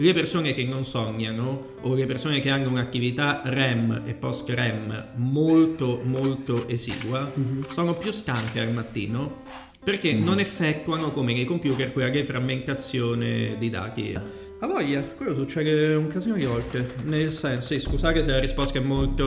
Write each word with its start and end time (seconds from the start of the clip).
Le 0.00 0.12
persone 0.12 0.54
che 0.54 0.62
non 0.62 0.84
sognano 0.84 1.74
o 1.80 1.92
le 1.96 2.04
persone 2.04 2.38
che 2.38 2.50
hanno 2.50 2.68
un'attività 2.68 3.42
REM 3.44 4.02
e 4.06 4.14
post-REM 4.14 5.06
molto 5.16 6.00
molto 6.04 6.68
esigua 6.68 7.28
Mhm. 7.34 7.64
sono 7.68 7.94
più 7.94 8.12
stanche 8.12 8.60
al 8.60 8.70
mattino 8.70 9.42
perché 9.82 10.12
Mhm. 10.12 10.22
non 10.24 10.38
effettuano 10.38 11.10
come 11.10 11.32
nei 11.34 11.44
computer 11.44 11.92
quella 11.92 12.10
deframmentazione 12.10 13.56
di 13.58 13.70
dati. 13.70 14.14
A 14.60 14.66
voglia, 14.68 15.00
quello 15.00 15.34
succede 15.34 15.94
un 15.96 16.06
casino 16.06 16.36
di 16.36 16.44
volte. 16.44 16.94
Nel 17.02 17.32
senso, 17.32 17.66
sì, 17.66 17.80
scusate 17.80 18.22
se 18.22 18.30
la 18.30 18.38
risposta 18.38 18.78
è 18.78 18.80
molto. 18.82 19.24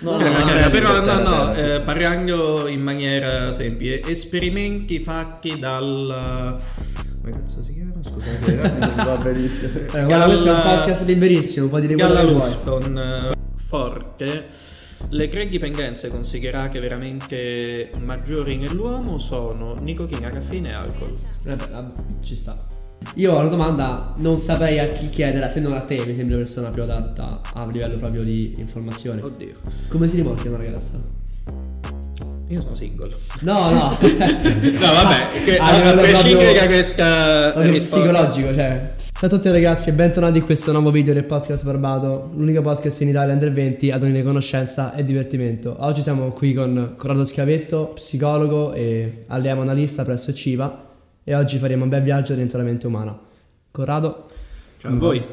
No, 0.00 0.16
Cara, 0.18 0.38
no, 0.38 0.64
no, 0.64 0.70
però 0.70 0.86
sì, 0.92 1.00
no, 1.00 1.04
terra, 1.06 1.22
no, 1.46 1.54
sì, 1.54 1.60
eh, 1.62 1.80
parlando 1.80 2.66
in 2.66 2.82
maniera 2.82 3.50
semplice, 3.52 4.02
esperimenti 4.02 4.98
fatti 5.00 5.58
dal. 5.58 6.60
Come 7.26 7.38
cazzo 7.40 7.60
si 7.60 7.72
chiama? 7.72 7.92
Scusate. 8.02 8.60
eh. 8.60 9.04
Va 9.04 9.16
benissimo. 9.16 9.80
Eh, 9.80 10.04
guarda, 10.04 10.24
questo 10.26 10.48
è 10.48 10.52
un 10.52 10.60
podcast 10.62 11.04
liberissimo, 11.06 11.66
puoi 11.66 11.80
dire 11.80 11.94
quello 11.96 12.12
Galla 12.14 12.24
che 12.24 12.32
vuoi. 12.32 12.48
Luston, 12.50 12.98
eh, 12.98 13.34
forte. 13.56 14.44
Le 15.08 15.28
tre 15.28 15.48
dipendenze 15.48 16.06
considerate 16.08 16.78
veramente 16.78 17.90
maggiori 18.00 18.56
nell'uomo 18.56 19.18
sono 19.18 19.74
nicotina, 19.80 20.28
caffeina 20.28 20.68
e 20.68 20.72
alcol. 20.72 21.14
Vabbè, 21.44 21.68
vabbè, 21.68 21.92
ci 22.20 22.36
sta. 22.36 22.64
Io 23.14 23.32
ho 23.32 23.38
una 23.40 23.48
domanda, 23.48 24.14
non 24.18 24.36
saprei 24.36 24.78
a 24.78 24.86
chi 24.86 25.08
chiederla, 25.08 25.48
se 25.48 25.58
non 25.60 25.72
a 25.72 25.80
te 25.80 26.06
mi 26.06 26.14
sembra 26.14 26.36
la 26.36 26.42
persona 26.42 26.68
più 26.68 26.82
adatta 26.82 27.40
a 27.54 27.66
livello 27.66 27.96
proprio 27.96 28.22
di 28.22 28.54
informazione. 28.58 29.20
Oddio, 29.20 29.54
Come 29.88 30.06
si 30.06 30.14
rimorchia 30.14 30.48
una 30.50 30.58
ragazza? 30.58 31.15
Io 32.48 32.60
sono 32.60 32.74
single. 32.76 33.10
No, 33.40 33.70
no. 33.70 33.98
No, 34.76 34.92
vabbè, 34.92 35.44
che, 35.44 35.56
A 35.56 35.88
a, 35.90 35.94
prescindere 35.94 36.52
da 36.52 36.66
questa 36.66 37.50
proprio 37.52 37.72
risposta- 37.72 37.98
psicologico, 37.98 38.54
cioè. 38.54 38.92
Ciao 39.18 39.28
a 39.28 39.32
tutti 39.32 39.50
ragazzi 39.50 39.88
e 39.88 39.92
bentornati 39.92 40.38
in 40.38 40.44
questo 40.44 40.72
nuovo 40.72 40.90
video 40.90 41.14
del 41.14 41.24
podcast 41.24 41.64
Barbato, 41.64 42.30
l'unico 42.34 42.60
podcast 42.60 43.00
in 43.00 43.08
Italia 43.08 43.32
under 43.32 43.52
20 43.52 43.90
ad 43.90 44.02
unire 44.02 44.22
conoscenza 44.22 44.94
e 44.94 45.02
divertimento. 45.04 45.74
Oggi 45.80 46.02
siamo 46.02 46.30
qui 46.32 46.52
con 46.52 46.94
Corrado 46.96 47.24
Schiavetto, 47.24 47.92
psicologo 47.94 48.72
e 48.74 49.22
allievo 49.28 49.62
analista 49.62 50.04
presso 50.04 50.32
Civa 50.34 50.84
e 51.24 51.34
oggi 51.34 51.58
faremo 51.58 51.84
un 51.84 51.88
bel 51.88 52.02
viaggio 52.02 52.34
dentro 52.34 52.58
la 52.58 52.64
mente 52.64 52.86
umana. 52.86 53.18
Corrado? 53.70 54.26
Ciao 54.80 54.92
a 54.92 54.96
voi. 54.96 55.24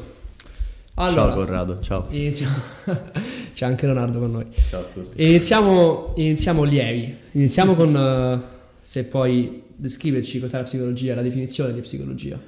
Allora, 0.96 1.22
Ciao 1.22 1.34
Corrado, 1.34 1.80
ciao. 1.80 2.02
iniziamo. 2.10 2.54
C'è 3.52 3.66
anche 3.66 3.86
Leonardo 3.86 4.20
con 4.20 4.30
noi. 4.30 4.44
Ciao 4.68 4.80
a 4.82 4.84
tutti. 4.84 5.22
Iniziamo, 5.24 6.12
iniziamo 6.16 6.62
lievi. 6.62 7.14
Iniziamo 7.32 7.74
con 7.74 7.96
eh, 7.96 8.40
se 8.78 9.04
puoi 9.04 9.62
descriverci 9.74 10.38
cos'è 10.38 10.56
la 10.58 10.62
psicologia, 10.62 11.16
la 11.16 11.22
definizione 11.22 11.72
di 11.72 11.80
psicologia. 11.80 12.38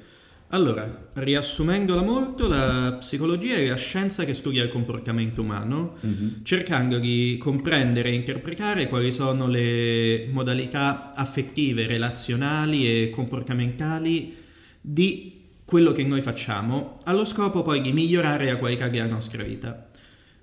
Allora, 0.51 1.09
riassumendola 1.11 2.01
molto, 2.03 2.47
la 2.47 2.95
psicologia 2.99 3.55
è 3.55 3.67
la 3.67 3.75
scienza 3.75 4.23
che 4.23 4.33
studia 4.33 4.63
il 4.63 4.69
comportamento 4.69 5.41
umano, 5.41 5.95
Mhm. 5.99 6.39
cercando 6.43 6.99
di 6.99 7.35
comprendere 7.37 8.11
e 8.11 8.13
interpretare 8.13 8.87
quali 8.87 9.11
sono 9.11 9.47
le 9.47 10.25
modalità 10.31 11.13
affettive, 11.13 11.85
relazionali 11.85 12.87
e 12.87 13.09
comportamentali 13.09 14.35
di 14.79 15.36
quello 15.67 15.91
che 15.91 16.03
noi 16.03 16.21
facciamo, 16.21 16.97
allo 17.03 17.25
scopo 17.25 17.61
poi 17.61 17.81
di 17.81 17.91
migliorare 17.91 18.45
la 18.45 18.55
qualità 18.55 18.87
della 18.87 19.05
nostra 19.05 19.43
vita. 19.43 19.89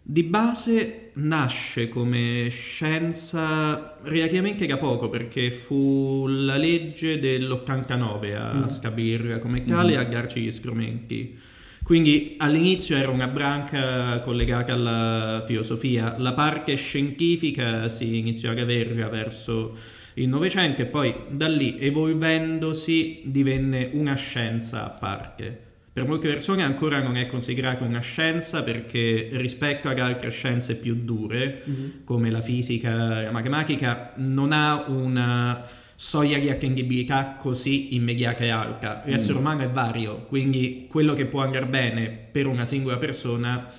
Di 0.02 0.22
base 0.22 1.12
nasce 1.14 1.88
come 1.88 2.48
scienza 2.50 3.96
relativamente 4.02 4.66
da 4.66 4.76
poco 4.76 5.08
perché 5.08 5.50
fu 5.50 6.26
la 6.28 6.58
legge 6.58 7.18
dell'89 7.18 8.36
a 8.36 8.52
Mm. 8.52 8.66
stabilirla 8.66 9.38
come 9.38 9.64
tale 9.64 9.94
e 9.94 9.96
a 9.96 10.04
darci 10.04 10.40
gli 10.42 10.50
strumenti. 10.50 11.38
Quindi 11.82 12.34
all'inizio 12.36 12.94
era 12.94 13.10
una 13.10 13.26
branca 13.28 14.20
collegata 14.20 14.74
alla 14.74 15.42
filosofia, 15.46 16.16
la 16.18 16.34
parte 16.34 16.74
scientifica 16.76 17.88
si 17.88 18.18
iniziò 18.18 18.50
ad 18.50 18.58
averla 18.58 19.08
verso 19.08 19.74
il 20.14 20.28
Novecento 20.28 20.82
e 20.82 20.86
poi 20.86 21.14
da 21.28 21.48
lì 21.48 21.78
evolvendosi 21.78 23.22
divenne 23.24 23.90
una 23.92 24.14
scienza 24.14 24.84
a 24.84 24.90
parte. 24.90 25.72
Per 25.94 26.06
molte 26.06 26.28
persone 26.28 26.64
ancora 26.64 27.00
non 27.00 27.16
è 27.16 27.26
considerata 27.26 27.84
una 27.84 28.00
scienza 28.00 28.64
perché 28.64 29.28
rispetto 29.32 29.88
ad 29.88 30.00
altre 30.00 30.30
scienze 30.30 30.76
più 30.76 30.96
dure, 31.04 31.62
come 32.02 32.32
la 32.32 32.40
fisica 32.40 33.20
e 33.20 33.24
la 33.24 33.30
matematica, 33.30 34.12
non 34.16 34.50
ha 34.50 34.86
una 34.88 35.64
soglia 35.94 36.38
di 36.38 36.50
attendibilità 36.50 37.36
così 37.38 37.94
immediata 37.94 38.42
e 38.42 38.48
alta. 38.48 39.02
L'essere 39.04 39.38
umano 39.38 39.62
è 39.62 39.68
vario, 39.68 40.24
quindi 40.24 40.86
quello 40.88 41.14
che 41.14 41.26
può 41.26 41.42
andare 41.42 41.66
bene 41.66 42.08
per 42.08 42.48
una 42.48 42.64
singola 42.64 42.96
persona 42.96 43.72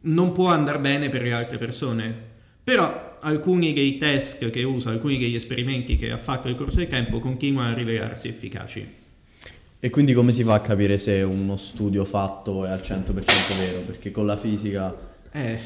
non 0.00 0.32
può 0.32 0.48
andare 0.48 0.78
bene 0.80 1.08
per 1.08 1.22
le 1.22 1.32
altre 1.32 1.56
persone. 1.56 2.14
Però 2.62 3.07
alcuni 3.20 3.72
dei 3.72 3.98
test 3.98 4.50
che 4.50 4.62
usa, 4.62 4.90
alcuni 4.90 5.18
degli 5.18 5.34
esperimenti 5.34 5.96
che 5.96 6.10
ha 6.10 6.18
fatto 6.18 6.48
nel 6.48 6.56
corso 6.56 6.78
del 6.78 6.88
tempo 6.88 7.18
continuano 7.18 7.72
a 7.72 7.74
rivelarsi 7.74 8.28
efficaci. 8.28 8.86
E 9.80 9.90
quindi 9.90 10.12
come 10.12 10.32
si 10.32 10.42
fa 10.42 10.54
a 10.54 10.60
capire 10.60 10.98
se 10.98 11.22
uno 11.22 11.56
studio 11.56 12.04
fatto 12.04 12.64
è 12.64 12.70
al 12.70 12.80
100% 12.80 13.12
vero? 13.58 13.80
Perché 13.86 14.10
con 14.10 14.26
la 14.26 14.36
fisica... 14.36 14.94
Eh, 15.30 15.58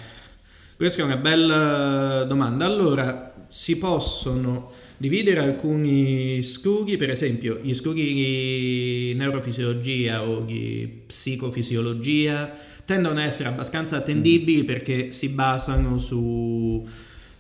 questa 0.76 1.02
è 1.02 1.04
una 1.04 1.16
bella 1.16 2.24
domanda. 2.24 2.66
Allora, 2.66 3.32
si 3.48 3.76
possono 3.76 4.70
dividere 4.96 5.40
alcuni 5.40 6.42
studi, 6.42 6.96
per 6.96 7.10
esempio 7.10 7.58
gli 7.62 7.74
studi 7.74 8.14
di 8.14 9.14
neurofisiologia 9.16 10.26
o 10.26 10.40
di 10.40 11.02
psicofisiologia 11.06 12.50
tendono 12.84 13.20
ad 13.20 13.26
essere 13.26 13.48
abbastanza 13.48 13.96
attendibili 13.96 14.64
perché 14.64 15.10
si 15.12 15.28
basano 15.28 15.98
su 15.98 16.86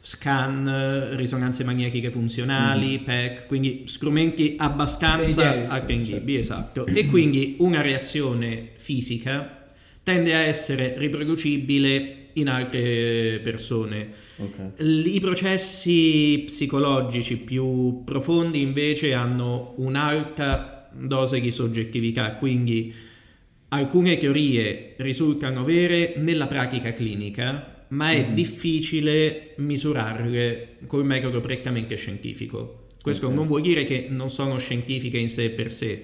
scan, 0.04 1.14
risonanze 1.14 1.62
magnetiche 1.62 2.10
funzionali, 2.10 2.98
PEC, 2.98 3.46
quindi 3.46 3.84
strumenti 3.86 4.56
abbastanza 4.58 5.68
attendibili, 5.68 6.40
esatto. 6.40 6.84
E 6.86 7.06
quindi 7.06 7.54
una 7.60 7.80
reazione 7.80 8.70
fisica 8.76 9.64
tende 10.02 10.34
a 10.34 10.40
essere 10.40 10.94
riproducibile 10.98 12.16
in 12.34 12.48
altre 12.48 13.40
persone. 13.44 14.08
Ok. 14.38 14.82
L- 14.82 15.06
I 15.06 15.20
processi 15.20 16.42
psicologici 16.46 17.36
più 17.36 18.02
profondi 18.04 18.60
invece 18.60 19.12
hanno 19.12 19.74
un'alta 19.76 20.90
dose 20.92 21.40
di 21.40 21.52
soggettività, 21.52 22.32
quindi 22.32 22.92
alcune 23.68 24.16
teorie 24.18 24.94
risultano 24.96 25.62
vere 25.62 26.14
nella 26.16 26.48
pratica 26.48 26.92
clinica, 26.92 27.71
ma 27.92 28.10
è 28.10 28.26
Mhm. 28.26 28.34
difficile 28.34 29.52
misurarle 29.56 30.76
col 30.86 31.04
metodo 31.04 31.40
prettamente 31.40 31.96
scientifico. 31.96 32.86
Questo 33.00 33.26
Ok. 33.26 33.34
non 33.34 33.46
vuol 33.46 33.60
dire 33.62 33.84
che 33.84 34.06
non 34.08 34.30
sono 34.30 34.58
scientifiche 34.58 35.18
in 35.18 35.28
sé 35.28 35.50
per 35.50 35.72
sé, 35.72 36.02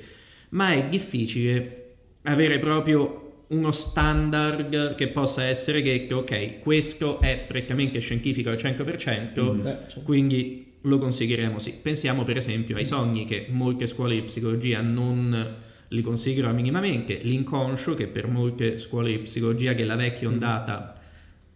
ma 0.51 0.73
è 0.73 0.87
difficile 0.89 1.85
avere 2.23 2.59
proprio 2.59 3.45
uno 3.49 3.71
standard 3.73 4.95
che 4.97 5.09
possa 5.09 5.45
essere 5.45 5.81
detto, 5.81 6.17
ok, 6.19 6.59
questo 6.59 7.21
è 7.21 7.43
prettamente 7.47 8.01
scientifico 8.01 8.51
al 8.51 8.59
100%, 8.59 9.55
Mhm. 9.55 9.67
Eh, 9.67 9.77
cioè, 9.89 10.03
quindi 10.03 10.67
lo 10.83 10.99
consiglieremo 10.99 11.59
sì. 11.59 11.73
Pensiamo 11.81 12.25
per 12.25 12.37
esempio 12.37 12.77
ai 12.77 12.85
sogni 12.85 13.25
che 13.25 13.47
molte 13.49 13.87
scuole 13.87 14.15
di 14.15 14.23
psicologia 14.23 14.81
non 14.83 15.57
li 15.89 16.03
considerano 16.03 16.53
minimamente, 16.55 17.19
l'inconscio 17.23 17.95
che 17.95 18.07
per 18.09 18.27
molte 18.29 18.77
scuole 18.77 19.11
di 19.13 19.19
psicologia 19.21 19.73
della 19.73 19.97
vecchia 19.97 20.29
ondata 20.29 20.98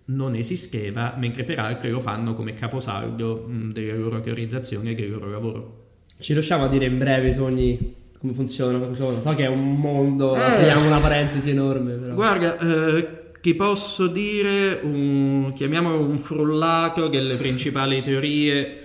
non 0.06 0.34
esisteva, 0.34 1.14
mentre 1.18 1.44
per 1.44 1.58
altre 1.58 1.90
lo 1.90 2.00
fanno 2.00 2.34
come 2.34 2.54
caposaldo 2.54 3.46
mh, 3.46 3.72
delle 3.72 3.96
loro 3.96 4.20
teorizzazioni 4.20 4.90
e 4.90 4.94
del 4.94 5.10
loro 5.10 5.30
lavoro. 5.30 5.80
Ci 6.18 6.32
riusciamo 6.32 6.64
a 6.64 6.68
dire 6.68 6.86
in 6.86 6.98
breve 6.98 7.28
i 7.28 7.32
sogni 7.32 7.94
come 8.18 8.34
funzionano, 8.34 8.78
cosa 8.78 8.94
sono? 8.94 9.20
So 9.20 9.34
che 9.34 9.44
è 9.44 9.48
un 9.48 9.74
mondo, 9.74 10.36
Eh. 10.36 10.40
apriamo 10.40 10.86
una 10.86 11.00
parentesi 11.00 11.50
enorme, 11.50 11.94
però. 11.94 12.14
Guarda, 12.14 12.58
eh, 12.58 13.08
ti 13.40 13.54
posso 13.54 14.06
dire, 14.06 14.78
un, 14.82 15.52
chiamiamolo 15.54 15.98
un 16.04 16.18
frullato 16.18 17.08
delle 17.08 17.34
principali 17.34 18.00
teorie. 18.02 18.78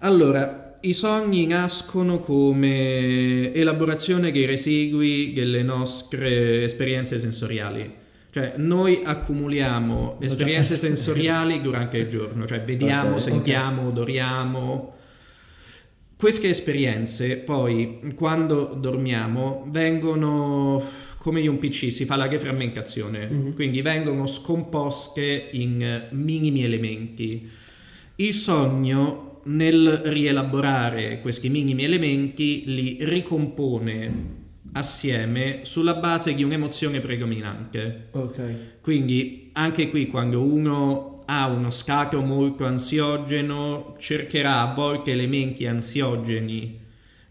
Allora, 0.00 0.76
i 0.82 0.92
sogni 0.92 1.46
nascono 1.46 2.18
come 2.18 3.54
elaborazione 3.54 4.30
dei 4.30 4.44
residui 4.44 5.32
delle 5.32 5.62
nostre 5.62 6.64
esperienze 6.64 7.18
sensoriali. 7.18 8.00
Cioè, 8.34 8.54
noi 8.56 9.02
accumuliamo 9.04 10.16
già 10.18 10.24
esperienze 10.24 10.76
sensoriali 10.78 11.60
durante 11.60 11.98
il 11.98 12.08
giorno, 12.08 12.46
cioè 12.46 12.62
vediamo, 12.62 13.16
Ok, 13.16 13.20
sentiamo, 13.20 13.88
odoriamo. 13.88 14.94
Queste 16.16 16.48
esperienze 16.48 17.36
poi, 17.36 17.98
quando 18.14 18.74
dormiamo, 18.80 19.66
vengono 19.68 20.82
come 21.18 21.40
in 21.42 21.48
un 21.50 21.58
PC, 21.58 21.92
si 21.92 22.06
fa 22.06 22.16
la 22.16 22.26
deframmentazione, 22.26 23.26
Mhm. 23.26 23.54
quindi 23.54 23.82
vengono 23.82 24.26
scomposte 24.26 25.48
in 25.52 26.06
minimi 26.12 26.64
elementi. 26.64 27.50
Il 28.16 28.32
sogno, 28.32 29.40
nel 29.44 30.00
rielaborare 30.04 31.20
questi 31.20 31.50
minimi 31.50 31.84
elementi, 31.84 32.62
li 32.66 32.96
ricompone 33.00 34.40
assieme 34.72 35.60
sulla 35.62 35.94
base 35.94 36.34
di 36.34 36.42
un'emozione 36.42 37.00
predominante. 37.00 38.08
Ok. 38.12 38.40
Quindi 38.80 39.50
anche 39.52 39.88
qui 39.90 40.06
quando 40.06 40.40
uno 40.42 41.22
ha 41.26 41.46
uno 41.46 41.70
scatto 41.70 42.20
molto 42.20 42.64
ansiogeno 42.64 43.94
cercherà 43.98 44.60
a 44.60 44.74
volte 44.74 45.12
elementi 45.12 45.66
ansiogeni 45.66 46.80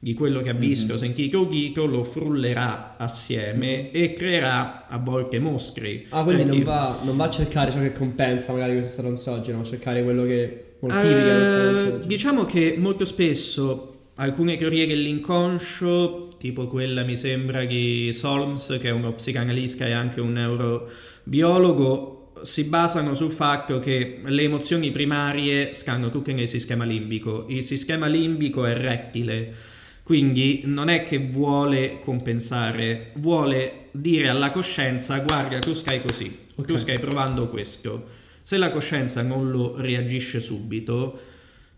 di 0.04 0.14
quello 0.16 0.42
che 0.42 0.50
ha 0.50 0.54
visto, 0.54 0.94
Mhm. 0.94 0.98
sentito 1.00 1.38
o 1.40 1.42
udito, 1.44 1.86
lo 1.86 2.04
frullerà 2.04 2.96
assieme 2.98 3.92
e 3.92 4.14
creerà 4.14 4.88
a 4.88 4.98
volte 4.98 5.38
mostri. 5.40 6.08
Ah, 6.10 6.24
quindi 6.24 6.44
non 6.46 6.64
va, 6.64 6.98
non 7.04 7.16
va 7.18 7.26
a 7.26 7.30
cercare 7.30 7.72
ciò 7.72 7.80
che 7.80 7.92
compensa 7.92 8.52
magari 8.52 8.72
questo 8.74 8.90
stato 8.92 9.10
ansiogeno, 9.10 9.60
ma 9.60 9.64
cercare 9.64 10.04
quello 10.04 10.24
che 10.24 10.66
stato 10.80 11.68
ansiogeno. 11.70 11.98
diciamo 12.06 12.46
che 12.46 12.76
molto 12.80 13.06
spesso 13.06 13.91
alcune 14.16 14.58
teorie 14.58 14.88
dell'inconscio, 14.88 16.30
tipo 16.38 16.68
quella 16.68 17.04
mi 17.04 17.16
sembra 17.16 17.66
di 17.66 18.12
Solms, 18.14 18.78
che 18.80 18.90
è 18.90 18.92
uno 18.92 19.14
psicanalista 19.14 19.86
e 19.86 19.92
anche 19.92 20.22
un 20.22 20.34
neurobiologo, 20.34 22.32
si 22.44 22.64
basano 22.66 23.14
sul 23.14 23.32
fatto 23.32 23.80
che 23.80 24.20
le 24.24 24.44
emozioni 24.44 24.92
primarie 24.92 25.74
stanno 25.74 26.10
tutte 26.10 26.34
nel 26.34 26.48
sistema 26.48 26.86
limbico. 26.86 27.46
Il 27.50 27.64
sistema 27.64 28.08
limbico 28.08 28.66
è 28.66 28.76
rettile, 28.76 29.54
quindi 30.04 30.62
non 30.66 30.90
è 30.90 31.04
che 31.04 31.20
vuole 31.20 32.00
compensare, 32.00 33.12
vuole 33.16 33.88
dire 33.92 34.30
alla 34.30 34.52
coscienza 34.52 35.20
guarda 35.20 35.60
tu 35.60 35.74
stai 35.74 36.02
così, 36.02 36.38
tu 36.56 36.74
Ok. 36.74 36.80
stai 36.80 37.00
provando 37.00 37.48
questo. 37.50 38.20
Se 38.42 38.58
la 38.58 38.72
coscienza 38.72 39.22
non 39.22 39.52
lo 39.52 39.76
reagisce 39.78 40.40
subito, 40.40 41.20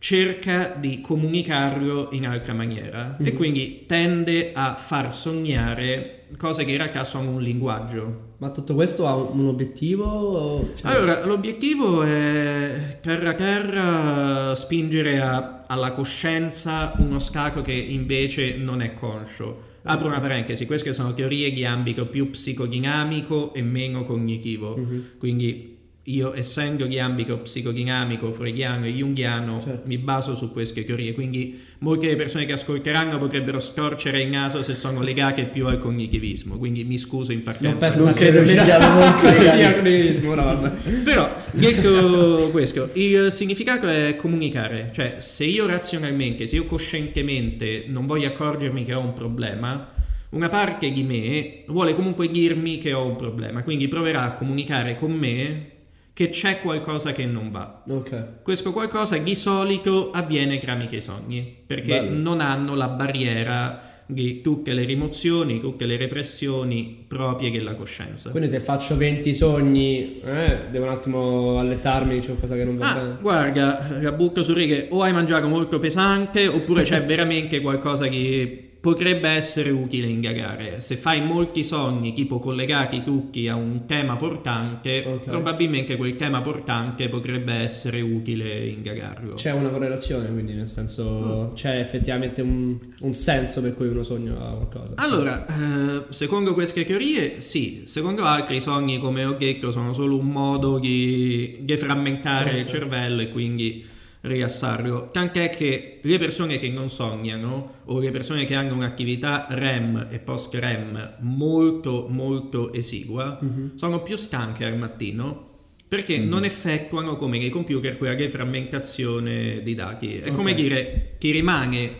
cerca 0.03 0.75
di 0.77 1.00
comunicarlo 1.00 2.09
in 2.11 2.27
altra 2.27 2.51
maniera 2.53 3.15
e 3.23 3.29
Mhm. 3.31 3.35
quindi 3.38 3.83
tende 3.88 4.51
a 4.53 4.73
far 4.75 5.15
sognare 5.15 6.25
cose 6.35 6.65
che 6.65 6.71
in 6.71 6.77
realtà 6.77 7.05
sono 7.05 7.29
un 7.29 7.41
linguaggio. 7.41 8.31
Ma 8.39 8.51
tutto 8.51 8.73
questo 8.73 9.07
ha 9.07 9.15
un, 9.15 9.47
obiettivo? 9.47 10.71
cioè- 10.75 10.91
Allora, 10.91 11.25
l'obiettivo 11.25 12.03
è 12.03 12.97
terra 13.01 13.33
terra 13.33 14.53
spingere 14.55 15.21
a- 15.21 15.63
alla 15.67 15.94
coscienza 15.94 16.91
uno 16.97 17.19
scacco 17.19 17.61
che 17.61 17.71
invece 17.71 18.57
non 18.57 18.81
è 18.81 18.94
conscio. 18.95 19.71
Apro 19.83 20.07
una 20.07 20.19
parentesi, 20.19 20.65
queste 20.65 20.91
sono 20.91 21.13
teorie 21.13 21.53
di 21.53 21.63
ambito 21.63 22.07
più 22.07 22.29
psicodinamico 22.29 23.53
e 23.53 23.61
meno 23.61 24.03
cognitivo. 24.03 24.75
Mhm. 24.77 25.03
Quindi 25.17 25.72
io, 26.07 26.35
essendo 26.35 26.85
di 26.85 27.00
ambito 27.00 27.38
psicodinamico, 27.38 28.31
freudiano 28.33 28.85
e 28.85 28.89
junghiano, 28.91 29.61
Certo. 29.63 29.83
mi 29.85 29.97
baso 29.97 30.35
su 30.35 30.51
queste 30.51 30.83
teorie. 30.83 31.13
Quindi 31.13 31.57
molte 31.79 32.07
delle 32.07 32.17
persone 32.17 32.45
che 32.45 32.51
ascolteranno 32.51 33.17
potrebbero 33.17 33.59
storcere 33.61 34.21
il 34.21 34.27
naso 34.27 34.63
se 34.63 34.75
sono 34.75 35.01
legate 35.01 35.45
più 35.45 35.65
al 35.67 35.79
cognitivismo. 35.79 36.57
Quindi 36.57 36.83
mi 36.83 36.97
scuso 36.97 37.31
in 37.31 37.41
Non 37.45 37.45
partenza. 37.77 37.88
Non 37.95 38.07
sia- 38.07 38.13
credo 38.13 38.39
ci 38.45 38.53
legati. 38.55 39.63
acronismo, 39.63 40.33
no, 40.35 40.44
vabbè. 40.44 40.69
Però, 41.03 41.33
detto 41.51 42.49
questo, 42.51 42.89
il 42.94 43.31
significato 43.31 43.88
è 43.88 44.15
comunicare, 44.17 44.91
cioè 44.94 45.15
se 45.19 45.45
io 45.45 45.65
razionalmente, 45.67 46.45
se 46.47 46.57
io 46.57 46.65
coscientemente 46.65 47.85
non 47.88 48.06
voglio 48.06 48.27
accorgermi 48.27 48.83
che 48.83 48.94
ho 48.94 48.99
un 48.99 49.13
problema, 49.13 49.91
una 50.31 50.49
parte 50.49 50.91
di 50.91 51.03
me 51.03 51.63
vuole 51.67 51.94
comunque 51.94 52.29
dirmi 52.29 52.77
che 52.77 52.91
ho 52.91 53.06
un 53.06 53.15
problema, 53.15 53.63
quindi 53.63 53.88
proverà 53.88 54.23
a 54.23 54.31
comunicare 54.33 54.95
con 54.97 55.11
me 55.11 55.71
che 56.13 56.30
c'è 56.30 56.60
qualcosa 56.62 57.12
che 57.12 57.25
non 57.25 57.50
va. 57.50 57.81
Ok. 57.89 58.42
Questo 58.44 58.71
qualcosa 58.71 59.18
di 59.18 59.33
solito 59.36 60.12
avviene 60.12 60.60
tramite 60.60 60.98
i 60.98 61.01
sogni, 61.01 61.56
perché 61.65 62.01
Bello. 62.01 62.15
non 62.18 62.39
hanno 62.39 62.75
la 62.75 62.88
barriera 62.88 63.89
di 64.06 64.42
tutte 64.42 64.74
le 64.74 64.83
rimozioni, 64.83 65.60
tutte 65.60 65.86
le 65.86 65.95
repressioni 65.98 67.06
proprie 67.07 67.50
della 67.50 67.74
coscienza. 67.74 68.30
Quindi 68.31 68.50
se 68.50 68.60
faccio 68.60 68.95
20 68.98 69.33
sogni, 69.33 70.19
eh, 70.21 70.57
devo 70.69 70.86
un 70.86 70.92
attimo 70.92 71.57
allettarmi, 71.57 72.19
c'è 72.19 72.25
qualcosa 72.27 72.56
che 72.56 72.63
non 72.66 72.77
va 72.77 72.92
Ah, 72.92 72.94
bene. 72.95 73.18
guarda, 73.21 73.98
la 74.01 74.12
butto 74.12 74.44
su 74.44 74.54
righe, 74.54 74.88
o 74.92 75.01
hai 75.01 75.13
mangiato 75.13 75.48
molto 75.48 75.80
pesante 75.80 76.45
oppure 76.48 76.83
c'è 76.83 77.04
veramente 77.06 77.59
qualcosa 77.62 78.07
che 78.07 78.62
potrebbe 78.83 79.30
essere 79.30 79.69
utile 79.69 80.07
indagare. 80.07 80.81
Se 80.81 80.97
fai 80.97 81.21
molti 81.24 81.63
sogni 81.63 82.12
tipo 82.12 82.39
collegati 82.39 83.01
tutti 83.01 83.47
a 83.47 83.56
un 83.56 83.85
tema 83.85 84.18
portante, 84.18 85.06
Ok. 85.07 85.24
probabilmente 85.24 85.95
quel 85.95 86.18
tema 86.18 86.41
portante 86.41 87.07
potrebbe 87.07 87.53
essere 87.53 88.01
utile 88.01 88.68
indagarlo. 88.68 89.35
C'è 89.35 89.53
una 89.53 89.69
correlazione, 89.69 90.30
quindi 90.30 90.51
nel 90.51 90.68
senso 90.68 91.51
Mm. 91.51 91.53
c'è 91.56 91.80
effettivamente 91.80 92.41
un, 92.41 92.77
un 93.00 93.13
senso 93.13 93.62
per 93.62 93.74
cui 93.74 93.88
uno 93.88 94.03
sogna 94.03 94.33
qualcosa. 94.33 94.95
Allora, 94.97 95.45
eh, 95.45 96.03
secondo 96.09 96.53
queste 96.53 96.83
teorie, 96.83 97.39
sì. 97.39 97.83
Secondo 97.85 98.24
altri, 98.25 98.57
i 98.57 98.62
sogni, 98.62 98.97
come 99.00 99.24
ho 99.24 99.31
detto, 99.39 99.71
sono 99.71 99.94
solo 99.94 100.18
un 100.18 100.27
modo 100.27 100.77
di 100.77 101.59
deframmentare 101.62 102.57
il 102.57 102.63
Ok. 102.63 102.69
cervello 102.69 103.21
e 103.21 103.30
quindi 103.30 103.91
rilassarlo. 104.23 105.09
Tant'è 105.11 105.49
che 105.49 105.99
le 106.01 106.17
persone 106.17 106.57
che 106.57 106.69
non 106.69 106.89
sognano 106.89 107.81
o 107.85 107.99
le 107.99 108.09
persone 108.09 108.45
che 108.45 108.55
hanno 108.55 108.73
un'attività 108.73 109.47
REM 109.49 110.07
e 110.09 110.19
post-REM 110.19 111.15
molto, 111.19 112.07
molto 112.09 112.71
esigua 112.73 113.37
Mhm. 113.41 113.75
sono 113.75 114.01
più 114.01 114.15
stanche 114.15 114.65
al 114.65 114.77
mattino 114.77 115.49
perché 115.87 116.17
Mhm. 116.17 116.29
non 116.29 116.45
effettuano 116.45 117.17
come 117.17 117.37
nei 117.37 117.49
computer 117.49 117.97
quella 117.97 118.15
deframmentazione 118.15 119.61
dei 119.61 119.75
dati. 119.75 120.17
È 120.19 120.29
Ok. 120.29 120.35
come 120.35 120.53
dire, 120.55 121.15
ti 121.19 121.31
rimane 121.31 121.91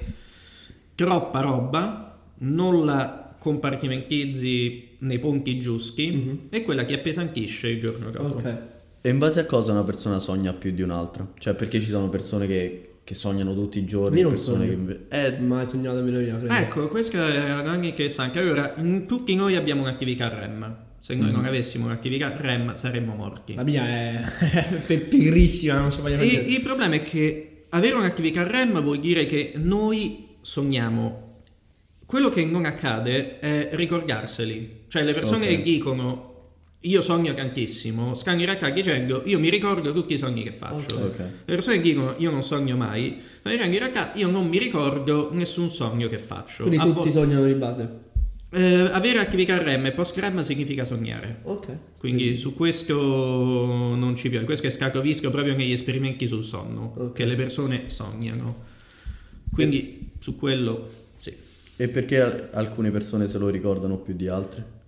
troppa 0.95 1.41
roba, 1.41 2.19
non 2.39 2.85
la 2.85 3.35
compartimentizzi 3.37 4.91
nei 4.99 5.19
punti 5.19 5.59
giusti 5.59 6.09
Mhm. 6.11 6.39
e 6.49 6.61
quella 6.61 6.85
ti 6.85 6.93
appesantisce 6.93 7.67
il 7.67 7.79
giorno 7.81 8.09
dopo. 8.09 8.37
Ok. 8.37 8.57
E 9.05 9.09
in 9.09 9.17
base 9.17 9.41
a 9.41 9.45
cosa 9.45 9.73
una 9.73 9.83
persona 9.83 10.17
sogna 10.19 10.53
più 10.53 10.71
di 10.71 10.81
un'altra? 10.81 11.27
Cioè, 11.38 11.55
perché 11.55 11.81
ci 11.81 11.89
sono 11.89 12.07
persone 12.07 12.47
che, 12.47 12.94
che 13.03 13.13
sognano 13.13 13.53
tutti 13.53 13.77
i 13.79 13.83
giorni, 13.85 14.17
Io 14.19 14.23
non 14.23 14.31
persone 14.31 14.65
sogno. 14.65 14.85
che 15.09 15.25
Eh, 15.27 15.38
Mai 15.39 15.65
sognato 15.65 16.01
meno 16.01 16.19
io, 16.21 16.38
credo. 16.38 16.53
Ecco, 16.53 16.88
questa 16.88 17.27
è 17.33 17.44
una 17.51 17.63
cosa 17.63 17.85
interessante. 17.85 18.39
Allora, 18.39 18.73
tutti 19.05 19.35
noi 19.35 19.57
abbiamo 19.57 19.81
un'attività 19.81 20.29
REM. 20.29 20.77
Se 21.01 21.15
noi 21.15 21.27
Mhm. 21.27 21.33
non 21.35 21.44
avessimo 21.44 21.85
un'attività 21.88 22.33
REM 22.38 22.75
saremmo 22.75 23.13
morti. 23.13 23.55
La 23.55 23.63
mia 23.63 23.85
è, 23.85 24.23
è 24.88 24.97
pigrissima, 25.01 25.79
non 25.79 25.91
ci 25.91 25.99
voglio 25.99 26.17
E 26.19 26.25
il 26.27 26.61
problema 26.61 26.95
è 26.95 27.03
che 27.03 27.65
avere 27.69 27.95
un'attività 27.95 28.47
REM 28.47 28.81
vuol 28.81 28.99
dire 29.01 29.25
che 29.25 29.51
noi 29.57 30.29
sogniamo. 30.39 31.41
Quello 32.06 32.29
che 32.29 32.45
non 32.45 32.63
accade 32.63 33.39
è 33.39 33.69
ricordarseli. 33.73 34.83
Cioè 34.88 35.03
le 35.03 35.11
persone 35.11 35.44
Ok. 35.45 35.56
che 35.57 35.61
dicono 35.61 36.32
io 36.85 37.01
sogno 37.01 37.33
tantissimo, 37.33 38.13
in 38.25 38.45
realtà 38.45 38.69
dicendo 38.69 39.21
io 39.25 39.40
mi 39.40 39.49
ricordo 39.49 39.94
tutti 39.94 40.13
i 40.13 40.18
sogni 40.18 40.44
che 40.44 40.52
faccio. 40.52 40.95
Ok. 40.95 41.02
ok. 41.04 41.18
Le 41.45 41.56
persone 41.56 41.78
che 41.78 41.81
dicono 41.83 42.13
io 42.18 42.30
non 42.31 42.44
sogno 42.44 42.75
mai, 42.75 43.19
stanno 43.40 43.56
dicendo 43.56 43.73
in 43.75 43.80
realtà 43.81 44.11
io 44.16 44.30
non 44.30 44.47
mi 44.47 44.57
ricordo 44.57 45.30
nessun 45.33 45.69
sogno 45.69 46.07
che 46.09 46.18
faccio. 46.18 46.66
Quindi 46.66 46.83
A 46.85 46.92
tutti 46.92 47.07
vo- 47.09 47.13
sognano 47.13 47.45
di 47.45 47.54
base. 47.54 48.02
eh, 48.52 48.90
avere 48.92 49.19
attività 49.19 49.57
REM 49.61 49.85
e 49.87 49.92
post 49.94 50.18
REM 50.18 50.42
significa 50.42 50.83
sognare. 50.85 51.40
Ok. 51.44 51.68
Quindi 51.97 52.35
su 52.37 52.54
questo 52.54 52.95
non 53.95 54.16
ci 54.18 54.30
piace. 54.30 54.45
Questo 54.45 54.68
è 54.68 54.69
scacovisco 54.69 55.30
proprio 55.30 55.56
negli 55.56 55.71
esperimenti 55.71 56.28
sul 56.28 56.44
sonno, 56.44 56.94
Ok. 56.97 57.13
che 57.13 57.25
le 57.25 57.35
persone 57.35 57.83
sognano. 57.87 58.71
Quindi 59.52 60.11
su 60.19 60.35
quello 60.35 60.90
sì. 61.18 61.33
E 61.78 61.87
perché 61.87 62.19
al- 62.21 62.49
alcune 62.54 62.92
persone 62.92 63.28
se 63.28 63.37
lo 63.37 63.49
ricordano 63.49 63.97
più 63.97 64.13
di 64.16 64.28
altre? 64.28 64.81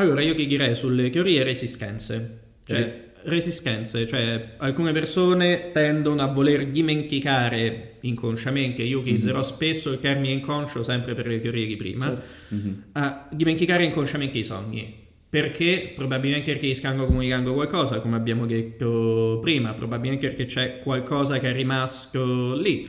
Allora 0.00 0.22
io 0.22 0.34
ti 0.34 0.46
direi 0.46 0.74
sulle 0.74 1.10
teorie 1.10 1.42
resistenze. 1.42 2.38
Cioè, 2.64 3.08
resistenze, 3.24 4.06
cioè 4.06 4.54
alcune 4.56 4.92
persone 4.92 5.72
tendono 5.72 6.22
a 6.22 6.26
voler 6.26 6.66
dimenticare 6.68 7.96
inconsciamente, 8.00 8.82
io 8.82 9.00
utilizzerò 9.00 9.42
spesso 9.42 9.90
il 9.90 10.00
termine 10.00 10.32
inconscio 10.32 10.82
sempre 10.82 11.12
per 11.14 11.26
le 11.26 11.38
teorie 11.40 11.66
di 11.66 11.76
prima, 11.76 12.06
Certo. 12.06 12.22
Mhm. 12.54 12.82
a 12.92 13.28
dimenticare 13.30 13.84
inconsciamente 13.84 14.38
i 14.38 14.44
sogni. 14.44 14.94
Perché? 15.28 15.92
Probabilmente 15.94 16.52
perché 16.52 16.74
stanno 16.74 17.04
comunicando 17.04 17.52
qualcosa, 17.52 18.00
come 18.00 18.16
abbiamo 18.16 18.46
detto 18.46 19.38
prima, 19.42 19.74
probabilmente 19.74 20.26
perché 20.26 20.46
c'è 20.46 20.78
qualcosa 20.78 21.38
che 21.38 21.50
è 21.50 21.52
rimasto 21.52 22.54
lì. 22.56 22.88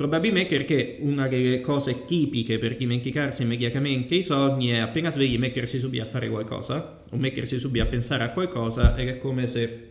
Probabilmente 0.00 0.56
perché 0.56 0.96
una 1.00 1.28
delle 1.28 1.60
cose 1.60 2.06
tipiche 2.06 2.58
per 2.58 2.74
dimenticarsi 2.74 3.42
immediatamente 3.42 4.14
i 4.14 4.22
sogni 4.22 4.68
è 4.68 4.78
appena 4.78 5.10
svegli 5.10 5.36
mettersi 5.38 5.78
subito 5.78 6.02
a 6.02 6.06
fare 6.06 6.30
qualcosa 6.30 7.00
o 7.10 7.16
mettersi 7.18 7.58
subito 7.58 7.84
a 7.84 7.86
pensare 7.86 8.24
a 8.24 8.30
qualcosa 8.30 8.96
ed 8.96 9.08
è 9.08 9.18
come 9.18 9.46
se 9.46 9.88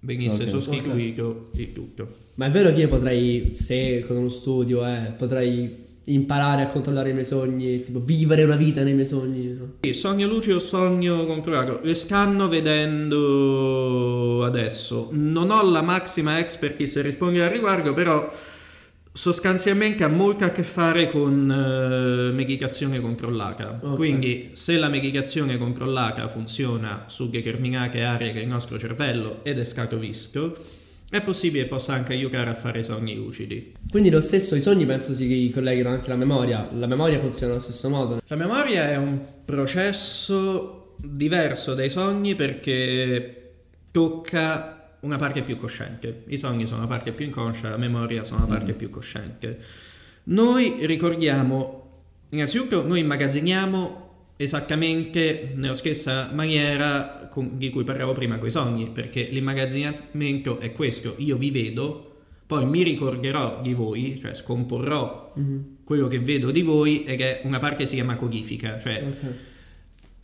venisse 0.00 0.44
Ok. 0.44 0.48
sostituito 0.48 1.50
il 1.56 1.72
tutto. 1.72 2.14
Ma 2.36 2.46
è 2.46 2.50
vero 2.50 2.72
che 2.72 2.80
io 2.80 2.88
potrei, 2.88 3.50
se 3.52 4.02
con 4.06 4.16
uno 4.16 4.30
studio, 4.30 4.82
eh, 4.86 5.12
potrei 5.14 5.76
imparare 6.06 6.62
a 6.62 6.66
controllare 6.66 7.10
i 7.10 7.12
miei 7.12 7.26
sogni, 7.26 7.82
tipo 7.82 8.00
vivere 8.00 8.44
una 8.44 8.56
vita 8.56 8.82
nei 8.82 8.94
miei 8.94 9.04
sogni. 9.06 9.52
no? 9.52 9.72
Sì, 9.82 9.92
sogno 9.92 10.26
lucido, 10.26 10.58
sogno 10.58 11.26
controllato. 11.26 11.80
Le 11.82 11.94
stanno 11.94 12.48
vedendo 12.48 14.42
adesso. 14.42 15.08
Non 15.12 15.50
ho 15.50 15.70
la 15.70 15.82
massima 15.82 16.38
expertise 16.38 16.94
per 16.94 17.04
rispondere 17.04 17.44
al 17.44 17.50
riguardo, 17.50 17.92
però 17.92 18.32
Sostanzialmente 19.16 20.02
ha 20.02 20.08
molto 20.08 20.44
a 20.44 20.50
che 20.50 20.64
fare 20.64 21.06
con 21.06 21.48
eh, 21.48 22.32
medicazione 22.32 23.00
controllata. 23.00 23.78
Ok. 23.80 23.94
Quindi, 23.94 24.50
se 24.54 24.76
la 24.76 24.88
medicazione 24.88 25.56
controllata 25.56 26.26
funziona 26.26 27.04
su 27.06 27.30
determinate 27.30 28.02
aree 28.02 28.32
del 28.32 28.48
nostro 28.48 28.76
cervello 28.76 29.44
ed 29.44 29.60
è 29.60 29.64
stato 29.64 29.98
visto, 29.98 30.56
è 31.08 31.22
possibile 31.22 31.66
possa 31.66 31.92
anche 31.92 32.12
aiutare 32.12 32.50
a 32.50 32.54
fare 32.54 32.82
sogni 32.82 33.14
lucidi. 33.14 33.74
Quindi 33.88 34.10
lo 34.10 34.20
stesso, 34.20 34.56
i 34.56 34.60
sogni 34.60 34.84
penso 34.84 35.14
si 35.14 35.48
colleghino 35.54 35.90
anche 35.90 36.06
alla 36.10 36.18
memoria. 36.18 36.68
La 36.72 36.88
memoria 36.88 37.20
funziona 37.20 37.52
allo 37.52 37.62
stesso 37.62 37.88
modo. 37.88 38.20
La 38.26 38.36
memoria 38.36 38.90
è 38.90 38.96
un 38.96 39.16
processo 39.44 40.96
diverso 41.00 41.74
dai 41.74 41.88
sogni 41.88 42.34
perché 42.34 43.52
tocca 43.92 44.73
una 45.04 45.16
parte 45.16 45.42
più 45.42 45.56
cosciente. 45.56 46.24
I 46.26 46.36
sogni 46.36 46.66
sono 46.66 46.78
una 46.78 46.88
parte 46.88 47.12
più 47.12 47.24
inconscia, 47.24 47.68
la 47.68 47.76
memoria 47.76 48.24
sono 48.24 48.44
una 48.44 48.54
parte 48.54 48.72
più 48.72 48.90
cosciente. 48.90 49.58
Noi 50.24 50.76
ricordiamo, 50.86 52.02
innanzitutto 52.30 52.86
noi 52.86 53.00
immagazziniamo 53.00 54.02
esattamente 54.36 55.52
nella 55.54 55.76
stessa 55.76 56.30
maniera 56.32 57.28
con- 57.30 57.56
di 57.56 57.70
cui 57.70 57.84
parlavo 57.84 58.12
prima 58.12 58.38
con 58.38 58.48
i 58.48 58.50
sogni, 58.50 58.88
perché 58.88 59.28
l'immagazzinamento 59.30 60.58
è 60.58 60.72
questo, 60.72 61.14
io 61.18 61.36
vi 61.36 61.50
vedo, 61.50 62.10
poi 62.46 62.66
mi 62.66 62.82
ricorderò 62.82 63.60
di 63.62 63.74
voi, 63.74 64.18
cioè 64.20 64.34
scomporrò 64.34 65.32
quello 65.84 66.08
che 66.08 66.18
vedo 66.18 66.50
di 66.50 66.62
voi 66.62 67.04
e 67.04 67.16
che 67.16 67.40
una 67.44 67.58
parte 67.58 67.86
si 67.86 67.94
chiama 67.94 68.16
codifica, 68.16 68.80
cioè 68.80 69.04
Ok. 69.06 69.34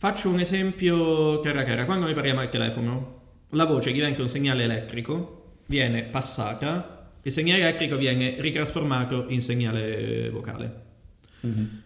Faccio 0.01 0.29
un 0.29 0.39
esempio 0.39 1.39
cara 1.41 1.61
cara, 1.63 1.85
quando 1.85 2.05
noi 2.05 2.15
parliamo 2.15 2.39
al 2.39 2.49
telefono, 2.49 3.20
la 3.51 3.65
voce 3.65 3.91
diventa 3.91 4.21
un 4.21 4.29
segnale 4.29 4.63
elettrico, 4.63 5.59
viene 5.67 6.03
passata, 6.03 7.11
il 7.21 7.31
segnale 7.31 7.61
elettrico 7.61 7.97
viene 7.97 8.35
ritrasformato 8.39 9.25
in 9.29 9.41
segnale 9.41 10.29
vocale. 10.29 10.81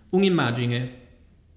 Un'immagine 0.10 1.04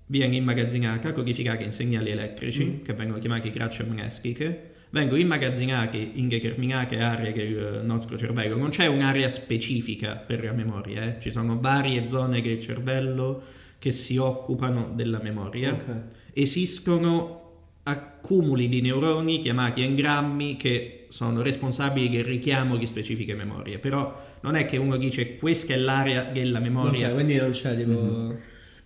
viene 0.07 0.37
immagazzinata, 0.37 1.13
codificata 1.13 1.65
in 1.65 1.73
segnali 1.73 2.11
elettrici, 2.11 2.81
che 2.83 2.93
vengono 2.95 3.19
chiamati 3.19 3.51
tracce 3.51 3.83
amnestiche, 3.83 4.73
vengono 4.91 5.21
immagazzinati 5.21 6.13
in 6.15 6.29
determinate 6.29 7.01
aree 7.01 7.33
del 7.33 7.83
nostro 7.85 8.17
cervello. 8.17 8.57
Non 8.57 8.71
c'è 8.71 8.87
un'area 8.87 9.29
specifica 9.29 10.17
per 10.17 10.43
la 10.43 10.53
memoria, 10.53 11.05
eh. 11.05 11.21
ci 11.21 11.31
sono 11.31 11.61
varie 11.61 12.09
zone 12.09 12.41
del 12.41 12.59
cervello 12.61 13.43
che 13.79 13.91
si 13.91 14.17
occupano 14.17 14.91
della 14.95 15.21
memoria 15.23 15.73
Ok. 15.73 16.03
esistono 16.33 17.48
accumuli 17.89 18.69
di 18.69 18.81
neuroni 18.83 19.39
chiamati 19.39 19.83
engrammi 19.83 20.57
che 20.57 21.07
sono 21.09 21.41
responsabili 21.41 22.11
del 22.11 22.25
richiamo 22.25 22.77
di 22.77 22.87
specifiche 22.87 23.35
memorie. 23.35 23.79
Però 23.79 24.15
non 24.43 24.57
è 24.57 24.67
che 24.67 24.77
uno 24.77 24.97
dice 24.97 25.37
questa 25.37 25.73
è 25.73 25.77
l'area 25.77 26.25
della 26.25 26.61
memoria. 26.61 27.09
Ok, 27.09 27.15
quindi 27.15 27.37
non 27.37 27.51
c'è 27.51 27.77
tipo. 27.77 28.01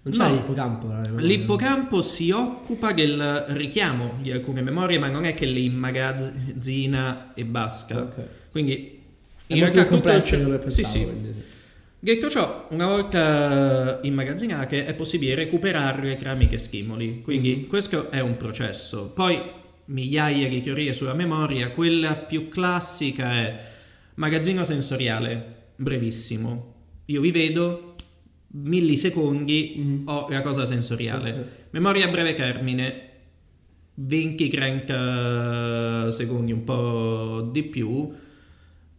Non 0.05 0.13
c'è 0.13 0.27
No. 0.29 0.35
l'ippocampo. 0.35 0.93
L'ippocampo 1.19 2.03
si 2.03 2.31
occupa 2.31 2.93
del 2.93 3.45
richiamo 3.49 4.15
di 4.21 4.33
alcune 4.33 4.61
memorie, 4.63 4.99
ma 4.99 5.09
non 5.09 5.25
è 5.25 5.35
che 5.35 5.47
le 5.47 5.61
immagazzina 5.61 7.35
e 7.35 7.45
basta. 7.45 8.03
Ok. 8.03 8.15
Quindi 8.51 9.01
È 9.47 9.53
in 9.55 9.61
realtà 9.61 9.85
più 9.85 9.97
tutto 9.97 10.03
complesso 10.03 10.43
come 10.43 10.71
sì, 10.71 10.85
sì. 10.85 11.03
quindi 11.05 11.33
sì. 11.33 11.43
Detto 12.05 12.29
ciò, 12.29 12.67
una 12.71 12.87
volta 12.87 14.01
immagazzinate 14.03 14.87
è 14.87 14.93
possibile 14.93 15.37
recuperarle 15.37 16.17
tramite 16.17 16.59
stimoli, 16.59 17.23
quindi 17.23 17.69
questo 17.69 18.11
è 18.11 18.19
un 18.19 18.37
processo. 18.37 19.11
Poi 19.11 19.41
migliaia 19.85 20.49
di 20.49 20.61
teorie 20.61 20.95
sulla 20.95 21.15
memoria, 21.15 21.71
quella 21.71 22.17
più 22.17 22.49
classica 22.49 23.35
è 23.35 23.57
magazzino 24.15 24.65
sensoriale, 24.65 25.67
brevissimo. 25.77 26.75
Io 27.05 27.21
vi 27.21 27.31
vedo, 27.31 27.95
millisecondi 28.49 30.03
ho 30.05 30.27
la 30.29 30.41
cosa 30.41 30.67
sensoriale. 30.67 31.31
Ok. 31.31 31.47
Memoria 31.71 32.07
a 32.07 32.11
breve 32.11 32.35
termine, 32.35 33.11
20-30 34.05 36.09
secondi, 36.09 36.51
un 36.51 36.65
po' 36.65 37.49
di 37.53 37.63
più. 37.63 38.13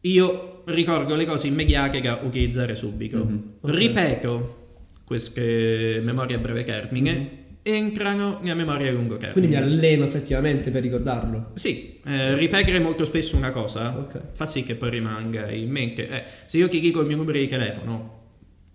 Io 0.06 0.64
ricordo 0.66 1.16
le 1.16 1.26
cose 1.26 1.48
immediate 1.48 2.02
da 2.02 2.20
utilizzare 2.24 2.76
subito. 2.76 3.20
Ok. 3.20 3.40
Ripeto 3.62 4.58
queste 5.06 6.02
memorie 6.04 6.36
a 6.36 6.40
breve 6.40 6.64
termine, 6.64 7.42
entrano 7.64 8.40
nella 8.42 8.56
memoria 8.56 8.90
a 8.90 8.94
lungo 8.94 9.16
termine. 9.18 9.32
Quindi 9.48 9.50
mi 9.50 9.56
alleno 9.56 10.04
effettivamente 10.04 10.72
per 10.72 10.82
ricordarlo. 10.82 11.52
Sì, 11.56 12.00
eh, 12.06 12.36
ripetere 12.36 12.80
molto 12.80 13.06
spesso 13.06 13.38
una 13.38 13.52
cosa 13.52 13.98
Ok. 13.98 14.20
fa 14.34 14.46
sì 14.46 14.64
che 14.64 14.76
poi 14.76 14.90
rimanga 14.90 15.50
in 15.52 15.70
mente. 15.70 16.10
Eh, 16.10 16.24
se 16.48 16.58
io 16.58 16.68
ti 16.68 16.80
dico 16.82 17.00
il 17.02 17.08
mio 17.08 17.16
numero 17.18 17.38
di 17.38 17.48
telefono, 17.48 18.22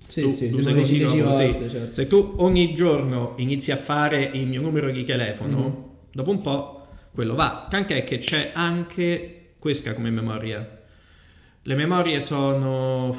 Sì, 0.07 0.23
tu, 0.23 0.29
sì, 0.29 0.49
tu 0.49 0.57
se 0.57 0.63
sei 0.63 0.73
lo 0.73 0.79
dici 0.81 0.99
consiglio 1.01 1.11
10 1.11 1.23
così. 1.23 1.53
volte, 1.53 1.69
certo. 1.69 1.95
Se 1.95 2.07
tu 2.07 2.35
ogni 2.37 2.75
giorno 2.75 3.35
inizi 3.37 3.71
a 3.71 3.77
fare 3.77 4.31
il 4.33 4.47
mio 4.47 4.63
numero 4.63 4.91
di 4.91 5.05
telefono, 5.05 5.59
Mhm. 5.59 5.85
dopo 6.13 6.31
un 6.31 6.41
po' 6.41 6.87
quello 7.13 7.35
va. 7.35 7.67
Tant'è 7.69 8.03
che 8.05 8.17
c'è 8.17 8.53
anche 8.55 9.51
questa 9.59 9.93
come 9.93 10.09
memoria. 10.11 10.77
Le 11.69 11.75
memorie 11.75 12.19
sono 12.21 13.15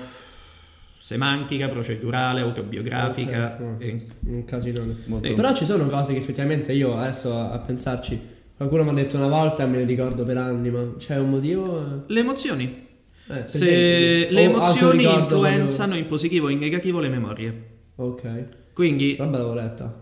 semantica, 0.97 1.67
procedurale, 1.67 2.41
autobiografica. 2.41 3.55
Ok, 3.61 3.79
e- 3.83 4.05
Un 4.25 4.43
casinone. 4.43 4.95
Molto- 5.05 5.27
Sì. 5.27 5.33
Però 5.35 5.53
ci 5.53 5.65
sono 5.65 5.85
cose 5.85 6.13
che 6.13 6.19
effettivamente 6.19 6.73
io 6.73 6.97
adesso 6.97 7.31
a, 7.37 7.51
a 7.51 7.59
pensarci, 7.59 8.19
qualcuno 8.57 8.83
mi 8.85 8.89
ha 8.89 8.93
detto 8.93 9.17
una 9.17 9.27
volta 9.27 9.61
e 9.63 9.67
me 9.67 9.77
ne 9.77 9.83
ricordo 9.83 10.23
per 10.23 10.37
anni, 10.37 10.71
ma 10.71 10.95
c'è 10.97 11.19
un 11.19 11.29
motivo? 11.29 12.03
Le 12.07 12.19
emozioni. 12.19 12.87
Eh, 13.27 13.43
Se 13.45 13.57
esempio, 13.57 14.33
le 14.35 14.41
emozioni 14.41 15.03
influenzano 15.03 15.95
in 15.95 16.07
positivo 16.07 16.47
o 16.47 16.49
in 16.49 16.57
negativo 16.57 16.99
le 16.99 17.09
memorie. 17.09 17.63
Ok. 17.97 18.45
Quindi. 18.73 19.13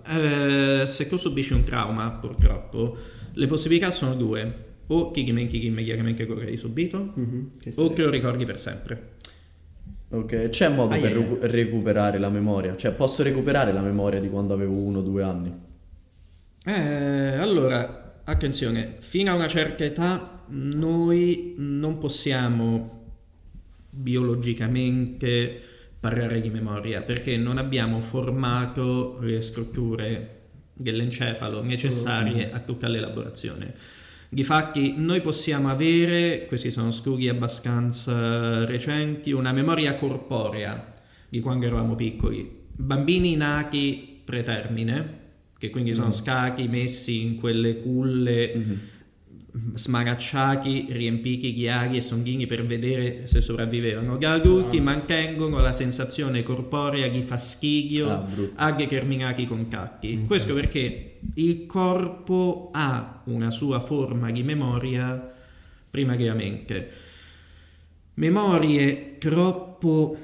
Eh, 0.07 0.83
se 0.87 1.07
tu 1.09 1.17
subisci 1.17 1.51
un 1.51 1.65
trauma, 1.65 2.11
purtroppo, 2.11 2.95
le 3.33 3.45
possibilità 3.47 3.91
sono 3.91 4.13
due. 4.15 4.63
O 4.87 5.11
dimentichi 5.13 5.65
immediatamente 5.65 6.25
quello 6.25 6.41
che 6.41 6.47
hai 6.47 6.57
subito, 6.57 7.11
Mhm, 7.15 7.51
che 7.59 7.73
o 7.75 7.91
te 7.91 8.03
lo 8.03 8.09
ricordi 8.09 8.45
per 8.45 8.59
sempre. 8.59 9.15
Ok, 10.09 10.49
c'è 10.49 10.69
modo 10.69 10.93
Ah, 10.93 10.97
per 10.97 11.11
yeah. 11.11 11.19
recu- 11.19 11.43
recuperare 11.43 12.17
la 12.17 12.29
memoria? 12.29 12.77
Cioè, 12.77 12.91
posso 12.93 13.23
recuperare 13.23 13.73
la 13.73 13.81
memoria 13.81 14.21
di 14.21 14.29
quando 14.29 14.53
avevo 14.53 14.73
uno 14.73 14.99
o 14.99 15.01
due 15.01 15.23
anni? 15.23 15.53
Eh, 16.63 17.37
allora, 17.37 18.21
attenzione, 18.23 18.95
fino 18.99 19.31
a 19.31 19.35
una 19.35 19.47
certa 19.49 19.83
età 19.83 20.43
noi 20.49 21.55
non 21.57 21.97
possiamo 21.97 22.95
biologicamente 23.89 25.59
parlare 25.99 26.39
di 26.39 26.49
memoria 26.49 27.01
perché 27.01 27.35
non 27.37 27.57
abbiamo 27.57 27.99
formato 27.99 29.17
le 29.19 29.41
strutture 29.41 30.35
dell'encefalo 30.73 31.61
necessarie 31.63 32.51
a 32.51 32.59
tutta 32.59 32.87
l'elaborazione. 32.87 33.73
Difatti 34.29 34.95
noi 34.97 35.21
possiamo 35.21 35.69
avere, 35.69 36.45
questi 36.47 36.69
sono 36.71 36.91
studi 36.91 37.29
abbastanza 37.29 38.65
recenti, 38.65 39.31
una 39.31 39.51
memoria 39.53 39.95
corporea 39.95 40.91
di 41.29 41.39
quando 41.39 41.65
eravamo 41.65 41.95
piccoli. 41.95 42.49
Bambini 42.75 43.35
nati 43.35 44.19
pretermine, 44.23 45.19
che 45.57 45.69
quindi 45.69 45.93
sono 45.93 46.11
scati 46.11 46.67
messi 46.67 47.21
in 47.21 47.35
quelle 47.35 47.79
culle 47.79 48.95
smaracciati, 49.73 50.87
riempiti 50.89 51.53
di 51.53 51.67
aghi 51.67 51.97
e 51.97 52.01
songhini 52.01 52.45
per 52.45 52.63
vedere 52.63 53.27
se 53.27 53.41
sopravvivevano. 53.41 54.17
Da 54.17 54.33
adulti 54.33 54.79
mantengono 54.81 55.59
la 55.61 55.71
sensazione 55.71 56.43
corporea 56.43 57.07
di 57.07 57.21
fastidio 57.21 58.09
Ah, 58.09 58.17
brutto. 58.17 58.51
a 58.55 58.71
determinati 58.71 59.45
contatti. 59.45 60.23
Questo 60.27 60.53
perché 60.53 61.06
il 61.35 61.65
corpo 61.65 62.69
ha 62.73 63.21
una 63.25 63.49
sua 63.49 63.79
forma 63.79 64.31
di 64.31 64.43
memoria 64.43 65.33
prima 65.89 66.15
che 66.15 66.25
la 66.25 66.33
mente. 66.33 66.89
Memorie 68.15 69.17
troppo 69.19 70.17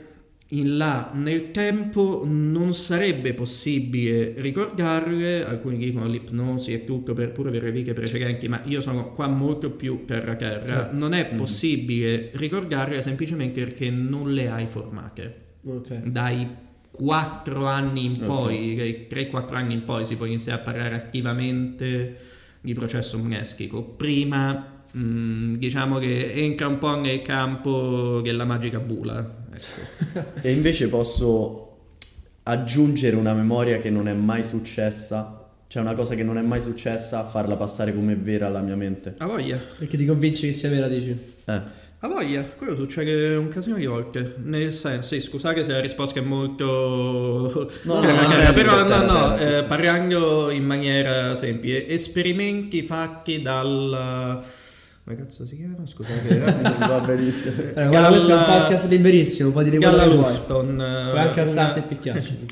in 0.50 0.78
là 0.78 1.12
nel 1.14 1.52
tempo 1.52 2.24
non 2.26 2.74
sarebbe 2.74 3.34
possibile 3.34 4.34
ricordarle, 4.38 5.44
alcuni 5.46 5.78
dicono 5.78 6.08
l'ipnosi 6.08 6.74
e 6.74 6.84
tutto 6.84 7.14
per, 7.14 7.32
pure 7.32 7.50
per 7.52 7.64
le 7.64 7.72
vite 7.72 7.94
precedenti, 7.94 8.48
ma 8.48 8.62
io 8.66 8.82
sono 8.82 9.12
qua 9.14 9.28
molto 9.28 9.72
più 9.72 10.04
terra 10.06 10.36
terra, 10.36 10.66
Certo. 10.66 10.98
non 10.98 11.14
è 11.14 11.26
possibile 11.36 12.30
ricordarle 12.34 13.02
semplicemente 13.02 13.64
perché 13.64 13.90
non 13.90 14.32
le 14.34 14.50
hai 14.50 14.68
formate 14.68 15.42
Ok. 15.66 15.94
dai 16.04 16.48
4 16.96 17.66
anni 17.66 18.06
in 18.06 18.20
poi, 18.20 18.76
dai 18.76 19.08
3-4 19.10 19.56
anni 19.56 19.74
in 19.74 19.84
poi 19.84 20.06
si 20.06 20.16
può 20.16 20.28
iniziare 20.28 20.62
a 20.62 20.64
parlare 20.64 20.96
attivamente 20.96 22.18
di 22.62 22.74
processo 22.74 23.18
mneschico. 23.18 23.82
Prima 23.82 24.84
mh, 24.92 25.56
diciamo 25.56 25.98
che 25.98 26.34
entra 26.34 26.68
un 26.68 26.78
po' 26.78 26.96
nel 26.96 27.22
campo 27.24 28.22
della 28.22 28.46
magica 28.46 28.80
bula. 28.80 29.42
Ecco. 29.52 30.32
E 30.42 30.52
invece 30.52 30.88
posso 30.88 31.78
aggiungere 32.44 33.16
una 33.16 33.34
memoria 33.34 33.80
che 33.80 33.90
non 33.90 34.08
è 34.08 34.14
mai 34.14 34.44
successa? 34.44 35.50
C'è 35.68 35.80
una 35.80 35.96
cosa 35.96 36.14
che 36.14 36.24
non 36.24 36.38
è 36.38 36.42
mai 36.42 36.62
successa, 36.62 37.28
farla 37.28 37.56
passare 37.56 37.96
come 37.96 38.16
vera 38.16 38.46
alla 38.46 38.62
mia 38.62 38.76
mente. 38.76 39.16
A 39.18 39.26
voglia. 39.26 39.60
Perché 39.78 39.98
ti 39.98 40.06
convinci 40.06 40.46
che 40.46 40.54
sia 40.54 40.70
vera, 40.70 40.88
dici? 40.88 41.18
Eh. 41.46 41.62
A 42.04 42.08
voglia, 42.10 42.42
quello 42.58 42.76
succede 42.76 43.34
un 43.36 43.48
casino 43.48 43.78
di 43.78 43.86
volte. 43.86 44.36
Nel 44.44 44.74
senso, 44.74 45.08
sì, 45.16 45.22
scusate 45.22 45.64
se 45.64 45.72
la 45.72 45.80
risposta 45.80 46.20
è 46.20 46.22
molto. 46.22 47.72
No, 47.84 48.02
no, 48.02 48.30
sì, 48.46 48.54
però 48.54 48.86
no, 48.86 49.04
no, 49.06 49.38
eh, 49.38 49.64
parlando 49.64 50.50
in 50.50 50.66
maniera 50.66 51.34
semplice, 51.34 51.88
esperimenti 51.88 52.84
fatti 52.84 53.42
dal. 53.42 54.44
Come 55.06 55.18
cazzo 55.18 55.46
si 55.46 55.56
chiama? 55.56 55.78
Scusate. 55.86 56.40
Va 56.80 57.00
benissimo. 57.00 57.54
Eh, 57.74 57.88
guarda, 57.88 58.08
questo 58.10 58.32
è 58.32 58.36
un 58.36 58.42
Galla- 58.44 58.60
podcast 58.60 58.88
liberissimo, 58.90 59.52
puoi 59.52 59.64
dire 59.64 59.78
quello 59.78 59.96
Galla 59.96 60.10
che 60.10 60.18
vuoi. 60.18 60.30
Lufton. 60.32 60.76
Puoi 60.76 61.20
anche 61.20 61.40
alzarti 61.40 61.80
e 61.80 61.82
picchiarci. 61.84 62.46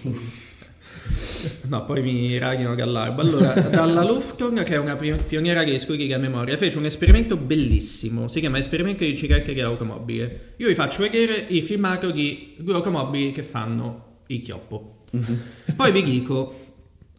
No, 1.67 1.85
poi 1.85 2.01
mi 2.01 2.37
raghino 2.37 2.75
Gallardo. 2.75 3.21
Allora, 3.21 3.53
dalla 3.53 4.03
Lufton, 4.03 4.63
che 4.63 4.73
è 4.73 4.77
una 4.77 4.95
pi- 4.95 5.15
pioniera 5.27 5.63
di 5.63 5.77
squilliga 5.77 6.15
a 6.15 6.19
memoria, 6.19 6.57
fece 6.57 6.77
un 6.77 6.85
esperimento 6.85 7.37
bellissimo. 7.37 8.27
Si 8.27 8.39
chiama 8.39 8.57
esperimento 8.57 9.03
di 9.03 9.11
ricerca 9.11 9.51
dell'automobile. 9.51 10.53
Io 10.57 10.67
vi 10.67 10.75
faccio 10.75 11.01
vedere 11.01 11.45
il 11.47 11.63
filmato 11.63 12.11
di 12.11 12.55
due 12.57 12.75
automobili 12.75 13.31
che 13.31 13.43
fanno 13.43 14.19
il 14.27 14.41
chioppo. 14.41 15.03
Poi 15.75 15.91
vi 15.91 16.03
dico 16.03 16.69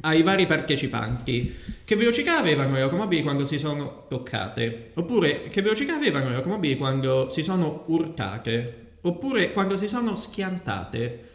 ai 0.05 0.23
vari 0.23 0.47
partecipanti 0.47 1.55
che 1.85 1.97
velocità 1.97 2.38
avevano 2.38 2.75
le 2.75 2.83
automobili 2.83 3.23
quando 3.23 3.45
si 3.45 3.59
sono 3.59 4.07
toccate, 4.09 4.91
oppure 4.95 5.49
che 5.49 5.62
velocità 5.62 5.95
avevano 5.95 6.31
le 6.31 6.37
automobili 6.37 6.76
quando 6.76 7.29
si 7.31 7.43
sono 7.43 7.85
urtate, 7.87 8.97
oppure 9.02 9.52
quando 9.52 9.76
si 9.76 9.88
sono 9.88 10.17
schiantate, 10.17 11.29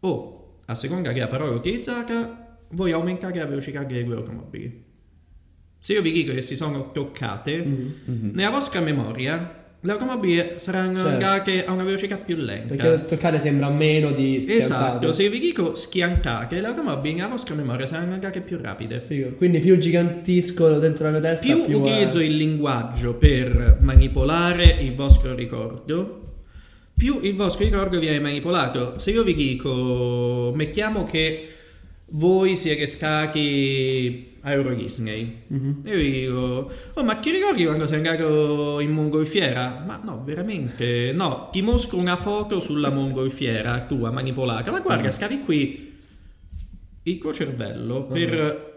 o 0.00 0.35
a 0.66 0.74
seconda 0.74 1.12
che 1.12 1.20
la 1.20 1.26
parola 1.28 1.52
utilizzata, 1.52 2.58
voi 2.70 2.92
aumentate 2.92 3.38
la 3.38 3.46
velocità 3.46 3.82
delle 3.84 4.04
due 4.04 4.16
automobili. 4.16 4.84
Se 5.78 5.92
io 5.92 6.02
vi 6.02 6.12
dico 6.12 6.32
che 6.32 6.42
si 6.42 6.56
sono 6.56 6.90
toccate, 6.92 7.62
Mhm. 7.64 8.30
nella 8.34 8.50
vostra 8.50 8.80
memoria 8.80 9.62
le 9.78 9.92
automobili 9.92 10.54
saranno 10.56 10.96
Certo. 10.98 11.12
andate 11.12 11.64
a 11.64 11.70
una 11.70 11.84
velocità 11.84 12.16
più 12.16 12.34
lenta. 12.36 12.74
Perché 12.74 13.04
toccare 13.04 13.38
sembra 13.38 13.68
meno 13.70 14.10
di 14.10 14.42
schiantate. 14.42 14.64
Esatto, 14.64 15.12
se 15.12 15.28
vi 15.30 15.38
dico 15.38 15.76
schiantate, 15.76 16.60
le 16.60 16.66
automobili 16.66 17.14
nella 17.14 17.28
vostra 17.28 17.54
memoria 17.54 17.86
saranno 17.86 18.14
andate 18.14 18.40
più 18.40 18.58
rapide. 18.60 18.98
Figo. 18.98 19.34
Quindi 19.36 19.60
più 19.60 19.78
gigantisco 19.78 20.78
dentro 20.80 21.04
la 21.04 21.12
mia 21.12 21.20
testa, 21.20 21.54
Più 21.54 21.64
più, 21.66 21.78
utilizzo 21.82 22.18
eh, 22.18 22.24
il 22.24 22.34
linguaggio 22.36 23.14
per 23.14 23.78
manipolare 23.80 24.64
il 24.80 24.92
vostro 24.96 25.34
ricordo, 25.36 26.35
più 26.96 27.20
il 27.22 27.34
vostro 27.36 27.64
ricordo 27.64 27.98
viene 27.98 28.20
manipolato. 28.20 28.98
Se 28.98 29.10
io 29.10 29.22
vi 29.22 29.34
dico, 29.34 30.52
mettiamo 30.54 31.04
che 31.04 31.48
voi 32.10 32.56
siete 32.56 32.86
stati 32.86 34.34
a 34.42 34.52
Euro 34.52 34.74
Disney, 34.74 35.42
Mhm. 35.48 35.80
e 35.84 35.90
io 35.90 35.96
vi 35.96 36.10
dico, 36.20 36.70
oh 36.94 37.02
ma 37.04 37.16
ti 37.16 37.32
ricordi 37.32 37.64
quando 37.64 37.86
sei 37.86 37.96
andato 37.96 38.78
in 38.80 38.92
mongolfiera? 38.92 39.82
Ma 39.84 40.00
no, 40.02 40.22
veramente, 40.24 41.10
no, 41.12 41.48
ti 41.50 41.62
mostro 41.62 41.98
una 41.98 42.16
foto 42.16 42.60
sulla 42.60 42.90
mongolfiera 42.90 43.80
tua 43.86 44.10
manipolata, 44.12 44.70
ma 44.70 44.78
guarda, 44.80 45.10
scavi 45.10 45.40
qui 45.40 45.94
il 47.02 47.18
tuo 47.18 47.32
cervello 47.34 48.04
per 48.04 48.74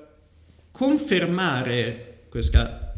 confermare 0.72 2.24
questa 2.30 2.89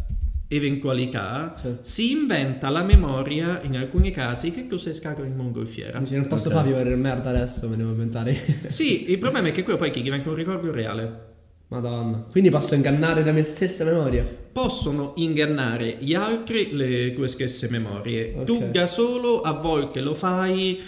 eventualità 0.51 1.53
Certo. 1.59 1.79
si 1.83 2.11
inventa 2.11 2.69
la 2.69 2.83
memoria 2.83 3.59
in 3.63 3.77
alcuni 3.77 4.11
casi 4.11 4.51
che 4.51 4.67
sei 4.77 4.93
scato 4.93 5.23
in 5.23 5.35
mongolfiera. 5.35 5.99
Dici, 5.99 6.15
non 6.15 6.27
posso 6.27 6.47
Ok. 6.49 6.55
farvi 6.55 6.71
vedere 6.71 6.95
merda 6.95 7.29
adesso, 7.29 7.67
me 7.69 7.77
devo 7.77 7.91
inventare. 7.91 8.37
Sì, 8.67 9.09
il 9.11 9.17
problema 9.17 9.47
è 9.47 9.51
che 9.51 9.63
quello 9.63 9.77
poi 9.79 9.91
ti 9.91 10.01
diventa 10.01 10.29
un 10.29 10.35
ricordo 10.35 10.71
reale. 10.71 11.29
Madonna. 11.69 12.25
Quindi 12.29 12.49
posso 12.49 12.75
ingannare 12.75 13.23
la 13.23 13.31
mia 13.31 13.43
stessa 13.43 13.85
memoria. 13.85 14.25
possono 14.51 15.13
ingannare 15.15 15.95
gli 15.99 16.13
altri 16.13 16.75
le 16.75 17.13
tue 17.13 17.29
stesse 17.29 17.69
memorie. 17.69 18.33
Ok. 18.35 18.43
Tu 18.43 18.69
da 18.71 18.85
solo 18.87 19.39
a 19.41 19.53
volte 19.53 20.01
lo 20.01 20.13
fai 20.13 20.81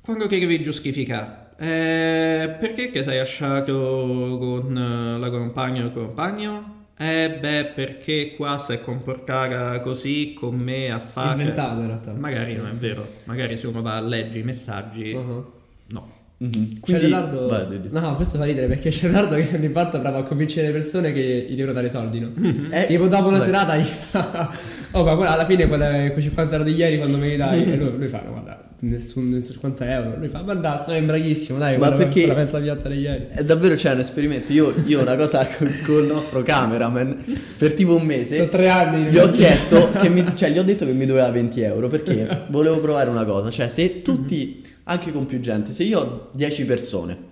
quando 0.00 0.26
ti 0.26 0.38
devi 0.38 0.62
giustificare. 0.62 1.50
Eh, 1.58 2.56
perché 2.58 2.90
che 2.90 3.02
sei 3.02 3.18
lasciato 3.18 4.36
con 4.40 5.18
la 5.20 5.30
compagna 5.30 5.82
o 5.82 5.86
il 5.88 5.92
compagno? 5.92 6.81
Eh 6.96 7.38
beh, 7.40 7.72
perché 7.74 8.34
qua 8.36 8.58
si 8.58 8.72
è 8.72 8.80
comportata 8.80 9.80
così 9.80 10.34
con 10.38 10.54
me 10.56 10.90
a 10.90 10.98
fare... 11.00 11.40
Inventato 11.40 11.80
in 11.80 11.86
realtà. 11.86 12.12
Magari 12.12 12.54
non 12.54 12.66
è 12.68 12.72
vero, 12.72 13.08
magari 13.24 13.56
se 13.56 13.66
uno 13.66 13.82
va 13.82 13.96
a 13.96 14.00
leggere 14.00 14.38
i 14.38 14.42
messaggi, 14.44 15.12
Uh-huh. 15.12 15.52
no. 15.88 16.10
Mhm. 16.38 16.74
C'è 16.74 16.80
Quindi, 16.80 17.08
Leonardo. 17.08 17.46
vai. 17.48 17.80
No, 17.90 18.16
questo 18.16 18.36
fa 18.38 18.44
ridere 18.44 18.66
perché 18.66 18.90
c'è 18.90 19.02
Leonardo 19.08 19.36
che 19.36 19.48
ogni 19.54 19.68
volta 19.68 19.98
prova 20.00 20.18
a 20.18 20.22
convincere 20.22 20.66
le 20.68 20.72
persone 20.72 21.12
che 21.12 21.46
gli 21.48 21.54
devono 21.54 21.72
dare 21.72 21.88
soldi, 21.88 22.18
no? 22.20 22.30
Eh, 22.70 22.86
tipo 22.86 23.06
dopo 23.08 23.28
una 23.28 23.38
vai. 23.38 23.46
serata 23.46 23.76
gli 23.76 23.84
fa. 23.84 24.50
Oh, 24.94 25.04
ma 25.04 25.16
quella- 25.16 25.30
alla 25.32 25.46
fine 25.46 25.66
quelle, 25.66 26.10
quei 26.12 26.22
50 26.22 26.52
euro 26.56 26.64
di 26.68 26.74
ieri 26.74 26.98
quando 26.98 27.16
me 27.16 27.28
li 27.28 27.36
dai. 27.38 27.64
e 27.64 27.76
lui, 27.76 27.96
lui 27.96 28.08
fa, 28.08 28.20
no, 28.24 28.32
guarda, 28.32 28.61
nessun, 28.82 29.28
nessun 29.28 29.52
50 29.54 29.90
euro. 29.92 30.18
Lui 30.18 30.28
fa, 30.28 30.42
ma 30.42 30.54
dai, 30.54 30.78
sei 30.78 31.02
bravissimo, 31.02 31.58
dai, 31.58 31.78
Ma 31.78 31.92
perché- 31.92 32.26
la 32.26 32.34
pensa 32.34 32.60
piotta 32.60 32.88
di 32.88 32.98
ieri. 32.98 33.26
È 33.30 33.44
davvero 33.44 33.74
c'è 33.74 33.92
un 33.92 34.00
esperimento. 34.00 34.52
Io, 34.52 34.74
io 34.86 35.00
una 35.00 35.16
cosa 35.16 35.46
con, 35.56 35.70
con 35.84 36.02
il 36.02 36.06
nostro 36.06 36.42
cameraman 36.42 37.24
per 37.58 37.74
tipo 37.74 37.94
un 37.94 38.04
mese 38.04 38.36
Sono 38.36 38.48
tre 38.48 38.68
anni. 38.68 39.10
gli 39.10 39.18
ho 39.18 39.30
chiesto 39.30 39.90
che 40.00 40.08
mi, 40.08 40.24
cioè 40.34 40.50
gli 40.50 40.58
ho 40.58 40.64
detto 40.64 40.84
che 40.84 40.92
mi 40.92 41.06
doveva 41.06 41.30
20 41.30 41.60
euro 41.60 41.88
perché 41.88 42.44
volevo 42.50 42.78
provare 42.80 43.08
una 43.08 43.24
cosa. 43.24 43.50
Cioè, 43.50 43.68
se 43.68 44.02
tutti, 44.02 44.64
anche 44.84 45.12
con 45.12 45.26
più 45.26 45.40
gente, 45.40 45.72
se 45.72 45.84
io 45.84 46.00
ho 46.00 46.28
10 46.32 46.64
persone 46.64 47.30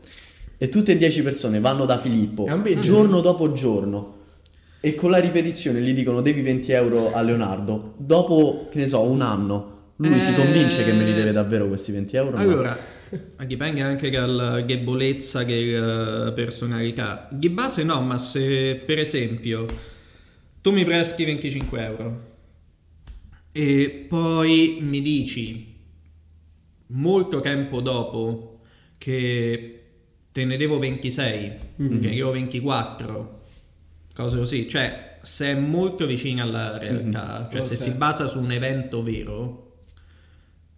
e 0.56 0.68
tutte 0.68 0.92
e 0.92 0.98
10 0.98 1.22
persone 1.22 1.58
vanno 1.58 1.86
da 1.86 1.98
Filippo 1.98 2.46
giorno 2.80 3.20
dopo 3.22 3.52
giorno 3.54 4.18
e 4.80 4.94
con 4.94 5.10
la 5.10 5.18
ripetizione 5.18 5.80
gli 5.80 5.92
dicono 5.94 6.20
devi 6.20 6.42
20 6.42 6.72
euro 6.72 7.12
a 7.12 7.20
Leonardo, 7.22 7.94
dopo 7.96 8.68
che 8.70 8.78
ne 8.78 8.86
so, 8.86 9.02
un 9.02 9.20
anno. 9.20 9.78
Lui 10.02 10.18
si 10.20 10.30
Eh, 10.30 10.34
convince 10.34 10.82
che 10.84 10.92
me 10.92 11.04
li 11.04 11.12
deve 11.12 11.30
davvero 11.32 11.68
questi 11.68 11.92
20 11.92 12.16
euro? 12.16 12.36
Allora, 12.38 12.74
dipende 13.46 13.82
anche 13.82 14.08
dalla 14.08 14.62
debolezza 14.62 15.44
della 15.44 16.32
personalità. 16.32 17.28
Di 17.30 17.50
base 17.50 17.84
no, 17.84 18.00
ma 18.00 18.16
se 18.16 18.82
per 18.86 18.98
esempio 18.98 19.66
tu 20.62 20.70
mi 20.72 20.84
presti 20.84 21.24
25 21.26 21.84
euro 21.84 22.28
e 23.52 24.06
poi 24.08 24.78
mi 24.80 25.02
dici 25.02 25.76
molto 26.88 27.40
tempo 27.40 27.80
dopo 27.82 28.60
che 28.96 29.82
te 30.32 30.44
ne 30.46 30.56
devo 30.56 30.78
26, 30.78 31.52
Mhm. 31.76 32.00
che 32.00 32.08
ne 32.08 32.14
devo 32.14 32.30
24, 32.30 33.42
cose 34.14 34.38
così, 34.38 34.66
cioè 34.66 35.18
se 35.20 35.48
è 35.48 35.54
molto 35.54 36.06
vicino 36.06 36.42
alla 36.42 36.78
realtà, 36.78 37.48
cioè 37.52 37.60
se 37.60 37.74
Ok. 37.74 37.80
si 37.82 37.90
basa 37.90 38.26
su 38.28 38.40
un 38.40 38.50
evento 38.52 39.02
vero, 39.02 39.69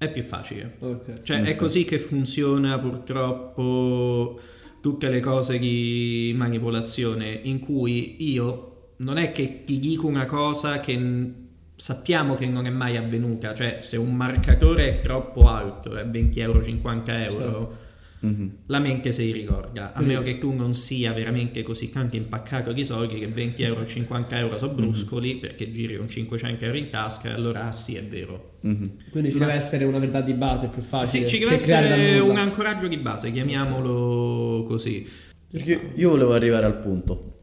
è 0.03 0.11
più 0.11 0.23
facile. 0.23 0.77
Ok. 0.81 1.23
Cioè, 1.23 1.43
è 1.43 1.51
Ok. 1.53 1.57
così 1.57 1.85
che 1.85 1.99
funziona 1.99 2.79
purtroppo 2.79 4.41
tutte 4.81 5.09
le 5.09 5.21
cose 5.21 5.59
di 5.59 6.33
manipolazione, 6.37 7.39
in 7.45 7.61
cui 7.61 8.17
io 8.33 8.69
non 8.97 9.17
è 9.17 9.33
che 9.33 9.63
ti 9.65 9.79
dico 9.79 10.07
una 10.07 10.27
cosa 10.27 10.81
che 10.81 11.33
sappiamo 11.77 12.35
che 12.35 12.47
non 12.47 12.67
è 12.67 12.71
mai 12.71 12.97
avvenuta, 12.97 13.55
cioè 13.55 13.79
se 13.81 13.97
un 13.97 14.15
marcatore 14.15 14.89
è 14.89 15.01
troppo 15.01 15.49
alto, 15.49 15.97
è 15.97 16.05
20 16.07 16.41
euro, 16.41 16.63
50 16.63 17.25
euro, 17.25 17.41
Certo. 17.43 17.77
Mhm. 18.25 18.51
la 18.67 18.79
mente 18.79 19.11
si 19.11 19.33
ricorda, 19.33 19.87
a 19.87 19.93
Quindi- 19.97 20.13
meno 20.15 20.25
che 20.25 20.39
tu 20.39 20.53
non 20.53 20.75
sia 20.75 21.13
veramente 21.13 21.63
così 21.65 21.91
tanto 21.91 22.15
impaccato 22.15 22.71
di 22.73 22.85
soldi 22.85 23.19
che 23.19 23.27
20 23.27 23.63
euro 23.65 23.83
e 23.83 23.87
50 23.87 24.39
euro 24.39 24.59
sono 24.59 24.75
bruscoli 24.75 25.37
perché 25.37 25.73
giri 25.73 25.97
con 25.97 26.09
500 26.09 26.65
euro 26.65 26.79
in 26.79 26.89
tasca 26.89 27.31
e 27.31 27.33
allora 27.33 27.67
ah, 27.67 27.73
sì 27.73 27.97
è 27.97 28.05
vero. 28.05 28.59
Mhm. 28.61 28.91
Quindi 29.11 29.33
ci 29.33 29.39
Ma- 29.39 29.47
deve 29.47 29.59
essere 29.59 29.85
una 29.85 29.99
verità 29.99 30.21
di 30.21 30.35
base 30.35 30.69
più 30.69 30.83
facile. 30.83 31.25
Sì, 31.25 31.35
ci 31.35 31.39
deve 31.41 31.55
essere 31.55 32.19
un 32.21 32.37
ancoraggio 32.39 32.87
di 32.87 32.97
base, 32.97 33.33
chiamiamolo 33.33 34.65
così. 34.69 35.05
Perché 35.51 35.91
io 35.97 36.11
volevo 36.11 36.33
arrivare 36.33 36.67
al 36.67 36.79
punto. 36.79 37.39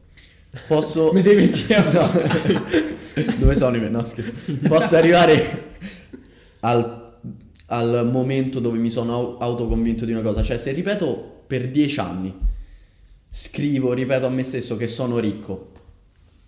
Posso... 0.66 1.12
Mi 1.14 1.20
devi 1.22 1.42
20 1.46 1.72
euro. 1.72 1.90
No. 1.92 2.10
Dove 3.38 3.54
sono 3.54 3.76
i 3.76 3.78
miei? 3.80 3.90
No. 3.90 4.02
Posso 4.66 4.96
arrivare 4.96 5.68
al, 6.60 6.99
al 7.72 8.08
momento 8.10 8.58
dove 8.60 8.78
mi 8.78 8.90
sono 8.90 9.12
au- 9.14 9.36
autoconvinto 9.38 10.04
di 10.04 10.12
una 10.12 10.22
cosa. 10.22 10.42
Cioè, 10.42 10.56
se 10.56 10.72
ripeto 10.72 11.42
per 11.46 11.68
dieci 11.70 11.98
anni, 12.00 12.34
scrivo, 13.30 13.92
ripeto 13.92 14.26
a 14.26 14.28
me 14.30 14.42
stesso 14.42 14.76
che 14.76 14.86
sono 14.86 15.18
ricco, 15.18 15.72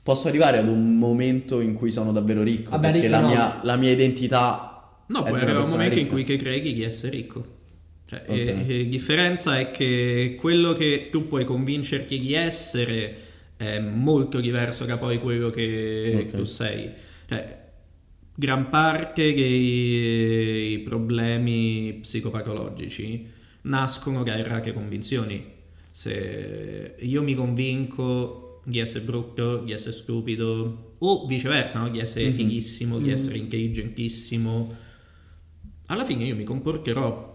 posso 0.03 0.29
arrivare 0.29 0.59
ad 0.59 0.69
un 0.69 0.97
momento 0.99 1.61
in 1.61 1.75
cui 1.75 1.93
sono 1.93 2.13
davvero 2.13 2.43
ricco. 2.43 2.71
Vabbè, 2.71 2.91
perché 2.93 3.09
la 3.09 3.21
no. 3.21 3.29
mia, 3.29 3.61
la 3.63 3.77
mia 3.77 3.91
identità 3.91 4.69
No, 5.07 5.19
una 5.21 5.29
arrivare 5.29 5.51
un 5.53 5.57
persona 5.59 5.77
momento 5.83 5.99
in 5.99 6.05
ricca. 6.05 6.15
cui 6.15 6.25
che 6.25 6.37
credi 6.37 6.75
di 6.75 6.83
essere 6.83 7.11
ricco. 7.17 7.45
Cioè, 8.07 8.23
Ok. 8.27 8.37
e- 8.37 8.65
e 8.81 8.89
differenza 8.89 9.59
è 9.59 9.69
che 9.71 10.37
quello 10.41 10.73
che 10.73 11.09
tu 11.11 11.29
puoi 11.29 11.45
convincerti 11.45 12.19
di 12.19 12.35
essere 12.35 13.17
è 13.57 13.79
molto 13.79 14.41
diverso 14.41 14.85
da 14.85 14.99
poi 14.99 15.19
quello 15.21 15.51
che 15.51 16.27
Ok. 16.29 16.37
tu 16.37 16.43
sei. 16.45 16.91
Cioè, 17.29 17.61
gran 18.35 18.69
parte 18.71 19.33
dei 19.35 20.79
problemi 20.81 21.99
psicopatologici 22.01 23.27
nascono 23.63 24.23
da 24.23 24.37
errate 24.39 24.73
convinzioni. 24.73 25.45
Se 25.91 26.95
io 26.99 27.23
mi 27.23 27.35
convinco 27.35 28.61
di 28.65 28.79
essere 28.79 29.05
brutto, 29.05 29.59
di 29.59 29.73
essere 29.73 29.93
stupido, 29.93 30.95
o 30.99 31.27
viceversa, 31.27 31.81
no? 31.81 31.89
di 31.91 31.99
essere 31.99 32.27
Mhm. 32.29 32.33
fighissimo, 32.33 32.99
di 32.99 33.07
Mhm. 33.07 33.11
essere 33.11 33.37
intelligentissimo, 33.39 34.75
alla 35.87 36.05
fine 36.05 36.25
io 36.25 36.37
mi 36.37 36.45
comporterò 36.45 37.31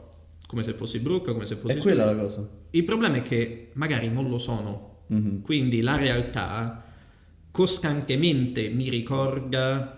come 0.47 0.63
se 0.63 0.73
fossi 0.73 0.99
brutto, 0.99 1.33
come 1.33 1.45
se 1.45 1.55
fossi 1.57 1.77
È 1.77 1.81
quella 1.81 2.03
stupido. 2.03 2.21
la 2.21 2.27
cosa. 2.27 2.49
Il 2.71 2.83
problema 2.85 3.17
è 3.17 3.21
che 3.21 3.69
magari 3.73 4.09
non 4.09 4.29
lo 4.29 4.37
sono, 4.37 5.01
Mhm. 5.07 5.41
quindi 5.41 5.81
la 5.81 5.97
realtà 5.97 6.85
costantemente 7.51 8.69
mi 8.69 8.89
ricorda 8.89 9.96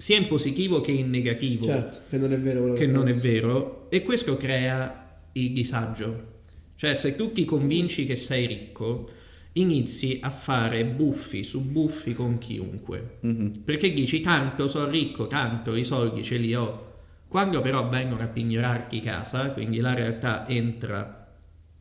sia 0.00 0.16
in 0.16 0.28
positivo 0.28 0.80
che 0.80 0.92
in 0.92 1.10
negativo 1.10 1.64
Certo, 1.64 1.98
che 2.08 2.16
non 2.16 2.32
è 2.32 2.40
vero 2.40 2.72
che 2.72 2.86
non 2.86 3.06
è 3.06 3.12
vero 3.12 3.90
e 3.90 4.02
questo 4.02 4.38
crea 4.38 5.20
il 5.32 5.52
disagio. 5.52 6.38
Cioè 6.74 6.94
se 6.94 7.14
tu 7.16 7.32
ti 7.32 7.44
convinci 7.44 8.06
che 8.06 8.16
sei 8.16 8.46
ricco, 8.46 9.10
inizi 9.52 10.18
a 10.22 10.30
fare 10.30 10.86
buffi 10.86 11.44
su 11.44 11.60
buffi 11.60 12.14
con 12.14 12.38
chiunque. 12.38 13.18
Mhm. 13.20 13.60
Perché 13.62 13.92
dici 13.92 14.22
tanto 14.22 14.68
sono 14.68 14.88
ricco, 14.88 15.26
tanto 15.26 15.74
i 15.74 15.84
soldi 15.84 16.24
ce 16.24 16.38
li 16.38 16.54
ho. 16.54 16.92
Quando 17.28 17.60
però 17.60 17.86
vengono 17.86 18.22
a 18.22 18.26
pignorarti 18.26 19.00
casa, 19.00 19.50
quindi 19.50 19.80
la 19.80 19.92
realtà 19.92 20.48
entra 20.48 21.36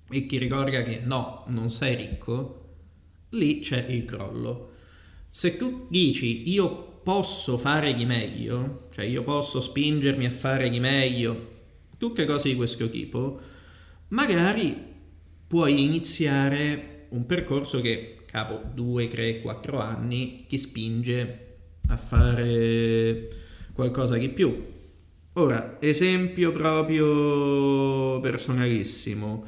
e 0.10 0.26
ti 0.26 0.38
ricorda 0.38 0.82
che 0.82 1.00
no, 1.02 1.46
non 1.48 1.70
sei 1.70 1.96
ricco, 1.96 2.74
lì 3.30 3.62
c'è 3.62 3.86
il 3.88 4.04
crollo. 4.04 4.72
Se 5.30 5.56
tu 5.56 5.88
dici 5.90 6.50
io 6.50 6.89
posso 7.10 7.58
fare 7.58 7.96
di 7.96 8.06
meglio, 8.06 8.90
cioè 8.92 9.04
io 9.04 9.24
posso 9.24 9.60
spingermi 9.60 10.28
a 10.28 10.30
fare 10.30 10.70
di 10.70 10.80
meglio, 10.80 11.54
tutte 11.98 12.24
cose 12.26 12.50
di 12.50 12.56
questo 12.56 12.88
tipo, 12.88 13.40
magari 14.10 14.78
puoi 15.48 15.84
iniziare 15.84 17.08
un 17.10 17.26
percorso 17.26 17.82
che 17.82 18.20
capo 18.28 18.62
2, 18.76 19.08
3, 19.08 19.42
4 19.42 19.80
anni 19.80 20.46
ti 20.48 20.60
spinge 20.60 21.48
a 21.88 21.98
fare 21.98 23.28
qualcosa 23.74 24.16
di 24.16 24.30
più. 24.30 24.64
Ora, 25.34 25.78
esempio 25.80 26.52
proprio 26.52 28.20
personalissimo. 28.20 29.46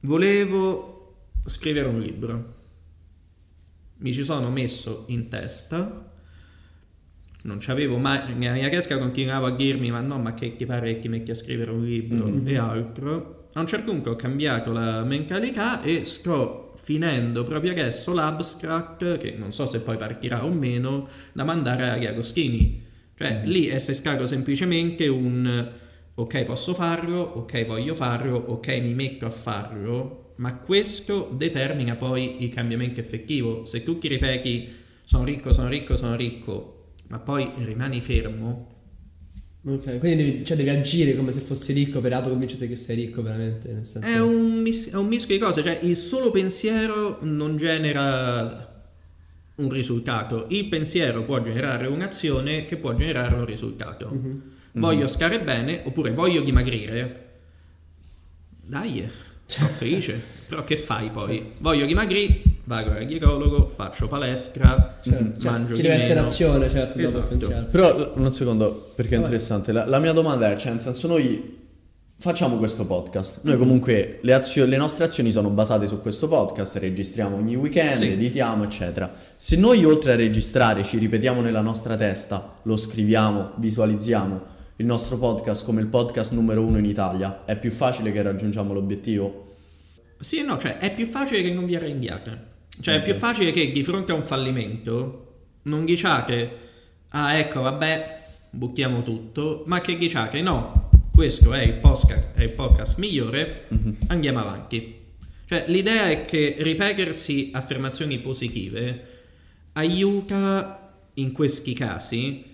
Volevo 0.00 1.30
scrivere 1.46 1.88
un 1.88 1.98
libro. 2.00 2.54
Mi 3.96 4.12
ci 4.12 4.24
sono 4.24 4.50
messo 4.50 5.04
in 5.08 5.28
testa. 5.28 6.12
Non 7.44 7.58
c'avevo 7.60 7.98
mai. 7.98 8.34
Nella 8.34 8.54
mia 8.54 8.68
casca 8.70 8.98
continuavo 8.98 9.46
a 9.46 9.50
dirmi: 9.54 9.90
Ma 9.90 10.00
no, 10.00 10.18
ma 10.18 10.32
che 10.34 10.56
ti 10.56 10.64
pare 10.66 10.94
che 10.94 11.00
ti 11.00 11.08
metti 11.08 11.30
a 11.30 11.34
scrivere 11.34 11.70
un 11.70 11.84
libro 11.84 12.26
Mhm. 12.26 12.46
e 12.48 12.56
altro. 12.56 13.48
A 13.52 13.60
un 13.60 13.66
certo 13.66 13.90
punto 13.92 14.10
ho 14.10 14.16
cambiato 14.16 14.72
la 14.72 15.04
mentalità 15.04 15.82
e 15.82 16.04
sto 16.04 16.74
finendo 16.82 17.44
proprio 17.44 17.70
adesso 17.70 18.12
l'abstract, 18.12 19.16
che 19.18 19.34
non 19.38 19.52
so 19.52 19.66
se 19.66 19.80
poi 19.80 19.96
partirà 19.96 20.44
o 20.44 20.50
meno, 20.50 21.08
da 21.32 21.44
mandare 21.44 21.88
agli 21.90 22.06
Agostini. 22.06 22.82
Cioè, 23.16 23.42
Mhm. 23.42 23.48
lì 23.48 23.66
è 23.66 23.78
stato 23.78 24.26
semplicemente 24.26 25.06
un 25.06 25.70
ok, 26.16 26.44
posso 26.44 26.74
farlo, 26.74 27.20
ok, 27.20 27.66
voglio 27.66 27.94
farlo, 27.94 28.36
ok, 28.36 28.68
mi 28.80 28.94
metto 28.94 29.26
a 29.26 29.30
farlo, 29.30 30.32
ma 30.36 30.56
questo 30.58 31.30
determina 31.36 31.94
poi 31.96 32.42
il 32.42 32.48
cambiamento 32.48 33.00
effettivo. 33.00 33.64
Se 33.66 33.82
tu 33.82 33.98
ti 33.98 34.08
ripeti 34.08 34.68
sono 35.04 35.24
ricco, 35.24 35.52
sono 35.52 35.68
ricco, 35.68 35.96
sono 35.96 36.16
ricco, 36.16 36.73
ma 37.08 37.18
poi 37.18 37.50
rimani 37.58 38.00
fermo, 38.00 38.72
Ok, 39.66 39.98
quindi 39.98 40.16
devi, 40.16 40.44
cioè 40.44 40.58
devi 40.58 40.68
agire 40.68 41.16
come 41.16 41.32
se 41.32 41.40
fossi 41.40 41.72
ricco 41.72 42.00
per 42.00 42.12
autoconvincere 42.12 42.68
che 42.68 42.76
sei 42.76 42.96
ricco 42.96 43.22
veramente, 43.22 43.72
nel 43.72 43.86
senso... 43.86 44.06
è 44.06 44.20
un, 44.20 44.60
mis- 44.60 44.90
è 44.90 44.96
un 44.96 45.06
mischio 45.06 45.34
di 45.34 45.40
cose, 45.40 45.62
cioè 45.62 45.78
il 45.82 45.96
solo 45.96 46.30
pensiero 46.30 47.20
non 47.22 47.56
genera 47.56 48.84
un 49.54 49.70
risultato, 49.70 50.44
il 50.50 50.66
pensiero 50.66 51.24
può 51.24 51.40
generare 51.40 51.86
un'azione 51.86 52.66
che 52.66 52.76
può 52.76 52.94
generare 52.94 53.36
un 53.36 53.46
risultato. 53.46 54.10
Mhm. 54.10 54.42
Voglio 54.72 55.06
stare 55.06 55.40
bene 55.40 55.80
oppure 55.84 56.10
voglio 56.10 56.42
dimagrire. 56.42 57.22
Dai, 58.60 59.08
sono 59.46 59.68
felice. 59.78 60.20
Però 60.46 60.62
che 60.64 60.76
fai 60.76 61.08
poi? 61.10 61.38
Certo. 61.38 61.52
Voglio 61.60 61.86
dimagrire, 61.86 62.42
vado 62.64 62.90
al 62.92 63.04
ginecologo, 63.06 63.68
faccio 63.68 64.08
palestra, 64.08 64.98
Certo, 65.02 65.40
cioè, 65.40 65.50
mangio 65.50 65.74
ci 65.74 65.82
di 65.82 65.88
deve 65.88 66.00
essere 66.02 66.20
azione, 66.20 66.68
certo, 66.70 66.98
dopo 66.98 67.08
Esatto. 67.18 67.28
pensiero. 67.28 67.64
Però 67.70 68.12
un 68.14 68.32
secondo, 68.32 68.92
perché 68.94 69.14
è 69.14 69.18
interessante. 69.18 69.72
La, 69.72 69.84
la 69.86 69.98
mia 69.98 70.12
domanda 70.12 70.50
è, 70.50 70.56
cioè, 70.56 70.72
nel 70.72 70.80
senso, 70.80 71.06
noi 71.08 71.62
facciamo 72.16 72.56
questo 72.56 72.86
podcast. 72.86 73.44
Noi 73.44 73.58
comunque 73.58 74.18
le, 74.22 74.32
azio- 74.32 74.64
le 74.64 74.76
nostre 74.76 75.04
azioni 75.04 75.30
sono 75.30 75.50
basate 75.50 75.86
su 75.86 76.00
questo 76.00 76.26
podcast, 76.28 76.76
registriamo 76.76 77.36
ogni 77.36 77.54
weekend, 77.56 77.98
Sì. 77.98 78.12
editiamo, 78.12 78.64
eccetera. 78.64 79.12
Se 79.36 79.56
noi 79.56 79.84
oltre 79.84 80.12
a 80.12 80.16
registrare 80.16 80.84
ci 80.84 80.96
ripetiamo 80.98 81.42
nella 81.42 81.60
nostra 81.60 81.96
testa, 81.96 82.54
lo 82.62 82.76
scriviamo, 82.76 83.52
visualizziamo 83.56 84.52
il 84.76 84.86
nostro 84.86 85.18
podcast 85.18 85.64
come 85.64 85.80
il 85.82 85.86
podcast 85.88 86.32
numero 86.32 86.62
uno 86.64 86.78
in 86.78 86.84
Italia, 86.86 87.42
è 87.44 87.56
più 87.58 87.70
facile 87.70 88.10
che 88.10 88.22
raggiungiamo 88.22 88.72
l'obiettivo? 88.72 89.42
Sì, 90.18 90.42
no, 90.42 90.56
cioè 90.56 90.78
è 90.78 90.94
più 90.94 91.04
facile 91.06 91.42
che 91.42 91.52
non 91.52 91.66
vi 91.66 91.76
arrendiate. 91.76 92.52
Cioè 92.80 92.96
è 92.96 93.02
più 93.02 93.14
facile 93.14 93.50
che 93.50 93.70
di 93.70 93.82
fronte 93.84 94.12
a 94.12 94.14
un 94.14 94.24
fallimento 94.24 95.20
non 95.62 95.84
diciate 95.84 96.50
ah 97.10 97.36
ecco 97.38 97.62
vabbè 97.62 98.22
buttiamo 98.50 99.02
tutto, 99.02 99.62
ma 99.66 99.80
che 99.80 99.96
diciate 99.96 100.40
no, 100.42 100.90
questo 101.14 101.52
è 101.54 101.62
il 101.62 101.74
podcast, 101.74 102.34
è 102.34 102.42
il 102.42 102.50
podcast 102.50 102.98
migliore, 102.98 103.64
Mhm. 103.68 103.96
andiamo 104.08 104.40
avanti. 104.40 105.02
Cioè 105.46 105.64
l'idea 105.68 106.08
è 106.10 106.24
che 106.24 106.56
ripetersi 106.58 107.50
affermazioni 107.52 108.18
positive 108.18 109.06
aiuta 109.72 110.92
in 111.14 111.32
questi 111.32 111.72
casi 111.74 112.44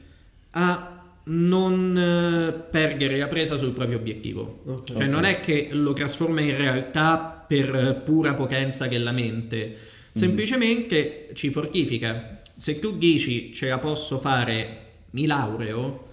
a 0.53 0.97
non 1.25 1.97
eh, 1.97 2.53
perdere 2.71 3.17
la 3.19 3.27
presa 3.29 3.57
sul 3.57 3.71
proprio 3.73 3.99
obiettivo. 3.99 4.61
Ok. 4.67 4.93
Cioè 4.97 5.07
non 5.07 5.25
è 5.25 5.39
che 5.41 5.69
lo 5.73 5.93
trasforma 5.93 6.41
in 6.41 6.57
realtà 6.57 7.45
per 7.47 7.75
eh, 7.75 7.95
pura 7.95 8.35
potenza 8.35 8.87
della 8.87 9.13
mente, 9.13 9.77
semplicemente 10.13 11.31
ci 11.35 11.51
fortifica. 11.51 12.41
Se 12.57 12.79
tu 12.79 12.97
dici 12.97 13.53
ce 13.53 13.69
la 13.69 13.79
posso 13.79 14.19
fare, 14.19 14.79
mi 15.11 15.27
laureo, 15.27 16.09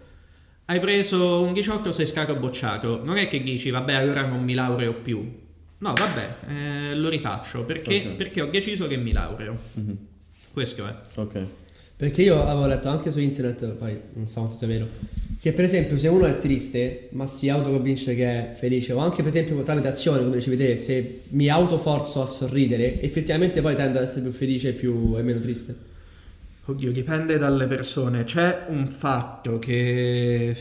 hai 0.65 0.79
preso 0.79 1.41
un 1.41 1.53
18, 1.53 1.91
sei 1.91 2.05
stato 2.07 2.35
bocciato. 2.35 3.03
Non 3.03 3.17
è 3.17 3.27
che 3.27 3.41
dici 3.41 3.69
vabbè 3.69 3.93
allora 3.93 4.25
non 4.25 4.43
mi 4.43 4.53
laureo 4.53 4.93
più. 4.93 5.45
No, 5.79 5.93
vabbè, 5.93 6.35
eh, 6.49 6.95
lo 6.95 7.07
rifaccio 7.09 7.63
perché, 7.65 7.97
Ok. 8.07 8.15
perché 8.15 8.41
ho 8.41 8.47
deciso 8.47 8.87
che 8.87 8.97
mi 8.97 9.11
laureo. 9.11 9.57
Mhm. 9.73 9.97
Questo 10.51 10.87
è. 10.87 10.95
Ok. 11.15 11.45
Perché 11.97 12.21
io 12.21 12.43
avevo 12.43 12.67
letto 12.67 12.89
anche 12.89 13.09
su 13.09 13.19
internet, 13.19 13.71
poi 13.71 13.99
non 14.13 14.27
so 14.27 14.41
quanto 14.41 14.55
sia 14.55 14.67
vero, 14.67 14.87
che 15.39 15.51
per 15.51 15.65
esempio 15.65 15.97
se 15.97 16.07
uno 16.07 16.27
è 16.27 16.37
triste 16.37 17.07
ma 17.13 17.25
si 17.25 17.49
autoconvince 17.49 18.13
che 18.13 18.25
è 18.25 18.53
felice, 18.53 18.93
o 18.93 18.99
anche 18.99 19.23
per 19.23 19.27
esempio 19.27 19.63
tramite 19.63 19.87
azione, 19.87 20.19
come 20.19 20.35
dicevi 20.35 20.57
te, 20.57 20.77
se 20.77 21.21
mi 21.29 21.49
autoforzo 21.49 22.21
a 22.21 22.27
sorridere, 22.27 23.01
effettivamente 23.01 23.61
poi 23.61 23.73
tendo 23.73 23.97
ad 23.97 24.03
essere 24.03 24.21
più 24.21 24.31
felice 24.31 24.73
più, 24.73 25.15
e 25.17 25.23
meno 25.23 25.39
triste. 25.39 25.75
Oddio, 26.65 26.91
dipende 26.91 27.39
dalle 27.39 27.65
persone. 27.65 28.25
C'è 28.25 28.65
un 28.67 28.89
fatto 28.89 29.57
che 29.57 30.55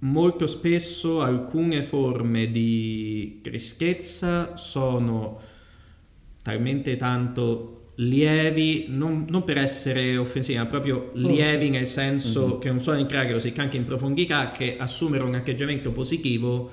molto 0.00 0.46
spesso 0.46 1.22
alcune 1.22 1.82
forme 1.82 2.50
di 2.50 3.38
tristezza 3.40 4.54
sono 4.56 5.40
talmente 6.42 6.96
tanto 6.98 7.77
lievi, 8.00 8.86
non, 8.88 9.26
non 9.28 9.44
per 9.44 9.58
essere 9.58 10.16
offensivi, 10.16 10.58
ma 10.58 10.66
proprio 10.66 11.10
lievi 11.14 11.70
nel 11.70 11.86
senso 11.86 12.58
che 12.58 12.68
non 12.68 12.80
sono 12.80 12.98
entrare 12.98 13.32
così 13.32 13.52
anche 13.56 13.76
in 13.76 13.84
profondità, 13.84 14.50
che 14.50 14.76
assumere 14.78 15.24
un 15.24 15.34
atteggiamento 15.34 15.90
positivo 15.90 16.70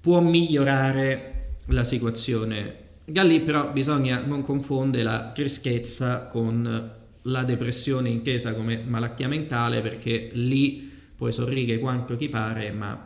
può 0.00 0.20
migliorare 0.20 1.32
la 1.66 1.84
situazione. 1.84 2.84
Da 3.04 3.22
lì 3.22 3.40
però 3.40 3.70
bisogna 3.70 4.22
non 4.24 4.42
confondere 4.42 5.02
la 5.02 5.30
tristezza 5.34 6.26
con 6.26 6.90
la 7.22 7.42
depressione 7.42 8.08
intesa 8.08 8.54
come 8.54 8.82
malattia 8.84 9.28
mentale 9.28 9.80
perché 9.80 10.30
lì 10.32 10.90
puoi 11.16 11.32
sorridere 11.32 11.78
quanto 11.78 12.16
ti 12.16 12.28
pare 12.28 12.70
ma 12.70 13.05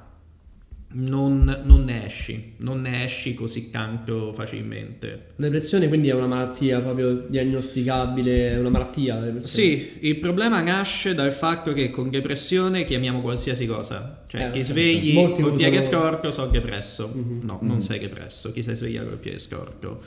non, 0.93 1.63
non 1.65 1.85
ne 1.85 2.05
esci, 2.07 2.55
non 2.59 2.81
ne 2.81 3.05
esci 3.05 3.35
così 3.35 3.71
tanto 3.71 4.33
facilmente. 4.33 5.27
La 5.37 5.45
depressione 5.45 5.87
quindi 5.87 6.09
è 6.09 6.15
una 6.15 6.27
malattia 6.27 6.81
proprio 6.81 7.13
diagnosticabile, 7.29 8.51
è 8.53 8.59
una 8.59 8.71
malattia. 8.71 9.39
Sì, 9.41 9.99
il 10.01 10.17
problema 10.17 10.61
nasce 10.63 11.15
dal 11.15 11.33
fatto 11.33 11.73
che 11.73 11.91
con 11.91 12.11
depressione 12.11 12.85
chiamiamo 12.85 13.21
qualsiasi 13.21 13.67
cosa. 13.67 14.25
Cioè, 14.27 14.41
Eh, 14.47 14.51
ti 14.51 14.59
certo. 14.59 14.73
svegli 14.73 15.15
Molti 15.15 15.43
col 15.43 15.55
piede 15.55 15.77
usano- 15.79 15.97
storto, 16.01 16.33
so 16.33 16.47
depresso. 16.47 17.11
Mhm. 17.15 17.41
No, 17.45 17.59
non 17.63 17.83
sei 17.83 18.01
depresso. 18.01 18.51
Chi 18.51 18.63
si 18.65 18.75
sveglia 18.75 19.03
col 19.05 19.17
piede 19.19 19.39
storto? 19.39 20.01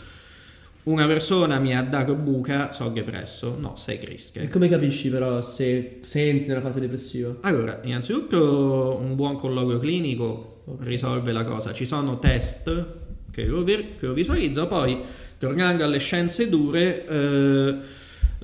Una 0.84 1.08
persona 1.08 1.60
mi 1.60 1.74
ha 1.74 1.82
dato 1.82 2.14
buca, 2.16 2.74
so 2.74 2.90
depresso. 2.90 3.56
No, 3.58 3.78
sei 3.78 3.96
E 3.96 4.00
crische. 4.00 4.50
come 4.50 4.68
capisci 4.68 5.08
però 5.10 5.42
se 5.42 6.00
se 6.02 6.28
entri 6.28 6.48
nella 6.48 6.60
fase 6.60 6.82
depressiva? 6.82 7.34
Allora, 7.40 7.80
innanzitutto 7.86 9.00
un 9.02 9.16
buon 9.16 9.38
colloquio 9.38 9.80
clinico 9.80 10.53
Ok. 10.66 10.78
risolve 10.86 11.32
la 11.32 11.44
cosa. 11.44 11.74
Ci 11.74 11.86
sono 11.86 12.20
test 12.20 12.86
che 13.32 13.46
lo, 13.46 13.64
che 13.64 13.96
lo 14.00 14.14
visualizzo. 14.14 14.68
Poi, 14.68 15.00
tornando 15.38 15.84
alle 15.84 16.00
scienze 16.00 16.48
dure, 16.50 17.08
eh, 17.08 17.76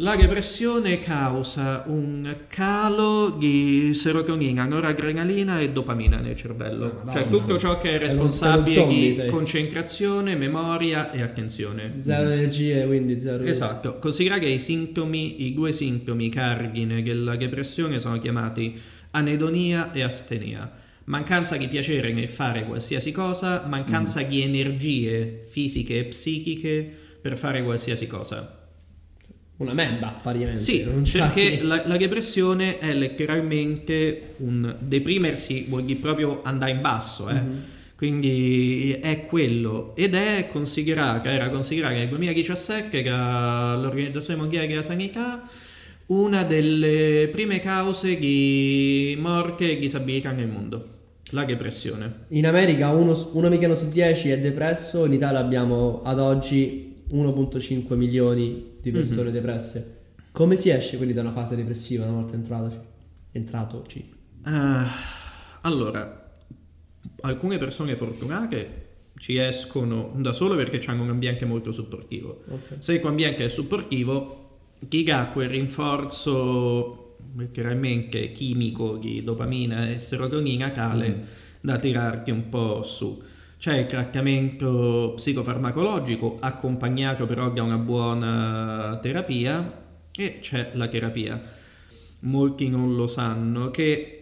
la 0.01 0.15
depressione 0.15 0.97
causa 0.99 1.83
un 1.87 2.33
calo 2.47 3.31
di 3.37 3.91
serotonina, 3.93 4.63
noradrenalina 4.65 5.59
e 5.59 5.71
dopamina 5.71 6.19
nel 6.19 6.37
cervello. 6.37 7.01
Cioè 7.11 7.25
Madonna. 7.25 7.37
tutto 7.37 7.57
ciò 7.59 7.77
che 7.77 7.89
è 7.89 7.93
un- 7.95 7.99
responsabile 7.99 8.75
zombie, 8.75 9.23
di 9.23 9.29
concentrazione, 9.29 10.35
memoria 10.35 11.11
e 11.11 11.21
attenzione. 11.21 11.93
Zero 11.97 12.29
energie, 12.29 12.85
quindi 12.85 13.19
zero... 13.19 13.43
Esatto, 13.43 13.99
considera 13.99 14.37
che 14.39 14.47
i 14.47 14.59
sintomi, 14.59 15.45
i 15.45 15.53
due 15.53 15.73
sintomi 15.73 16.29
cardine 16.29 17.01
della 17.01 17.35
depressione 17.35 17.99
sono 17.99 18.17
chiamati 18.19 18.79
anedonia 19.11 19.91
e 19.91 20.01
astenia. 20.01 20.71
Mancanza 21.09 21.57
di 21.57 21.67
piacere 21.67 22.13
nel 22.13 22.27
fare 22.27 22.65
qualsiasi 22.65 23.11
cosa, 23.11 23.65
mancanza 23.67 24.21
di 24.21 24.43
energie 24.43 25.43
fisiche 25.47 25.97
e 25.97 26.03
psichiche 26.05 26.87
per 27.19 27.35
fare 27.35 27.63
qualsiasi 27.63 28.05
cosa. 28.05 28.57
Una 29.57 29.73
memba, 29.73 30.19
praticamente. 30.21 30.61
Sì, 30.61 30.83
non 30.83 31.01
c'è 31.01 31.17
perché 31.19 31.63
la, 31.63 31.81
la 31.87 31.97
depressione 31.97 32.77
è 32.77 32.93
letteralmente 32.93 34.35
un 34.37 34.75
deprimersi, 34.79 35.65
vuol 35.67 35.83
dire 35.83 35.99
proprio 35.99 36.41
andare 36.43 36.71
in 36.71 36.81
basso, 36.81 37.27
eh. 37.27 37.41
Quindi 37.95 38.97
è 39.01 39.25
quello 39.25 39.95
ed 39.95 40.13
è 40.13 40.47
considerata, 40.49 41.31
era 41.31 41.49
considerata 41.49 41.95
nel 41.95 42.07
2017 42.07 43.01
dall'Organizzazione 43.01 44.39
Mondiale 44.39 44.67
della 44.67 44.83
Sanità 44.83 45.49
una 46.05 46.43
delle 46.43 47.27
prime 47.31 47.59
cause 47.59 48.17
di 48.17 49.17
morte 49.19 49.71
e 49.71 49.79
disabilità 49.79 50.31
nel 50.31 50.47
mondo, 50.47 50.98
la 51.29 51.45
depressione. 51.45 52.25
In 52.29 52.45
America 52.47 52.89
uno, 52.89 53.15
un 53.33 53.45
americano 53.45 53.75
su 53.75 53.87
10 53.87 54.29
è 54.29 54.39
depresso, 54.39 55.05
in 55.05 55.13
Italia 55.13 55.39
abbiamo 55.39 56.01
ad 56.03 56.19
oggi 56.19 57.03
1.5 57.11 57.95
milioni 57.95 58.77
di 58.81 58.91
persone 58.91 59.27
Mhm. 59.27 59.33
depresse. 59.33 59.95
Come 60.31 60.55
si 60.55 60.69
esce 60.69 60.95
quindi 60.97 61.13
da 61.13 61.21
una 61.21 61.31
fase 61.31 61.55
depressiva 61.55 62.05
una 62.05 62.13
volta 62.13 62.35
entratoci? 62.35 62.77
Entratoci. 63.31 64.13
Ah, 64.43 64.87
allora, 65.61 66.31
alcune 67.21 67.57
persone 67.57 67.95
fortunate 67.95 68.85
ci 69.17 69.37
escono 69.37 70.13
da 70.15 70.31
solo 70.31 70.55
perché 70.55 70.79
hanno 70.89 71.03
un 71.03 71.09
ambiente 71.09 71.45
molto 71.45 71.71
supportivo. 71.71 72.43
Ok. 72.49 72.75
Se 72.79 72.93
ambiente 73.07 73.43
è 73.43 73.49
supportivo, 73.49 74.59
chi 74.87 75.09
ha 75.11 75.27
quel 75.27 75.49
rinforzo 75.49 77.08
letteralmente 77.35 78.31
chimico 78.31 78.97
di 78.97 79.23
dopamina 79.23 79.89
e 79.89 79.99
serotonina 79.99 80.69
tale 80.71 81.25
da 81.61 81.77
tirarti 81.77 82.31
un 82.31 82.49
po' 82.49 82.83
su. 82.83 83.21
C'è 83.57 83.77
il 83.77 83.85
trattamento 83.87 85.13
psicofarmacologico 85.15 86.37
accompagnato 86.39 87.25
però 87.25 87.49
da 87.51 87.63
una 87.63 87.77
buona 87.77 88.97
terapia 89.01 89.85
e 90.15 90.37
c'è 90.39 90.71
la 90.73 90.87
terapia. 90.87 91.41
Molti 92.21 92.69
non 92.69 92.95
lo 92.95 93.07
sanno 93.07 93.69
che 93.69 94.15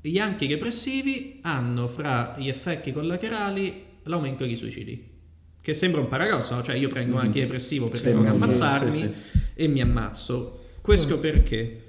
gli 0.00 0.18
antidepressivi 0.18 1.40
hanno 1.42 1.88
fra 1.88 2.34
gli 2.38 2.48
effetti 2.48 2.92
collaterali 2.92 3.82
l'aumento 4.04 4.44
di 4.46 4.56
suicidi. 4.56 5.16
Che 5.60 5.74
sembra 5.74 6.00
un 6.00 6.08
paradosso, 6.08 6.54
no? 6.54 6.62
cioè 6.62 6.76
io 6.76 6.88
prendo 6.88 7.12
un 7.14 7.18
Mhm. 7.20 7.26
antidepressivo 7.26 7.88
per 7.88 8.00
Sì, 8.00 8.12
non 8.12 8.26
ammazzarmi 8.26 8.90
sì, 8.92 9.00
sì. 9.02 9.38
e 9.54 9.68
mi 9.68 9.80
ammazzo. 9.82 10.60
Questo 10.80 11.18
perché 11.18 11.87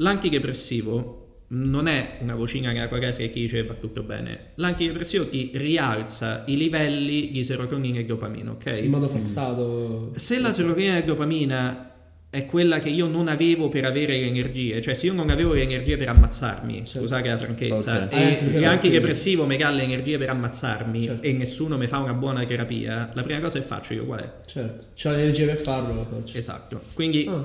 l'antidepressivo 0.00 1.16
non 1.52 1.88
è 1.88 2.18
una 2.20 2.34
vocina 2.36 2.70
nella 2.70 2.86
quale 2.86 3.10
che 3.10 3.30
ti 3.30 3.40
dice 3.40 3.64
va 3.64 3.74
tutto 3.74 4.02
bene. 4.02 4.50
L'antidepressivo 4.56 5.28
ti 5.28 5.50
rialza 5.54 6.44
i 6.46 6.56
livelli 6.56 7.30
di 7.32 7.42
serotonina 7.42 7.98
e 7.98 8.04
dopamina, 8.04 8.52
ok? 8.52 8.78
In 8.82 8.90
modo 8.90 9.08
forzato. 9.08 10.12
Se 10.14 10.38
la 10.38 10.52
serotonina 10.52 10.96
e 10.96 11.02
dopamina 11.04 11.86
è 12.30 12.46
quella 12.46 12.78
che 12.78 12.88
io 12.88 13.08
non 13.08 13.26
avevo 13.26 13.68
per 13.68 13.84
avere 13.84 14.12
le 14.16 14.26
energie, 14.26 14.80
cioè 14.80 14.94
se 14.94 15.06
io 15.06 15.12
non 15.12 15.28
avevo 15.30 15.52
le 15.52 15.62
energie 15.62 15.96
per 15.96 16.10
ammazzarmi, 16.10 16.74
Certo. 16.84 17.00
scusate 17.00 17.28
la 17.28 17.36
franchezza, 17.36 18.04
Ok. 18.04 18.12
e 18.12 18.28
Eh, 18.30 18.34
sì, 18.34 18.64
anche 18.64 18.88
depressivo 18.88 19.46
mi 19.46 19.56
dà 19.56 19.70
le 19.72 19.82
energie 19.82 20.16
per 20.18 20.28
ammazzarmi 20.30 21.02
Certo. 21.02 21.26
e 21.26 21.32
nessuno 21.32 21.76
mi 21.76 21.88
fa 21.88 21.98
una 21.98 22.12
buona 22.14 22.44
terapia, 22.44 23.10
la 23.12 23.22
prima 23.22 23.40
cosa 23.40 23.58
che 23.58 23.64
faccio 23.64 23.94
io 23.94 24.04
qual 24.06 24.20
è? 24.20 24.32
Certo. 24.46 24.84
C'ho 24.94 25.10
l'energia 25.10 25.46
per 25.46 25.56
farlo, 25.56 25.92
lo 25.94 26.04
faccio. 26.08 26.38
Esatto. 26.38 26.80
Quindi 26.94 27.26
Ah. 27.28 27.44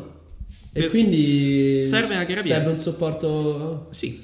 E 0.77 0.89
quindi 0.89 1.85
Serve 1.85 2.15
una 2.15 2.25
terapia. 2.25 2.55
Serve 2.55 2.69
un 2.69 2.77
supporto. 2.77 3.87
Sì, 3.91 4.21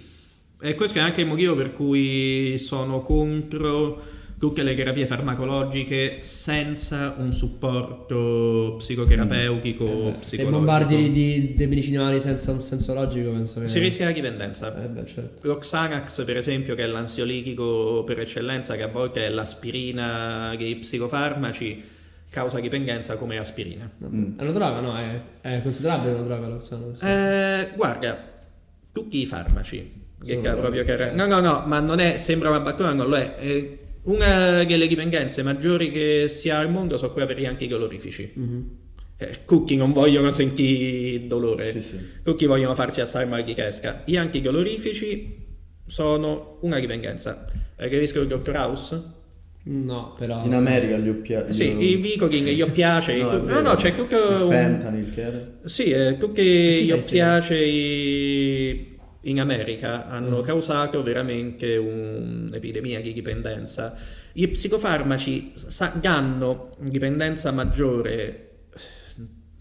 e 0.62 0.76
questo 0.76 0.98
è 0.98 1.02
anche 1.02 1.22
il 1.22 1.28
motivo 1.28 1.56
per 1.56 1.72
cui 1.72 2.58
sono 2.58 3.02
contro 3.02 4.20
tutte 4.38 4.64
le 4.64 4.74
terapie 4.74 5.08
farmacologiche 5.08 6.18
senza 6.22 7.16
un 7.18 7.32
supporto 7.32 8.76
psicoterapeutico. 8.80 9.86
Eh 9.86 10.12
beh, 10.12 10.26
se 10.26 10.44
bombardi 10.46 11.12
di, 11.12 11.54
dei 11.56 11.68
medicinali 11.68 12.20
senza 12.20 12.52
un 12.52 12.62
senso 12.62 12.94
logico, 12.94 13.32
penso 13.32 13.62
che. 13.62 13.68
Si 13.68 13.80
rischia 13.80 14.06
la 14.06 14.12
dipendenza. 14.12 14.84
Eh 14.84 14.88
beh, 14.88 15.06
certo. 15.06 15.48
Lo 15.48 15.58
Xanax, 15.58 16.26
per 16.26 16.36
esempio, 16.38 16.76
che 16.76 16.84
è 16.84 16.88
l'ansiolitico 16.88 18.04
per 18.04 18.20
eccellenza, 18.20 18.76
che 18.76 18.84
a 18.84 18.88
volte 18.88 19.26
è 19.26 19.30
l'aspirina 19.30 20.54
dei 20.58 20.76
psicofarmaci, 20.76 21.84
causa 22.32 22.60
dipendenza 22.60 23.18
come 23.18 23.36
l'aspirina. 23.36 23.88
Mm. 24.04 24.40
È 24.40 24.42
una 24.42 24.52
droga, 24.52 24.80
no? 24.80 24.98
È, 24.98 25.22
è 25.42 25.62
considerabile 25.62 26.14
una 26.14 26.22
droga 26.24 26.48
lo 26.48 26.58
Xanax. 26.58 27.02
Eh, 27.04 27.72
guarda, 27.76 28.26
tutti 28.92 29.20
i 29.22 29.26
farmaci. 29.26 30.00
Che 30.24 30.40
ca- 30.40 30.56
proprio 30.56 30.84
che- 30.84 30.96
certo. 30.98 31.16
No, 31.16 31.26
no, 31.28 31.40
no, 31.42 31.64
ma 31.66 31.80
non 31.80 32.00
è, 32.00 32.16
sembra 32.18 32.50
una 32.50 32.62
battuta, 32.62 32.94
non 32.94 33.10
lo 33.10 33.16
è. 33.18 33.36
Eh, 33.38 33.78
una 34.04 34.64
delle 34.64 34.88
dipendenze 34.88 35.44
maggiori 35.44 35.92
che 35.92 36.28
si 36.30 36.50
ha 36.50 36.58
al 36.60 36.72
mondo 36.72 36.96
sono 36.98 37.12
quelle 37.12 37.28
per 37.28 37.38
gli 37.38 37.46
antidolorifici. 37.46 38.32
Mhm. 38.34 38.70
Eh, 39.18 39.40
tutti 39.46 39.76
non 39.76 39.92
vogliono 39.92 40.32
sentire 40.32 41.28
dolore, 41.28 41.72
Sì, 41.72 41.82
sì. 41.82 42.00
tutti 42.24 42.46
vogliono 42.46 42.74
farsi 42.74 43.02
assare 43.02 43.26
mal 43.26 43.44
di 43.44 43.54
testa. 43.54 44.02
Gli 44.06 44.16
antidolorifici 44.18 45.38
sono 45.86 46.58
una 46.62 46.80
dipendenza. 46.80 47.46
Eh, 47.76 47.88
che 47.90 47.98
rischio 48.00 48.22
il 48.22 48.28
dottor 48.28 48.56
House? 48.56 49.04
No, 49.64 50.16
però. 50.18 50.44
In 50.46 50.54
America 50.56 50.98
gli 50.98 51.10
oppiati. 51.10 51.54
Sì, 51.54 51.78
i 51.92 51.96
Vicodin, 51.98 52.46
gli 52.46 52.62
oppiace. 52.62 53.16
No, 53.22 53.36
i- 53.38 53.44
no, 53.46 53.62
no, 53.62 53.76
c'è 53.76 53.94
tutto 53.96 54.16
Il 54.16 54.42
un... 54.42 54.50
Fentanyl 54.50 55.14
che 55.14 55.22
era. 55.22 55.52
Sì, 55.66 55.92
eh, 55.92 56.18
tutti 56.18 56.42
Chi 56.42 56.82
gli 56.84 56.88
sei 56.88 56.92
oppiacei 57.00 58.90
in 59.26 59.40
America 59.40 60.08
hanno 60.08 60.40
Mm. 60.40 60.44
causato 60.44 61.04
veramente 61.04 61.78
un'epidemia 61.78 63.02
di 63.02 63.14
dipendenza. 63.14 63.94
Gli 64.34 64.48
psicofarmaci 64.48 65.52
sa- 65.54 65.94
danno 66.00 66.76
dipendenza 66.80 67.52
maggiore 67.52 68.48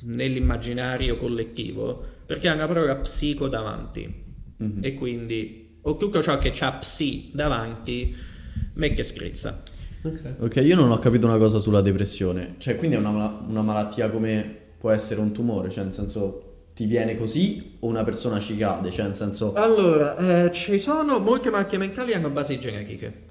nell'immaginario 0.03 1.17
collettivo 1.19 2.03
perché 2.25 2.49
hanno 2.49 2.61
la 2.61 2.67
parola 2.69 2.97
psico 2.97 3.49
davanti 3.49 4.25
Mhm. 4.57 4.79
e 4.83 4.95
quindi 4.95 5.79
o 5.83 5.97
tutto 5.97 6.23
ciò 6.23 6.39
che 6.39 6.53
ha 6.61 6.73
psi 6.73 7.31
davanti 7.35 8.15
me 8.75 8.95
che 8.95 9.03
scrizza. 9.03 9.63
Ok. 10.03 10.35
Ok, 10.41 10.57
io 10.57 10.77
non 10.77 10.91
ho 10.91 10.99
capito 10.99 11.27
una 11.27 11.37
cosa 11.37 11.59
sulla 11.59 11.81
depressione. 11.81 12.55
Cioè, 12.59 12.77
quindi 12.77 12.97
è 12.97 12.99
una, 12.99 13.43
una 13.47 13.63
malattia 13.63 14.11
come 14.11 14.59
può 14.79 14.91
essere 14.91 15.21
un 15.21 15.33
tumore, 15.33 15.69
cioè 15.71 15.85
nel 15.85 15.93
senso 15.93 16.45
ti 16.75 16.87
viene 16.87 17.17
così 17.17 17.77
o 17.81 17.87
una 17.89 18.03
persona 18.05 18.39
ci 18.41 18.57
cade, 18.57 18.91
cioè 18.91 19.05
nel 19.07 19.17
senso 19.17 19.53
Allora, 19.55 20.45
eh, 20.47 20.53
ci 20.53 20.79
sono 20.79 21.19
molte 21.19 21.51
malattie 21.51 21.77
mentali 21.77 22.13
che 22.13 22.17
hanno 22.17 22.31
basi 22.31 22.59
genetiche. 22.59 23.29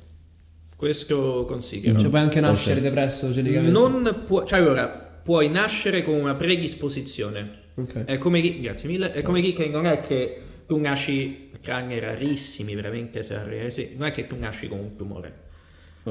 Questo 0.76 1.46
considero. 1.48 2.00
Cioè, 2.00 2.10
puoi 2.10 2.22
anche 2.22 2.40
nascere 2.40 2.78
Ok. 2.78 2.84
depresso 2.84 3.32
geneticamente. 3.32 3.72
Non 3.78 4.24
può, 4.26 4.46
cioè 4.46 4.60
allora, 4.60 4.88
puoi 4.88 5.50
nascere 5.50 6.04
con 6.04 6.14
una 6.14 6.36
predisposizione. 6.36 7.50
Ok. 7.76 8.06
È 8.06 8.18
come 8.18 8.42
chi, 8.42 8.62
grazie 8.62 8.88
mille, 8.88 9.12
è 9.12 9.22
come 9.22 9.42
chi 9.42 9.52
che 9.54 9.68
non 9.68 9.86
è 9.86 10.00
che 10.00 10.42
tu 10.68 10.78
nasci, 10.78 11.50
tranne 11.62 12.00
rarissimi 12.00 12.76
veramente 12.76 13.24
se 13.24 13.34
rarissimi, 13.36 13.96
non 13.98 14.08
è 14.08 14.12
che 14.12 14.28
tu 14.28 14.38
nasci 14.38 14.68
con 14.68 14.80
un 14.80 14.96
tumore. 14.96 15.48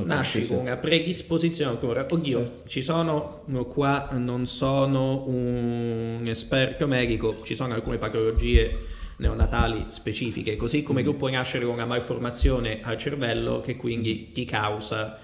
Nasci 0.04 0.42
sì. 0.42 0.48
con 0.48 0.58
una 0.58 0.76
predisposizione 0.76 1.78
tumore. 1.78 2.06
Oddio, 2.08 2.38
Certo. 2.38 2.68
ci 2.68 2.82
sono, 2.82 3.42
no, 3.46 3.64
qua 3.66 4.08
non 4.12 4.46
sono 4.46 5.24
un 5.26 6.24
esperto 6.26 6.86
medico, 6.86 7.40
ci 7.44 7.54
sono 7.54 7.74
alcune 7.74 7.98
patologie 7.98 8.76
neonatali 9.18 9.86
specifiche, 9.88 10.56
così 10.56 10.82
come 10.82 11.02
Mm. 11.02 11.04
tu 11.04 11.16
puoi 11.16 11.32
nascere 11.32 11.64
con 11.64 11.74
una 11.74 11.86
malformazione 11.86 12.80
al 12.82 12.96
cervello 12.96 13.60
che 13.60 13.76
quindi 13.76 14.30
ti 14.32 14.44
causa 14.44 15.18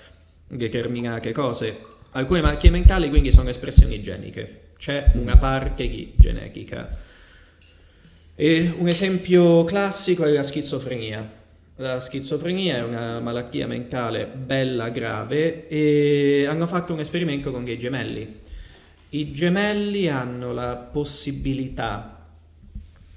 determinate 0.48 1.32
cose. 1.32 1.78
Alcune 2.12 2.40
malattie 2.40 2.70
mentali 2.70 3.08
quindi 3.08 3.30
sono 3.32 3.48
espressioni 3.48 4.00
geniche, 4.00 4.70
c'è 4.78 5.12
Mm. 5.16 5.20
una 5.20 5.36
parte 5.36 5.88
di 5.88 6.12
genetica. 6.16 6.88
E 8.36 8.72
un 8.76 8.88
esempio 8.88 9.62
classico 9.64 10.24
è 10.24 10.32
la 10.32 10.42
schizofrenia. 10.42 11.42
La 11.76 11.98
schizofrenia 11.98 12.76
è 12.76 12.82
una 12.84 13.18
malattia 13.18 13.66
mentale 13.66 14.26
bella 14.26 14.90
grave 14.90 15.66
e 15.66 16.46
hanno 16.46 16.68
fatto 16.68 16.92
un 16.92 17.00
esperimento 17.00 17.50
con 17.50 17.64
dei 17.64 17.78
gemelli. 17.78 18.42
I 19.10 19.32
gemelli 19.32 20.08
hanno 20.08 20.52
la 20.52 20.76
possibilità 20.76 22.28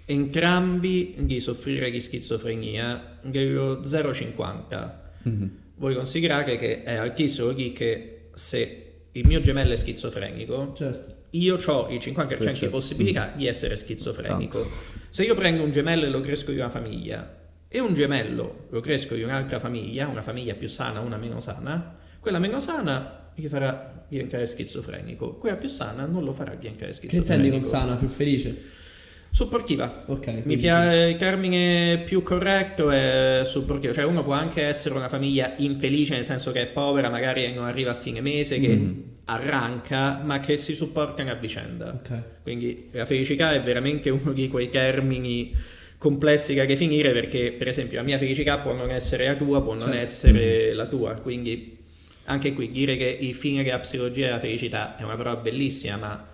entrambi 0.06 1.13
di 1.20 1.39
soffrire 1.39 1.91
di 1.91 2.02
schizofrenia 2.02 3.20
dello 3.22 3.82
0,50. 3.86 5.02
Mhm. 5.24 5.52
Voi 5.76 5.93
considerate 5.93 6.56
che 6.58 6.84
è 6.84 6.96
altissimo 6.96 7.50
lì 7.50 7.72
che 7.74 8.30
se 8.34 8.84
il 9.12 9.28
mio 9.28 9.39
gemello 9.39 9.74
è 9.74 9.76
schizofrenico, 9.76 10.74
Certo. 10.76 11.13
io 11.32 11.58
ho 11.63 11.88
il 11.91 12.00
50% 12.00 12.54
di 12.54 12.58
Certo. 12.60 12.70
possibilità 12.70 13.32
di 13.36 13.46
essere 13.46 13.76
schizofrenico. 13.76 14.65
Se 15.10 15.24
io 15.24 15.36
prendo 15.36 15.62
un 15.62 15.70
gemello 15.70 16.06
e 16.06 16.10
lo 16.10 16.22
cresco 16.22 16.52
in 16.52 16.58
una 16.58 16.70
famiglia 16.70 17.37
e 17.69 17.80
un 17.80 17.93
gemello 17.93 18.65
lo 18.69 18.80
cresco 18.80 19.15
in 19.15 19.25
un'altra 19.25 19.60
famiglia, 19.60 20.08
una 20.08 20.21
famiglia 20.21 20.53
più 20.53 20.67
sana, 20.67 20.99
una 20.99 21.17
meno 21.17 21.39
sana, 21.39 21.95
quella 22.19 22.39
meno 22.39 22.60
sana 22.60 23.32
gli 23.36 23.47
farà 23.47 24.06
diventare 24.08 24.45
schizofrenico, 24.45 25.36
quella 25.36 25.58
più 25.58 25.69
sana 25.69 26.06
non 26.06 26.23
lo 26.23 26.34
farà 26.34 26.56
diventare 26.56 26.88
Che 26.88 26.93
schizofrenico. 26.93 27.34
intendi 27.34 27.49
con 27.51 27.62
sana? 27.62 27.95
Più 27.95 28.08
felice? 28.08 28.62
Supportiva. 29.30 30.03
Ok. 30.08 30.41
Mi 30.45 30.56
piace 30.58 31.10
il 31.10 31.15
termine 31.17 31.99
più 32.06 32.23
corretto 32.23 32.89
è 32.89 33.41
supportivo, 33.45 33.93
cioè 33.93 34.06
uno 34.06 34.23
può 34.23 34.34
anche 34.34 34.63
essere 34.63 34.95
una 34.95 35.10
famiglia 35.10 35.53
infelice 35.58 36.15
nel 36.15 36.23
senso 36.23 36.51
che 36.51 36.62
è 36.62 36.67
povera, 36.67 37.10
magari 37.10 37.51
non 37.53 37.65
arriva 37.65 37.91
a 37.91 37.93
fine 37.93 38.21
mese, 38.21 38.60
che 38.60 38.69
Mhm. 38.69 39.03
arranca, 39.25 40.21
ma 40.23 40.39
che 40.39 40.58
si 40.58 40.73
supportano 40.73 41.30
a 41.30 41.36
vicenda. 41.36 41.89
Ok. 41.91 42.21
Quindi 42.41 42.88
la 42.91 43.06
felicità 43.06 43.53
è 43.53 43.62
veramente 43.62 44.10
uno 44.10 44.32
di 44.32 44.47
quei 44.47 44.69
termini 44.69 45.53
complessi 45.98 46.54
che 46.54 46.62
ha 46.62 46.66
che 46.66 46.76
finire 46.76 47.12
perché 47.12 47.52
per 47.52 47.68
esempio 47.68 47.98
la 47.98 48.04
mia 48.04 48.18
felicità 48.18 48.58
può 48.60 48.74
non 48.74 48.92
essere 48.92 49.26
la 49.28 49.36
tua, 49.36 49.62
può 49.62 49.74
non 49.74 49.82
Certo. 49.82 49.98
essere 49.98 50.74
la 50.74 50.86
tua, 50.86 51.14
quindi 51.14 51.76
anche 52.26 52.54
qui 52.54 52.72
dire 52.72 52.98
che 52.98 53.06
il 53.20 53.34
fine 53.34 53.64
della 53.64 53.80
psicologia 53.80 54.28
è 54.28 54.30
la 54.30 54.40
felicità 54.40 54.96
è 54.98 55.04
una 55.04 55.16
parola 55.16 55.38
bellissima, 55.38 55.96
ma 55.98 56.26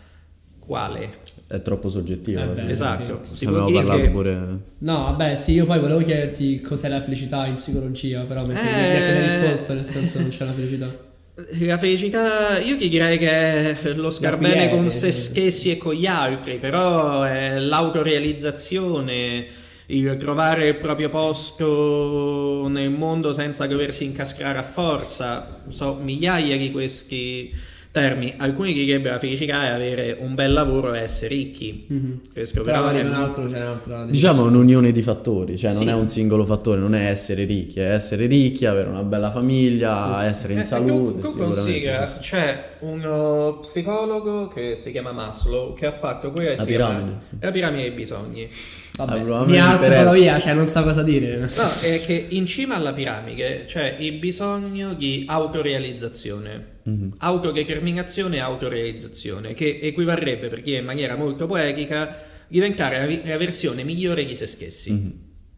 quale? 0.60 1.17
È 1.47 1.62
troppo 1.62 1.89
soggettivo. 1.89 2.41
Eh 2.41 2.45
beh, 2.45 2.71
esatto, 2.71 3.21
sì. 3.26 3.36
si 3.36 3.45
dire 3.45 3.73
parlato 3.73 4.02
che 4.02 4.10
pure... 4.10 4.58
No, 4.80 5.04
vabbè, 5.04 5.36
sì, 5.36 5.52
io 5.54 5.65
poi 5.65 5.80
volevo 5.80 5.99
chiederti 5.99 6.62
cos'è 6.62 6.88
la 6.89 7.02
felicità 7.02 7.45
in 7.45 7.56
psicologia, 7.56 8.23
però 8.23 8.45
mi 8.45 8.56
hai 8.56 8.65
Eh. 8.67 8.95
appena 8.95 9.21
risposto, 9.21 9.73
nel 9.73 9.86
senso 9.86 10.19
non 10.19 10.30
c'è 10.30 10.45
la 10.45 10.52
felicità. 10.54 11.12
La 11.35 11.79
felicità, 11.79 12.59
io 12.59 12.77
ti 12.77 12.89
direi 12.89 13.17
che 13.17 13.81
è 13.81 13.93
lo 13.93 14.11
star 14.11 14.37
quiete, 14.37 14.53
bene 14.53 14.69
con 14.69 14.87
se 14.91 15.11
stessi 15.11 15.71
e 15.71 15.77
con 15.77 15.95
gli 15.95 16.05
altri, 16.05 16.59
però 16.59 17.23
è 17.23 17.57
l'autorealizzazione, 17.57 19.47
il 19.87 20.15
trovare 20.17 20.67
il 20.67 20.75
proprio 20.75 21.09
posto 21.09 22.67
nel 22.67 22.91
mondo 22.91 23.33
senza 23.33 23.65
doversi 23.65 24.03
incastrare 24.03 24.59
a 24.59 24.63
forza. 24.63 25.63
So 25.69 25.97
migliaia 25.99 26.55
di 26.55 26.69
questi 26.69 27.51
termini. 27.93 28.34
Alcuni 28.38 28.73
direbbero 28.73 29.13
la 29.13 29.19
felicità 29.19 29.65
è 29.65 29.67
avere 29.69 30.17
un 30.19 30.34
bel 30.34 30.51
lavoro 30.51 30.95
e 30.95 30.99
essere 31.01 31.36
ricchi. 31.36 31.86
Mhm. 31.88 32.21
Questo 32.34 32.63
Però 32.63 32.89
però 32.89 32.97
è 32.97 33.03
un 33.06 33.13
altro, 33.13 33.45
c'è 33.47 33.58
un'altra. 33.62 34.06
Diciamo 34.08 34.43
è 34.43 34.47
un'unione 34.47 34.91
di 34.91 35.01
fattori, 35.03 35.58
cioè 35.60 35.71
non 35.73 35.84
Sì. 35.84 35.88
è 35.89 35.93
un 35.93 36.08
singolo 36.08 36.43
fattore, 36.43 36.79
non 36.79 36.95
è 36.95 37.08
essere 37.08 37.43
ricchi, 37.45 37.79
è 37.79 37.93
essere 37.93 38.25
ricchi, 38.25 38.65
avere 38.65 38.89
una 38.89 39.03
bella 39.03 39.29
famiglia, 39.32 40.15
Sì, 40.15 40.21
sì. 40.21 40.25
essere 40.27 40.53
in 40.53 40.60
Eh, 40.60 40.63
salute. 40.63 41.19
tu- 41.21 41.29
tu 41.32 41.38
considera, 41.38 42.08
sì, 42.08 42.19
c'è 42.19 42.63
uno 42.79 43.60
psicologo 43.62 44.47
che 44.47 44.75
si 44.75 44.89
chiama 44.91 45.12
Maslow 45.12 45.73
che 45.75 45.86
ha 45.86 45.91
fatto 45.91 46.32
quella 46.32 46.49
che 46.49 46.56
La 46.58 46.63
si 46.63 46.69
chiama 46.69 46.88
piramide. 46.95 47.17
la 47.39 47.51
piramide 47.51 47.82
dei 47.84 47.91
bisogni. 47.91 48.49
Vabbè, 48.95 49.23
mi 49.23 49.32
a 49.32 49.43
me 49.45 49.58
alzo 49.60 49.84
interessa. 49.86 50.03
vado 50.03 50.15
via, 50.19 50.38
cioè 50.39 50.53
non 50.53 50.67
sa 50.67 50.84
cosa 50.84 51.01
dire. 51.01 51.38
No, 51.38 51.47
è 51.82 51.99
che 52.01 52.25
in 52.29 52.45
cima 52.45 52.75
alla 52.75 52.93
piramide 52.93 53.63
c'è 53.65 53.95
il 53.99 54.13
bisogno 54.19 54.93
di 54.93 55.23
autorealizzazione, 55.27 56.65
Mhm. 56.84 57.15
autodeterminazione 57.17 58.36
e 58.38 58.39
autorealizzazione, 58.39 59.53
che 59.53 59.79
equivarrebbe, 59.82 60.47
per 60.47 60.62
dire 60.62 60.79
in 60.79 60.86
maniera 60.86 61.15
molto 61.15 61.47
poetica, 61.47 62.21
diventare 62.47 62.99
la, 62.99 63.06
vi- 63.06 63.21
la 63.25 63.38
versione 63.38 63.84
migliore 63.84 64.25
di 64.25 64.36
se 64.36 64.45
stessi. 64.45 64.91
Mhm. 64.91 65.13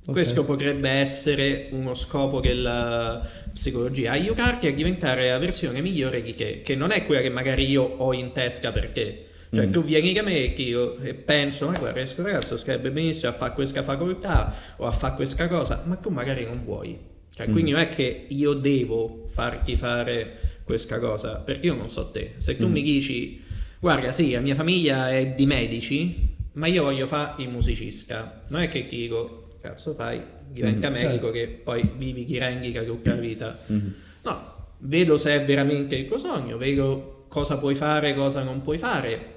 Ok. 0.08 0.12
Questo 0.14 0.44
potrebbe 0.46 0.88
essere 0.90 1.70
uno 1.72 1.94
scopo 1.96 2.40
della 2.40 3.28
psicologia, 3.52 4.12
aiutarti 4.12 4.68
a 4.68 4.72
diventare 4.74 5.30
la 5.30 5.40
versione 5.40 5.82
migliore 5.82 6.22
di 6.22 6.34
te, 6.36 6.62
che 6.62 6.76
non 6.76 6.92
è 6.92 7.06
quella 7.06 7.22
che 7.22 7.30
magari 7.30 7.68
io 7.70 7.82
ho 7.82 8.14
in 8.14 8.32
testa 8.32 8.72
per 8.72 8.90
te. 8.90 9.25
Cioè, 9.56 9.68
Mm. 9.68 9.72
tu 9.72 9.84
vieni 9.84 10.12
da 10.14 10.22
me 10.22 10.54
che 10.54 10.62
io 10.62 10.98
e 11.00 11.14
penso, 11.14 11.68
ma 11.68 11.78
guarda, 11.78 12.00
questo 12.02 12.22
ragazzo 12.24 12.58
sarebbe 12.58 12.92
benissimo 12.92 13.32
a 13.32 13.34
fare 13.34 13.54
questa 13.54 13.82
facoltà 13.84 14.54
o 14.78 14.86
a 14.86 14.92
fare 14.92 15.16
questa 15.16 15.48
cosa, 15.48 15.82
ma 15.86 15.96
tu 15.96 16.10
magari 16.10 16.44
non 16.46 16.62
vuoi. 16.64 16.98
Cioè, 17.30 17.50
quindi 17.50 17.72
non 17.72 17.80
è 17.82 17.90
che 17.90 18.26
io 18.30 18.54
devo 18.54 19.26
farti 19.30 19.76
fare 19.76 20.38
questa 20.64 21.00
cosa, 21.00 21.36
perché 21.38 21.68
io 21.68 21.74
non 21.76 21.90
so 21.90 22.10
te. 22.12 22.34
Se 22.38 22.56
tu 22.58 22.68
Mm. 22.68 22.72
mi 22.72 22.82
dici, 22.82 23.42
guarda, 23.80 24.12
sì, 24.12 24.32
la 24.32 24.40
mia 24.42 24.56
famiglia 24.56 25.10
è 25.12 25.34
di 25.36 25.46
medici, 25.46 26.34
ma 26.54 26.68
io 26.68 26.84
voglio 26.84 27.08
fare 27.08 27.42
il 27.44 27.50
musicista, 27.50 28.44
non 28.50 28.62
è 28.62 28.68
che 28.68 28.88
ti 28.88 28.96
dico, 28.98 29.48
cazzo 29.62 29.94
fai, 29.94 30.22
diventa 30.50 30.90
Mm, 30.90 30.94
medico 30.94 31.12
certo. 31.26 31.32
che 31.32 31.48
poi 31.48 31.90
vivi 31.98 32.24
di 32.26 32.38
rendica 32.38 32.84
tutta 32.84 33.14
la 33.16 33.20
vita. 33.20 33.58
Mhm. 33.68 33.94
No, 34.24 34.54
vedo 34.80 35.18
se 35.18 35.34
è 35.34 35.44
veramente 35.46 35.96
il 35.96 36.06
tuo 36.08 36.18
sogno, 36.18 36.58
vedo 36.58 37.26
cosa 37.28 37.58
puoi 37.58 37.76
fare, 37.76 38.14
cosa 38.16 38.44
non 38.44 38.62
puoi 38.62 38.78
fare, 38.78 39.34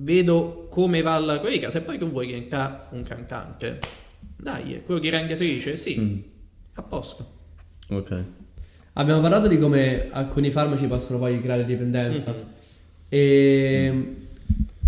vedo 0.00 0.66
come 0.70 1.02
va 1.02 1.18
la 1.18 1.38
vita. 1.38 1.70
Se 1.70 1.80
poi 1.82 1.98
tu 1.98 2.10
vuoi 2.10 2.26
diventare 2.26 2.86
un 2.90 3.02
cantante, 3.02 3.78
dai, 4.36 4.82
quello 4.84 5.00
ti 5.00 5.08
rende 5.08 5.36
felice, 5.36 5.76
sì, 5.76 5.98
Mm. 5.98 6.18
a 6.74 6.82
posto. 6.82 7.30
Ok. 7.90 8.24
Abbiamo 8.94 9.20
parlato 9.20 9.46
di 9.46 9.58
come 9.58 10.08
alcuni 10.10 10.50
farmaci 10.50 10.86
possono 10.86 11.18
poi 11.18 11.40
creare 11.40 11.64
dipendenza. 11.64 12.30
Mhm. 12.32 12.42
E 13.08 14.14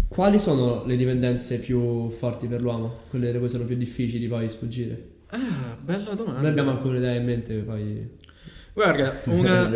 quali 0.09 0.39
sono 0.39 0.85
le 0.85 0.97
dipendenze 0.97 1.61
più 1.61 2.09
forti 2.11 2.47
per 2.49 2.61
l'uomo? 2.61 3.01
Quelle 3.09 3.31
da 3.33 3.39
cui 3.39 3.49
sono 3.49 3.65
più 3.65 3.77
difficili 3.77 4.27
poi 4.27 4.49
sfuggire? 4.49 5.09
Ah, 5.29 5.77
bella 5.81 6.13
domanda. 6.15 6.41
Noi 6.41 6.51
abbiamo 6.51 6.71
alcune 6.73 6.99
idee 6.99 7.17
in 7.19 7.25
mente, 7.25 7.55
poi. 7.59 8.09
Guarda, 8.73 9.21
una 9.31 9.71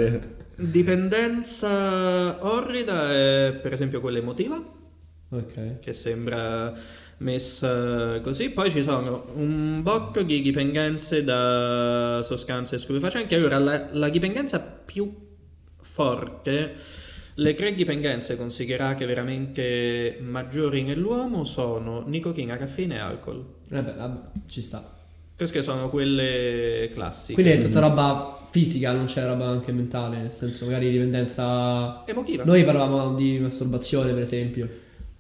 dipendenza 0.56 2.44
orrida 2.44 3.10
è 3.12 3.58
per 3.62 3.72
esempio 3.72 4.00
quella 4.00 4.18
emotiva. 4.18 4.62
Ok. 5.30 5.80
che 5.80 5.92
sembra 5.92 6.72
messa 7.18 8.20
così. 8.20 8.50
Poi 8.50 8.70
ci 8.70 8.82
sono 8.82 9.26
un 9.34 9.82
bocco 9.82 10.22
di 10.22 10.40
dipendenze 10.40 11.24
da 11.24 12.20
sostanze 12.22 12.78
stupefacenti. 12.78 13.34
Allora, 13.34 13.58
la, 13.58 13.88
la 13.92 14.08
dipendenza 14.08 14.60
più 14.60 15.12
forte, 15.80 16.74
le 17.34 17.54
tre 17.54 17.74
dipendenze 17.74 18.36
considerate 18.36 19.06
veramente 19.06 20.18
maggiori 20.20 20.82
nell'uomo 20.82 21.44
sono 21.44 22.04
nicotina, 22.06 22.56
caffeina 22.56 22.96
e 22.96 22.98
alcol. 22.98 23.44
Vabbè, 23.68 23.94
vabbè, 23.94 24.20
ci 24.46 24.60
sta. 24.60 24.92
Queste 25.36 25.62
sono 25.62 25.88
quelle 25.88 26.90
classiche. 26.92 27.34
Quindi 27.34 27.60
è 27.60 27.64
tutta 27.64 27.80
roba 27.80 28.38
fisica, 28.50 28.92
non 28.92 29.06
c'è 29.06 29.26
roba 29.26 29.46
anche 29.46 29.72
mentale, 29.72 30.18
nel 30.18 30.30
senso 30.30 30.64
magari 30.66 30.88
dipendenza... 30.90 32.04
Emotiva. 32.06 32.44
Noi 32.44 32.62
parlavamo 32.62 33.14
di 33.14 33.40
masturbazione, 33.40 34.12
per 34.12 34.22
esempio. 34.22 34.68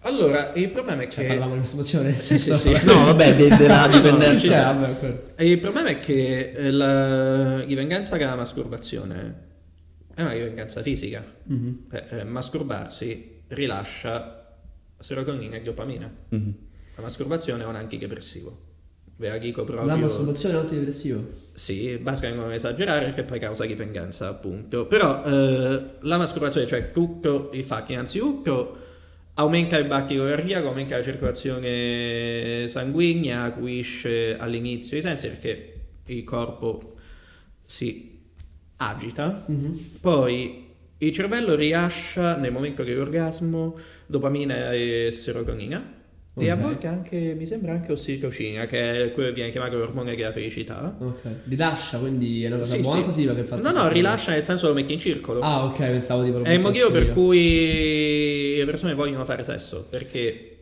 Allora, 0.06 0.52
il 0.54 0.70
problema 0.70 1.02
è 1.02 1.08
Cioè, 1.08 1.22
che... 1.22 1.28
parlavamo 1.28 1.54
di 1.54 1.60
masturbazione. 1.60 2.10
nel 2.10 2.20
Sì, 2.20 2.38
sì, 2.38 2.54
sì. 2.54 2.70
No, 2.84 3.04
vabbè, 3.04 3.36
de- 3.36 3.56
della 3.56 3.88
dipendenza. 3.90 4.46
Cioè, 4.48 4.62
vabbè, 4.62 4.98
quello. 4.98 5.22
E 5.34 5.48
il 5.48 5.58
problema 5.58 5.88
è 5.88 5.98
che 5.98 6.50
eh, 6.50 6.70
la 6.70 7.64
dipendenza 7.64 8.16
dalla 8.16 8.36
masturbazione 8.36 9.42
è 10.14 10.20
una 10.20 10.32
dipendenza 10.32 10.82
fisica. 10.82 11.24
Mhm. 11.44 11.84
Eh, 11.90 12.04
eh, 12.10 12.24
masturbarsi 12.24 13.40
rilascia 13.48 14.56
serotonina 15.00 15.56
e 15.56 15.62
dopamina. 15.62 16.12
Mhm. 16.28 16.54
La 16.96 17.02
masturbazione 17.02 17.62
è 17.62 17.66
un 17.66 17.76
antidepressivo. 17.76 18.72
Ve 19.16 19.28
la 19.28 19.38
dico 19.38 19.64
proprio. 19.64 19.86
La 19.86 19.96
masturbazione 19.96 20.56
è 20.56 20.58
antidepressivo. 20.58 21.24
Sì, 21.54 21.96
basta 21.98 22.28
non 22.30 22.52
esagerare 22.52 23.06
perché 23.06 23.22
poi 23.22 23.38
causa 23.38 23.64
dipendenza, 23.64 24.28
appunto. 24.28 24.86
Però 24.86 25.24
eh, 25.24 25.82
la 26.00 26.18
masturbazione, 26.18 26.66
cioè 26.66 26.90
tutto 26.90 27.50
il 27.54 27.64
fatto, 27.64 27.92
innanzitutto 27.92 28.78
aumenta 29.34 29.76
il 29.78 29.86
battito 29.86 30.24
cardiaco, 30.24 30.68
aumenta 30.68 30.96
la 30.96 31.02
circolazione 31.02 32.66
sanguigna, 32.68 33.44
acuisce 33.44 34.36
all'inizio 34.36 34.96
i 34.96 35.02
sensi 35.02 35.28
perché 35.28 35.72
il 36.06 36.24
corpo 36.24 36.94
si 37.64 38.20
agita. 38.76 39.44
Mhm. 39.46 39.96
Poi 40.00 40.66
il 40.98 41.12
cervello 41.12 41.54
rilascia 41.54 42.36
nel 42.36 42.52
momento 42.52 42.82
dell'orgasmo 42.84 43.78
dopamina 44.06 44.72
e 44.72 45.10
serotonina. 45.12 45.93
E 46.36 46.50
a 46.50 46.56
volte 46.56 46.88
anche, 46.88 47.34
mi 47.38 47.46
sembra 47.46 47.72
anche 47.72 47.92
ossitocina, 47.92 48.66
che 48.66 49.04
è 49.04 49.12
quello 49.12 49.28
che 49.28 49.34
viene 49.34 49.50
chiamato 49.52 49.76
l'ormone 49.76 50.16
della 50.16 50.32
felicità. 50.32 50.96
Ok. 50.98 51.20
Rilascia, 51.44 51.98
quindi 51.98 52.42
è 52.42 52.48
una 52.48 52.56
cosa 52.56 52.74
Sì, 52.74 52.80
buona 52.80 53.00
sì. 53.00 53.06
positiva 53.06 53.34
che. 53.34 53.44
No, 53.62 53.70
no, 53.70 53.88
rilascia 53.88 54.32
nel 54.32 54.42
senso 54.42 54.66
lo 54.66 54.74
metti 54.74 54.92
in 54.92 54.98
circolo. 54.98 55.40
Ah, 55.40 55.64
ok, 55.66 55.76
pensavo 55.76 56.24
tipo... 56.24 56.38
lo 56.38 56.44
è 56.44 56.52
il 56.52 56.60
motivo 56.60 56.90
per 56.90 57.10
cui 57.10 58.56
le 58.56 58.64
persone 58.64 58.94
vogliono 58.94 59.24
fare 59.24 59.44
sesso, 59.44 59.86
perché... 59.88 60.56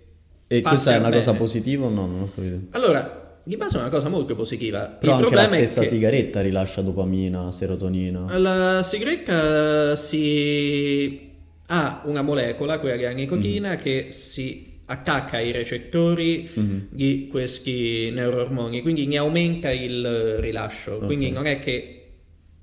E 0.47 0.61
questa 0.61 0.95
è 0.95 0.99
una 0.99 1.11
cosa 1.11 1.31
bene. 1.31 1.43
positiva 1.43 1.87
o 1.87 1.89
no? 1.89 2.07
Non 2.07 2.21
ho 2.21 2.31
capito. 2.35 2.59
Allora, 2.73 3.39
di 3.43 3.57
base 3.57 3.79
è 3.79 3.81
una 3.81 3.89
cosa 3.89 4.11
molto 4.11 4.35
positiva. 4.35 4.81
Però 4.85 5.19
il 5.19 5.25
anche 5.25 5.35
la 5.35 5.47
stessa 5.47 5.85
sigaretta 5.85 6.43
rilascia 6.43 6.83
dopamina, 6.83 7.51
serotonina. 7.51 8.37
la 8.37 8.83
sigaretta 8.83 9.97
si 9.97 11.31
ha 11.69 12.03
una 12.05 12.21
molecola, 12.21 12.79
quella 12.79 12.97
che 12.97 13.05
è 13.05 13.07
la 13.07 13.13
nicotina, 13.13 13.77
che 13.77 14.09
si 14.11 14.72
attacca 14.93 15.39
ai 15.39 15.53
recettori 15.53 16.49
Mhm. 16.53 16.87
di 16.91 17.29
questi 17.31 18.11
neuroormoni, 18.13 18.83
quindi 18.83 19.07
ne 19.07 19.17
aumenta 19.17 19.71
il 19.73 20.37
rilascio. 20.39 20.93
Ok. 20.95 21.07
Quindi 21.07 21.31
non 21.31 21.47
è 21.47 21.59
che 21.59 21.99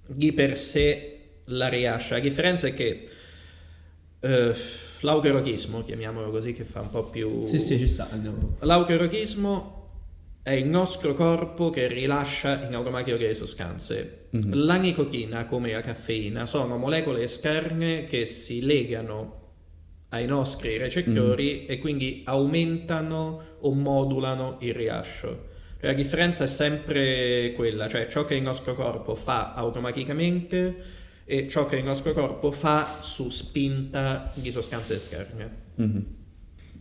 di 0.05 0.31
per 0.31 0.57
sé 0.57 1.17
la 1.45 1.67
rilascia. 1.67 2.15
La 2.15 2.19
differenza 2.21 2.67
è 2.67 2.73
che 2.73 3.07
eh, 4.21 4.53
l'aucherochismo, 5.01 5.83
chiamiamolo 5.83 6.29
così, 6.29 6.53
che 6.53 6.63
fa 6.65 6.81
un 6.81 6.89
po' 6.89 7.03
più... 7.05 7.47
Sì, 7.47 7.59
sì, 7.59 7.77
ci 7.77 7.87
sta. 7.87 8.09
Andiamo. 8.11 8.57
L'aucherochismo 8.59 9.77
è 10.43 10.51
il 10.51 10.65
nostro 10.65 11.13
corpo 11.13 11.69
che 11.69 11.87
rilascia 11.87 12.65
in 12.67 12.73
automatico 12.75 13.17
delle 13.17 13.33
sostanze. 13.33 14.25
Mhm. 14.31 14.65
La 14.65 14.75
nicotina, 14.75 15.45
come 15.45 15.71
la 15.71 15.81
caffeina, 15.81 16.45
sono 16.45 16.77
molecole 16.77 17.23
esterne 17.23 18.03
che 18.03 18.25
si 18.25 18.61
legano 18.61 19.48
ai 20.09 20.25
nostri 20.25 20.77
recettori 20.77 21.65
e 21.65 21.77
quindi 21.77 22.23
aumentano 22.25 23.41
o 23.59 23.73
modulano 23.73 24.57
il 24.61 24.73
rilascio. 24.73 25.47
La 25.81 25.93
differenza 25.93 26.43
è 26.43 26.47
sempre 26.47 27.53
quella, 27.55 27.87
cioè 27.87 28.07
ciò 28.07 28.25
che 28.25 28.35
il 28.35 28.41
nostro 28.41 28.73
corpo 28.73 29.15
fa 29.15 29.53
automaticamente 29.53 30.75
e 31.23 31.47
ciò 31.47 31.67
che 31.67 31.77
il 31.77 31.83
nostro 31.83 32.11
corpo 32.11 32.51
fa 32.51 32.97
su 33.01 33.29
spinta 33.29 34.31
di 34.33 34.51
sostanze 34.51 34.95
esterne. 34.95 35.49
Mhm. 35.75 36.05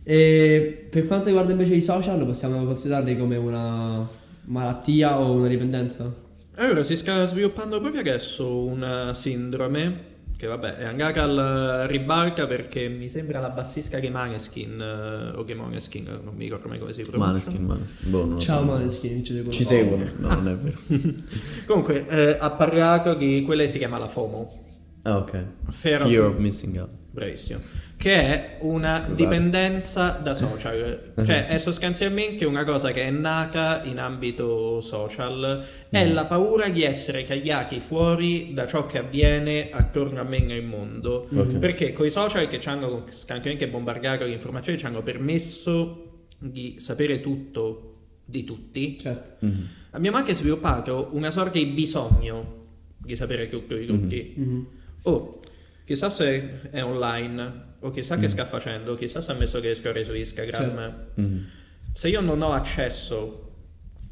E 0.03 0.87
per 0.89 1.05
quanto 1.05 1.27
riguarda 1.27 1.51
invece 1.51 1.75
i 1.75 1.81
social, 1.81 2.25
possiamo 2.25 2.65
considerarli 2.65 3.15
come 3.15 3.37
una 3.37 4.07
malattia 4.45 5.19
o 5.19 5.33
una 5.33 5.47
dipendenza? 5.47 6.13
Allora 6.55 6.83
si 6.83 6.95
sta 6.95 7.25
sviluppando 7.25 7.79
proprio 7.79 8.01
adesso 8.01 8.63
una 8.63 9.13
sindrome 9.13 10.08
che 10.39 10.47
vabbè 10.47 10.75
è 10.77 10.85
andata 10.85 11.23
al 11.23 11.85
ribalta 11.89 12.47
perché 12.47 12.87
mi 12.87 13.09
sembra 13.09 13.41
la 13.41 13.49
bassisca 13.49 13.99
che 13.99 14.09
Maneskin 14.09 14.79
eh, 14.79 15.37
o 15.37 15.43
che 15.43 15.53
Moneskin, 15.53 16.05
non 16.23 16.33
mi 16.33 16.45
ricordo 16.45 16.69
mai 16.69 16.79
come 16.79 16.93
si 16.93 17.01
pronuncia. 17.01 17.27
Maneskin, 17.27 17.65
Maneskin. 17.65 18.09
Boh, 18.09 18.25
non 18.25 18.39
Ciao 18.39 18.59
so. 18.59 18.65
Maneskin, 18.71 19.21
ci 19.25 19.33
seguono. 19.33 19.51
Ci 19.53 19.63
seguono. 19.65 20.05
No, 20.15 20.27
non 20.29 20.47
è 20.47 20.55
vero. 20.55 20.77
Comunque 21.67 22.07
eh, 22.07 22.37
ha 22.39 22.51
parlato 22.51 23.15
di 23.15 23.41
quella 23.41 23.63
che 23.63 23.67
si 23.67 23.79
chiama 23.79 23.97
la 23.97 24.07
FOMO, 24.07 24.63
Ah, 25.03 25.17
ok. 25.17 25.43
Fear 25.71 26.03
of- 26.03 26.07
Fear 26.09 26.23
of 26.23 26.37
missing 26.37 26.77
out. 26.77 26.89
bravissimo, 27.11 27.59
che 27.99 28.13
è 28.13 28.57
una 28.61 28.95
Scusate. 28.95 29.13
dipendenza 29.13 30.11
da 30.23 30.33
social, 30.33 31.11
cioè 31.25 31.47
è 31.47 31.57
sostanzialmente 31.57 32.45
una 32.45 32.63
cosa 32.63 32.91
che 32.91 33.01
è 33.03 33.09
nata 33.11 33.81
in 33.83 33.99
ambito 33.99 34.79
social, 34.79 35.61
è 35.89 36.07
la 36.07 36.23
paura 36.23 36.69
di 36.69 36.83
essere 36.83 37.25
tagliati 37.25 37.81
fuori 37.81 38.53
da 38.53 38.65
ciò 38.65 38.85
che 38.85 38.99
avviene 38.99 39.69
attorno 39.69 40.21
a 40.21 40.23
me 40.23 40.39
nel 40.39 40.63
mondo, 40.63 41.27
Ok. 41.29 41.57
perché 41.57 41.91
con 41.91 42.05
i 42.05 42.09
social 42.09 42.47
che 42.47 42.57
ci 42.61 42.69
hanno 42.69 43.03
anche 43.27 43.67
bombardato 43.67 44.23
le 44.23 44.31
informazioni 44.31 44.77
ci 44.77 44.85
hanno 44.85 45.03
permesso 45.03 46.27
di 46.37 46.75
sapere 46.79 47.19
tutto 47.19 47.95
di 48.23 48.45
tutti, 48.45 48.97
Certo. 48.97 49.45
Mhm. 49.45 49.67
abbiamo 49.89 50.15
anche 50.15 50.33
sviluppato 50.33 51.09
una 51.11 51.31
sorta 51.31 51.57
di 51.59 51.65
bisogno 51.65 52.55
di 52.97 53.13
sapere 53.17 53.49
tutto 53.49 53.75
di 53.75 53.85
tutti. 53.85 54.33
Mhm. 54.37 54.67
Oh, 55.01 55.41
chissà 55.83 56.09
se 56.09 56.69
è 56.71 56.81
online, 56.81 57.67
o 57.81 57.89
chissà 57.91 58.17
che 58.17 58.27
sta 58.27 58.45
facendo, 58.45 58.95
chissà 58.95 59.21
se 59.21 59.31
ha 59.31 59.35
messo 59.35 59.59
che 59.59 59.73
scorre 59.73 60.03
su 60.03 60.15
Instagram. 60.15 60.59
Certo. 60.65 61.11
Mhm. 61.21 61.45
Se 61.93 62.07
io 62.09 62.21
non 62.21 62.41
ho 62.41 62.51
accesso 62.53 63.47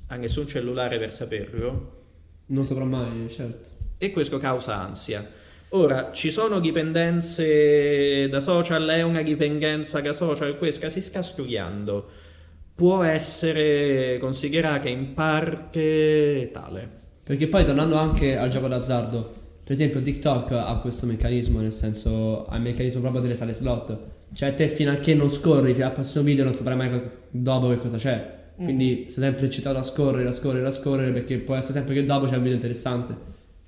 a 0.07 0.15
nessun 0.15 0.47
cellulare 0.47 0.97
per 0.99 1.11
saperlo, 1.11 1.95
Non 2.47 2.65
saprò 2.65 2.85
mai, 2.85 3.27
certo. 3.29 3.69
e 3.97 4.11
questo 4.11 4.37
causa 4.37 4.79
ansia. 4.79 5.29
Ora, 5.69 6.11
ci 6.13 6.31
sono 6.31 6.59
dipendenze 6.61 8.27
da 8.29 8.39
social, 8.39 8.87
è 8.87 9.01
una 9.01 9.21
dipendenza 9.21 9.99
da 9.99 10.13
social, 10.13 10.57
questa 10.57 10.87
si 10.89 11.01
sta 11.01 11.21
studiando. 11.21 12.09
Può 12.73 13.03
essere 13.03 14.17
considerata 14.19 14.87
in 14.87 15.13
parte 15.13 16.49
tale. 16.53 16.89
Perché 17.23 17.47
poi 17.47 17.65
tornando 17.65 17.95
anche 17.95 18.37
al 18.37 18.47
gioco 18.49 18.67
d'azzardo, 18.69 19.36
per 19.67 19.75
esempio 19.75 20.01
TikTok 20.01 20.51
ha 20.51 20.79
questo 20.81 21.05
meccanismo, 21.07 21.59
nel 21.59 21.73
senso 21.73 22.45
ha 22.45 22.55
il 22.55 22.61
meccanismo 22.61 23.01
proprio 23.01 23.21
delle 23.21 23.35
sale 23.35 23.51
slot. 23.51 23.97
Cioè 24.33 24.53
te 24.53 24.69
fino 24.69 24.91
a 24.91 24.95
che 24.95 25.13
non 25.13 25.29
scorri 25.29 25.73
fino 25.73 25.85
al 25.87 25.91
prossimo 25.91 26.23
video 26.23 26.45
non 26.45 26.53
saprai 26.53 26.77
mai 26.77 26.89
co- 26.89 27.01
dopo 27.31 27.67
che 27.67 27.77
cosa 27.77 27.97
c'è. 27.97 28.35
Quindi 28.55 29.07
sei 29.09 29.23
sempre 29.23 29.45
eccitato 29.45 29.77
a 29.77 29.81
scorrere, 29.81 30.29
a 30.29 30.31
scorrere, 30.31 30.65
a 30.65 30.71
scorrere 30.71 31.11
perché 31.11 31.37
può 31.39 31.55
essere 31.55 31.73
sempre 31.73 31.93
che 31.95 32.05
dopo 32.05 32.27
c'è 32.27 32.35
un 32.35 32.39
video 32.43 32.53
interessante. 32.53 33.13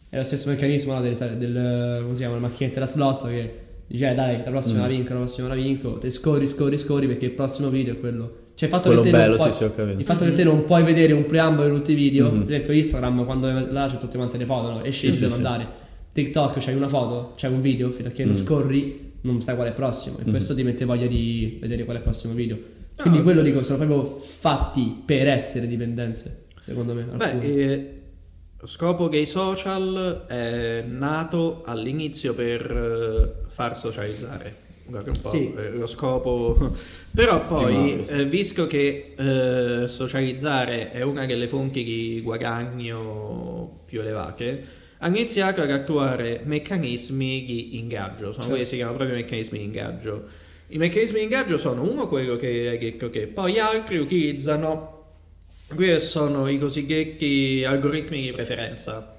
È 0.09 0.15
lo 0.15 0.23
stesso 0.23 0.47
meccanismo 0.49 0.93
no, 0.93 1.01
delle 1.01 1.15
sale- 1.15 1.37
del, 1.37 1.99
come 2.01 2.13
si 2.13 2.19
chiama, 2.21 2.35
la 2.35 2.39
macchinetta 2.39 2.79
da 2.79 2.85
slot 2.85 3.27
che 3.27 3.53
dice 3.85 4.09
eh, 4.09 4.13
dai 4.13 4.37
la 4.37 4.49
prossima 4.49 4.79
la 4.81 4.87
vinco, 4.87 5.11
la 5.13 5.19
prossima 5.19 5.47
la 5.49 5.53
vinco, 5.55 5.97
te 5.97 6.09
scorri, 6.09 6.47
scorri, 6.47 6.77
scorri 6.77 7.07
perché 7.07 7.25
il 7.25 7.31
prossimo 7.31 7.67
video 7.67 7.93
è 7.95 7.99
quello. 7.99 8.47
Cioè 8.55 8.69
il 8.69 8.73
fatto 8.73 8.87
Quello 8.87 9.01
che 9.01 9.11
te 9.11 9.17
bello, 9.17 9.35
non 9.35 9.37
puoi, 9.37 9.51
sì, 9.51 9.57
sì, 9.57 9.97
il 9.99 10.05
fatto 10.05 10.23
che 10.25 10.33
te 10.33 10.43
non 10.43 10.63
puoi 10.63 10.83
vedere 10.83 11.13
un 11.13 11.25
preambolo 11.25 11.69
di 11.69 11.75
tutti 11.75 11.91
i 11.91 11.95
video, 11.95 12.29
Mhm. 12.31 12.39
per 12.45 12.47
esempio 12.53 12.73
Instagram 12.73 13.25
quando 13.25 13.47
là 13.71 13.87
c'è 13.89 13.97
tutte 13.99 14.17
quante 14.17 14.37
le 14.37 14.45
foto, 14.45 14.69
no? 14.69 14.83
esci 14.83 14.99
Sì, 15.01 15.07
e 15.07 15.11
sì, 15.13 15.19
devi 15.19 15.31
sì. 15.31 15.37
andare. 15.37 15.67
TikTok 16.14 16.57
c'hai 16.60 16.76
una 16.76 16.88
foto, 16.89 17.34
c'hai 17.38 17.51
un 17.51 17.62
video, 17.62 17.91
fino 17.91 18.07
a 18.10 18.12
che 18.12 18.26
non 18.26 18.36
Mhm. 18.36 18.45
scorri 18.45 19.07
non 19.22 19.41
sai 19.41 19.55
qual 19.55 19.68
è 19.68 19.70
il 19.72 19.76
prossimo 19.76 20.18
e 20.20 20.24
Mhm. 20.24 20.30
questo 20.30 20.55
ti 20.55 20.64
mette 20.64 20.86
voglia 20.86 21.07
di 21.07 21.57
vedere 21.62 21.84
qual 21.84 21.95
è 21.97 21.99
il 21.99 22.03
prossimo 22.05 22.34
video. 22.34 22.57
Quindi 22.95 23.20
Ah, 23.20 23.24
quello 23.24 23.41
dico, 23.41 23.64
sono 23.64 23.78
proprio 23.78 24.03
fatti 24.03 25.01
per 25.05 25.28
essere 25.28 25.68
dipendenze, 25.68 26.45
secondo 26.60 26.93
me. 26.93 27.03
Beh, 27.03 27.24
alcune. 27.26 27.45
eh, 27.45 27.93
lo 28.60 28.68
scopo 28.68 29.07
dei 29.07 29.26
social 29.26 30.26
è 30.28 30.84
nato 30.86 31.64
all'inizio 31.66 32.34
per 32.34 32.62
eh, 33.45 33.45
far 33.47 33.78
socializzare. 33.78 34.68
Guarda 34.86 35.12
un 35.12 35.22
po' 35.22 35.30
Sì. 35.30 35.53
eh, 35.55 35.70
lo 35.70 35.86
scopo. 35.86 36.57
Però 37.14 37.45
poi, 37.45 38.01
eh, 38.07 38.26
visto 38.26 38.68
che 38.68 39.14
eh, 39.16 39.88
socializzare 39.88 40.91
è 40.91 41.01
una 41.01 41.26
delle 41.26 41.47
fonti 41.47 41.84
di 41.84 42.20
guadagno 42.22 43.82
più 43.86 44.01
elevate, 44.01 44.64
ha 45.01 45.07
iniziato 45.07 45.61
ad 45.61 45.71
attuare 45.71 46.41
meccanismi 46.43 47.45
di 47.45 47.77
ingaggio. 47.79 48.31
Sono 48.31 48.33
Certo. 48.33 48.47
quelli 48.49 48.63
che 48.63 48.69
si 48.69 48.75
chiamano 48.75 48.97
proprio 48.97 49.15
meccanismi 49.17 49.57
di 49.57 49.63
ingaggio. 49.63 50.27
I 50.67 50.77
meccanismi 50.77 51.17
di 51.19 51.23
ingaggio 51.23 51.57
sono 51.57 51.83
uno 51.89 52.07
quello 52.07 52.35
che 52.35 52.67
hai 52.69 52.77
detto 52.77 53.09
che 53.09 53.27
poi 53.27 53.59
altri 53.59 53.97
utilizzano 53.97 54.97
quelli 55.73 55.99
sono 55.99 56.47
i 56.47 56.57
cosiddetti 56.59 57.63
algoritmi 57.65 58.21
di 58.21 58.31
preferenza. 58.31 59.15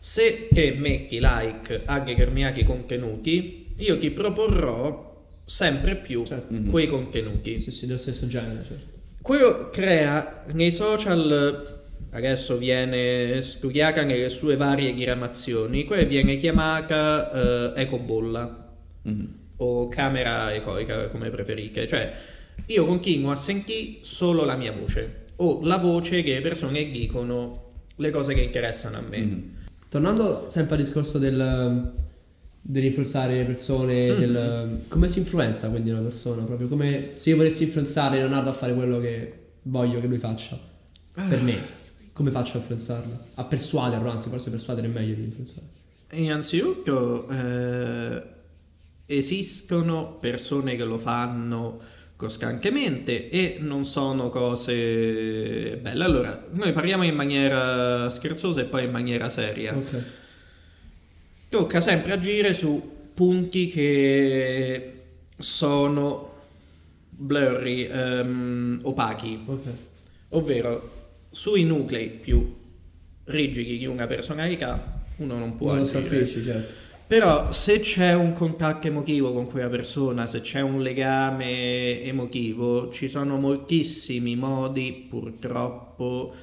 Se 0.00 0.48
te 0.50 0.72
metti 0.78 1.18
like 1.20 1.82
a 1.84 1.98
determinati 2.00 2.64
contenuti, 2.64 3.66
io 3.76 3.98
ti 3.98 4.10
proporrò 4.10 5.10
sempre 5.44 5.96
più 5.96 6.24
Certo. 6.24 6.52
Mhm. 6.54 6.70
quei 6.70 6.86
contenuti. 6.88 7.58
Sì, 7.58 7.70
sì, 7.70 7.86
dello 7.86 7.98
stesso 7.98 8.26
genere, 8.26 8.64
certo. 8.66 8.90
Quello 9.20 9.68
crea 9.70 10.44
nei 10.52 10.72
social, 10.72 11.81
adesso 12.14 12.56
viene 12.58 13.40
studiata 13.42 14.02
nelle 14.02 14.28
sue 14.28 14.56
varie 14.56 14.92
diramazioni, 14.94 15.84
quella 15.84 16.02
viene 16.04 16.36
chiamata 16.36 17.72
eh, 17.74 17.82
ecobolla 17.82 18.60
Mhm. 19.04 19.28
o 19.56 19.88
camera 19.88 20.52
ecoica 20.54 21.08
come 21.08 21.28
preferite, 21.30 21.86
cioè 21.88 22.12
io 22.66 22.84
continuo 22.86 23.30
a 23.30 23.34
sentire 23.34 23.98
solo 24.02 24.44
la 24.44 24.54
mia 24.56 24.72
voce 24.72 25.24
o 25.36 25.60
la 25.62 25.76
voce 25.78 26.22
che 26.22 26.34
le 26.34 26.40
persone 26.40 26.90
dicono 26.90 27.70
le 27.96 28.10
cose 28.10 28.34
che 28.34 28.42
interessano 28.42 28.98
a 28.98 29.00
me. 29.00 29.18
Mhm. 29.18 29.50
Tornando 29.88 30.44
sempre 30.48 30.76
al 30.76 30.82
discorso 30.82 31.18
del 31.18 31.92
dell'influenzare 32.64 33.38
le 33.38 33.44
persone, 33.44 34.12
Mhm. 34.12 34.18
del, 34.20 34.80
come 34.86 35.08
si 35.08 35.18
influenza 35.18 35.68
quindi 35.68 35.90
una 35.90 35.98
persona, 36.00 36.42
proprio 36.44 36.68
come 36.68 37.10
se 37.14 37.30
io 37.30 37.36
volessi 37.36 37.64
influenzare 37.64 38.18
Leonardo 38.18 38.50
a 38.50 38.52
fare 38.52 38.72
quello 38.72 39.00
che 39.00 39.32
voglio 39.62 39.98
che 40.00 40.06
lui 40.06 40.18
faccia, 40.18 40.56
per 41.12 41.40
me, 41.42 41.58
come 42.12 42.30
faccio 42.30 42.56
a 42.56 42.60
influenzarlo? 42.60 43.18
A 43.34 43.44
persuaderlo, 43.44 44.10
anzi 44.10 44.28
forse 44.28 44.50
persuadere 44.50 44.86
è 44.86 44.90
meglio 44.90 45.14
di 45.14 45.22
influenzare. 45.22 45.66
Innanzitutto 46.12 47.26
eh, 47.28 48.22
esistono 49.06 50.18
persone 50.20 50.76
che 50.76 50.84
lo 50.84 50.98
fanno 50.98 51.80
costantemente 52.16 53.30
e 53.30 53.56
non 53.60 53.84
sono 53.84 54.28
cose 54.28 55.78
belle. 55.80 56.04
Allora, 56.04 56.46
noi 56.52 56.72
parliamo 56.72 57.02
in 57.02 57.14
maniera 57.14 58.08
scherzosa 58.10 58.60
e 58.60 58.64
poi 58.64 58.84
in 58.84 58.90
maniera 58.90 59.28
seria. 59.28 59.74
Ok, 59.74 60.04
Tocca 61.48 61.80
sempre 61.80 62.12
agire 62.12 62.54
su 62.54 63.10
punti 63.12 63.68
che 63.68 64.92
sono 65.36 66.30
blurry, 67.10 67.84
ehm, 67.84 68.80
opachi, 68.82 69.42
ok. 69.44 69.60
ovvero 70.30 71.01
sui 71.32 71.64
nuclei 71.64 72.08
più 72.08 72.54
rigidi 73.24 73.78
di 73.78 73.86
una 73.86 74.06
personalità 74.06 75.00
uno 75.16 75.38
non 75.38 75.56
può 75.56 75.74
Non 75.74 75.84
sconfisci, 75.84 76.42
certo. 76.42 76.80
Però 77.06 77.52
se 77.52 77.80
c'è 77.80 78.14
un 78.14 78.32
contatto 78.32 78.86
emotivo 78.86 79.32
con 79.32 79.46
quella 79.46 79.68
persona, 79.68 80.26
se 80.26 80.40
c'è 80.40 80.60
un 80.60 80.80
legame 80.80 82.02
emotivo, 82.02 82.90
ci 82.90 83.06
sono 83.06 83.36
moltissimi 83.36 84.34
modi 84.34 85.06
purtroppo 85.08 86.34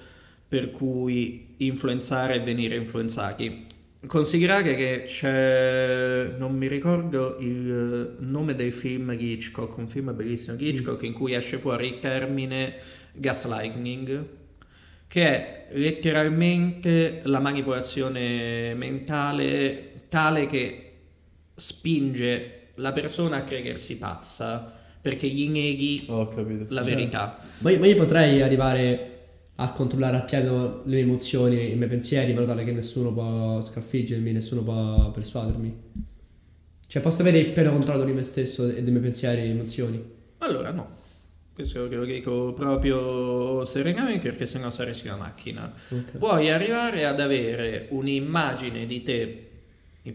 per 0.47 0.69
cui 0.69 1.55
influenzare 1.57 2.35
e 2.35 2.39
venire 2.41 2.75
influenzati. 2.75 3.65
Considerate 4.05 4.75
che 4.75 5.03
c'è, 5.07 6.35
non 6.37 6.55
mi 6.55 6.67
ricordo 6.67 7.37
il 7.39 8.17
nome 8.19 8.53
del 8.53 8.71
film 8.71 9.15
di 9.15 9.31
Hitchcock, 9.31 9.75
un 9.77 9.87
film 9.87 10.15
bellissimo 10.15 10.55
di 10.55 10.69
Hitchcock 10.69 11.01
in 11.01 11.13
cui 11.13 11.33
esce 11.33 11.57
fuori 11.57 11.87
il 11.87 11.99
termine 11.99 12.75
gaslighting, 13.13 14.25
che 15.09 15.23
è 15.25 15.67
letteralmente 15.71 17.21
la 17.23 17.39
manipolazione 17.39 18.75
mentale 18.75 20.03
tale 20.07 20.45
che 20.45 20.91
spinge 21.55 22.67
la 22.75 22.93
persona 22.93 23.37
a 23.37 23.43
credersi 23.43 23.97
pazza 23.97 24.71
perché 25.01 25.27
gli 25.27 25.49
neghi 25.49 26.05
capito. 26.05 26.65
la 26.69 26.83
Certo. 26.83 26.83
verità. 26.83 27.39
Ma 27.59 27.71
io, 27.71 27.79
ma 27.79 27.87
io 27.87 27.95
potrei 27.95 28.41
arrivare 28.41 29.05
a 29.55 29.71
controllare 29.71 30.17
appieno 30.17 30.83
le 30.85 30.95
mie 30.95 31.03
emozioni 31.03 31.59
e 31.59 31.65
i 31.69 31.75
miei 31.75 31.89
pensieri 31.89 32.29
in 32.29 32.35
modo 32.35 32.47
tale 32.47 32.63
che 32.63 32.71
nessuno 32.71 33.11
può 33.11 33.59
sconfiggermi, 33.59 34.31
nessuno 34.31 34.61
può 34.63 35.09
persuadermi. 35.11 35.77
Cioè 36.85 37.01
posso 37.01 37.21
avere 37.21 37.39
il 37.39 37.51
pieno 37.51 37.71
controllo 37.71 38.03
di 38.03 38.11
me 38.13 38.23
stesso 38.23 38.67
e 38.67 38.81
dei 38.83 38.91
miei 38.91 39.01
pensieri 39.01 39.41
e 39.41 39.49
emozioni. 39.49 40.01
Allora 40.39 40.71
no, 40.71 40.87
questo 41.59 41.87
lo 41.89 42.05
dico 42.05 42.53
proprio 42.53 43.65
serenamente 43.65 44.29
perché 44.29 44.45
sennò 44.45 44.69
saresti 44.69 45.07
una 45.07 45.17
macchina. 45.17 45.69
Ok. 45.89 46.17
Puoi 46.17 46.49
arrivare 46.49 47.05
ad 47.05 47.19
avere 47.19 47.87
un'immagine 47.89 48.85
di 48.85 49.03
te, 49.03 49.49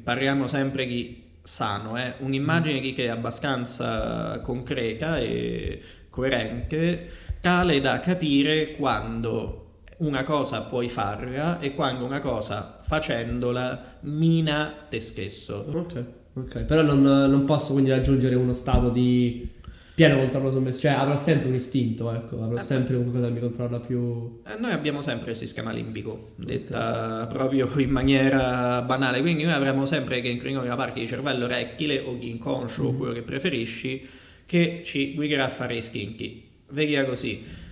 parliamo 0.03 0.47
sempre 0.47 0.87
di 0.87 1.23
sano, 1.43 1.99
eh, 1.99 2.15
un'immagine 2.21 2.81
di 2.81 2.95
te 2.95 3.11
abbastanza 3.11 4.41
concreta 4.43 5.19
e 5.19 5.83
coerente, 6.09 7.11
tale 7.43 7.79
da 7.81 8.01
capire 8.01 8.71
quando 8.71 9.83
una 9.99 10.25
cosa 10.25 10.63
puoi 10.63 10.89
farla 10.89 11.61
e 11.61 11.75
quando 11.75 12.07
una 12.07 12.21
cosa 12.21 12.79
facendola 12.81 13.99
mina 14.01 14.87
te 14.89 14.99
stesso. 14.99 15.63
Ok, 15.71 16.05
ok. 16.33 16.61
Però 16.65 16.81
non, 16.81 17.03
non 17.03 17.45
posso 17.45 17.73
quindi 17.73 17.91
raggiungere 17.91 18.35
uno 18.35 18.55
stato 18.55 18.89
di 18.89 19.61
pieno 19.95 20.19
controllo 20.19 20.51
su 20.51 20.61
me. 20.61 20.73
Cioè 20.73 20.93
avrò 20.93 21.17
sempre 21.17 21.49
un 21.49 21.55
istinto, 21.55 22.13
ecco. 22.13 22.43
Avrò 22.43 22.57
Eh, 22.57 22.61
sempre 22.61 22.97
qualcosa 22.97 23.27
che 23.27 23.33
mi 23.33 23.41
controlla 23.41 23.79
più... 23.81 24.41
Eh, 24.47 24.59
Noi 24.59 24.73
abbiamo 24.73 25.03
sempre 25.03 25.31
il 25.31 25.37
sistema 25.37 25.71
limbico, 25.71 26.31
detta 26.37 27.27
proprio 27.31 27.71
in 27.77 27.91
maniera 27.91 28.83
banale, 28.83 29.21
quindi 29.21 29.45
noi 29.45 29.53
avremo 29.53 29.87
sempre 29.87 30.21
che 30.21 30.29
inclinare 30.29 30.69
la 30.69 30.77
parte 30.77 31.01
di 31.01 31.07
cervello 31.07 31.47
rettile 31.47 32.01
o 32.01 32.17
inconscio, 32.19 32.83
o 32.85 32.95
quello 32.95 33.13
che 33.13 33.23
preferisci, 33.23 34.07
che 34.47 34.83
ci 34.85 35.15
guiderà 35.15 35.47
a 35.47 35.51
fare 35.51 35.77
i 35.77 35.83
schinchi. 35.83 36.43
Vediamo 36.71 37.09
così. 37.09 37.63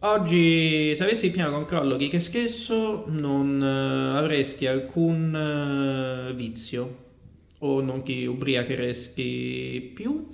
Oggi, 0.00 0.94
se 0.94 1.02
avessi 1.02 1.26
il 1.26 1.32
pieno 1.32 1.50
controllo 1.50 1.96
di 1.96 2.08
te 2.08 2.20
stesso, 2.20 3.04
non 3.08 3.60
eh, 3.60 4.18
avresti 4.18 4.66
alcun 4.66 5.34
eh, 5.34 6.34
vizio, 6.34 7.06
o 7.58 7.80
non 7.80 8.04
ti 8.04 8.24
ubriacheresti 8.24 9.90
più, 9.94 10.28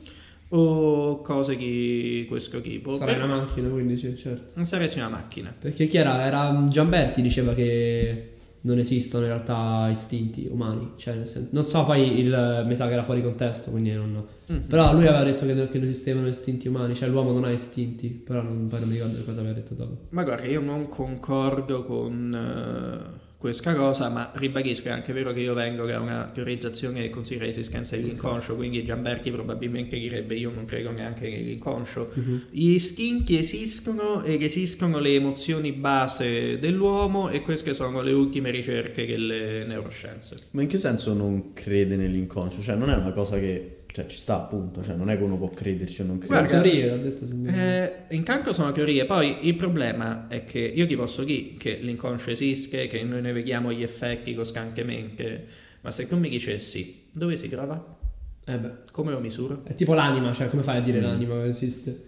o 0.48 1.20
cose 1.20 1.56
di 1.56 2.24
questo 2.28 2.60
tipo. 2.60 2.92
Sarai 2.92 3.14
Per- 3.14 3.24
una 3.24 3.36
macchina, 3.36 3.68
quindi 3.68 3.96
sì, 3.96 4.16
certo. 4.16 4.52
non 4.54 4.64
saresti 4.64 4.98
una 4.98 5.08
macchina. 5.08 5.54
Perché 5.58 5.86
chi 5.86 5.96
era? 5.96 6.24
Era 6.24 6.66
Giamberti 6.68 7.22
diceva 7.22 7.54
che 7.54 8.28
non 8.64 8.78
esistono 8.78 9.24
in 9.24 9.30
realtà 9.30 9.88
istinti 9.90 10.48
umani. 10.50 10.92
Cioè, 10.96 11.14
nel 11.14 11.26
senso, 11.26 11.48
non 11.52 11.64
so, 11.64 11.84
poi 11.84 12.18
il, 12.18 12.62
mi 12.66 12.74
sa 12.74 12.86
che 12.86 12.92
era 12.92 13.02
fuori 13.02 13.22
contesto, 13.22 13.70
quindi 13.70 13.92
non... 13.92 14.24
Mhm. 14.46 14.66
Però 14.68 14.92
lui 14.92 15.06
aveva 15.06 15.22
detto 15.22 15.44
che, 15.46 15.54
che 15.68 15.78
non 15.78 15.88
esistevano 15.88 16.28
istinti 16.28 16.68
umani, 16.68 16.94
cioè 16.94 17.08
l'uomo 17.08 17.32
non 17.32 17.44
ha 17.44 17.50
istinti, 17.50 18.08
però 18.08 18.42
non, 18.42 18.66
poi 18.68 18.80
non 18.80 18.88
mi 18.88 18.94
ricordo 18.94 19.22
cosa 19.24 19.40
aveva 19.40 19.54
detto 19.54 19.74
dopo. 19.74 19.96
Ma 20.10 20.22
guarda, 20.22 20.46
io 20.46 20.60
non 20.60 20.86
concordo 20.86 21.82
con 21.84 22.34
eh, 22.34 23.20
questa 23.44 23.74
cosa, 23.74 24.08
ma 24.08 24.30
ribadisco, 24.36 24.88
è 24.88 24.90
anche 24.90 25.12
vero 25.12 25.30
che 25.34 25.40
io 25.40 25.52
vengo 25.52 25.84
da 25.84 26.00
una 26.00 26.30
teorizzazione 26.32 27.02
che 27.02 27.10
considera 27.10 27.44
l'esistenza 27.44 27.94
dell'inconscio, 27.94 28.56
quindi 28.56 28.82
Giamberti 28.82 29.30
probabilmente 29.30 29.98
direbbe 29.98 30.34
io 30.34 30.50
non 30.50 30.64
credo 30.64 30.90
neanche 30.92 31.28
nell'inconscio. 31.28 32.10
Gli 32.48 32.70
istinti 32.70 33.36
esistono 33.36 34.24
ed 34.24 34.42
esistono 34.42 34.98
le 34.98 35.12
emozioni 35.12 35.72
base 35.72 36.58
dell'uomo 36.58 37.28
e 37.28 37.42
queste 37.42 37.74
sono 37.74 38.00
le 38.00 38.12
ultime 38.12 38.50
ricerche 38.50 39.04
delle 39.04 39.66
neuroscienze. 39.66 40.36
Ma 40.52 40.62
in 40.62 40.68
che 40.68 40.78
senso 40.78 41.12
non 41.12 41.52
crede 41.52 41.96
nell'inconscio? 41.96 42.62
Cioè, 42.62 42.76
non 42.76 42.88
è 42.88 42.94
una 42.94 43.12
cosa 43.12 43.38
che. 43.38 43.73
Cioè, 43.94 44.06
ci 44.06 44.18
sta 44.18 44.34
appunto. 44.34 44.82
Cioè, 44.82 44.96
non 44.96 45.08
è 45.08 45.16
che 45.16 45.22
uno 45.22 45.36
può 45.36 45.48
crederci 45.50 46.00
o 46.02 46.04
non 46.04 46.20
Sono 46.24 46.40
crederci. 46.44 46.80
Guarda, 46.80 46.88
teorie, 46.88 46.90
ha 46.90 46.96
detto. 46.96 48.08
Eh, 48.10 48.14
intanto 48.16 48.52
sono 48.52 48.72
teorie, 48.72 49.04
poi 49.04 49.46
il 49.46 49.54
problema 49.54 50.26
è 50.26 50.42
che 50.44 50.58
io 50.58 50.84
ti 50.88 50.96
posso 50.96 51.22
dire 51.22 51.52
che 51.56 51.78
l'inconscio 51.80 52.30
esiste, 52.30 52.88
che 52.88 53.04
noi 53.04 53.20
ne 53.22 53.30
vediamo 53.32 53.72
gli 53.72 53.84
effetti 53.84 54.34
costantemente, 54.34 55.46
ma 55.82 55.92
se 55.92 56.08
tu 56.08 56.16
mi 56.18 56.28
dicessi 56.28 57.02
dove 57.12 57.36
si 57.36 57.48
trova, 57.48 57.96
Eh 58.44 58.58
beh. 58.58 58.70
come 58.90 59.12
lo 59.12 59.20
misuro, 59.20 59.62
È 59.64 59.76
tipo 59.76 59.94
l'anima, 59.94 60.32
cioè 60.32 60.48
come 60.48 60.64
fai 60.64 60.78
a 60.78 60.80
dire 60.80 60.98
Mm. 60.98 61.02
l'anima 61.04 61.40
che 61.42 61.48
esiste? 61.50 62.04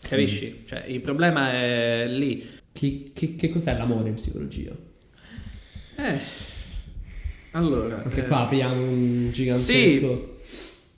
capisci? 0.00 0.64
Cioè, 0.66 0.82
il 0.88 1.00
problema 1.00 1.52
è 1.52 2.06
lì. 2.08 2.44
Che, 2.72 3.10
che- 3.14 3.36
che 3.36 3.48
cos'è 3.50 3.76
l'amore 3.76 4.08
in 4.08 4.14
psicologia? 4.16 4.72
Eh, 5.96 6.18
allora, 7.52 7.96
Perché 7.96 8.24
eh, 8.24 8.26
qua 8.26 8.40
apriamo 8.40 8.82
un 8.82 9.30
gigantesco... 9.32 10.38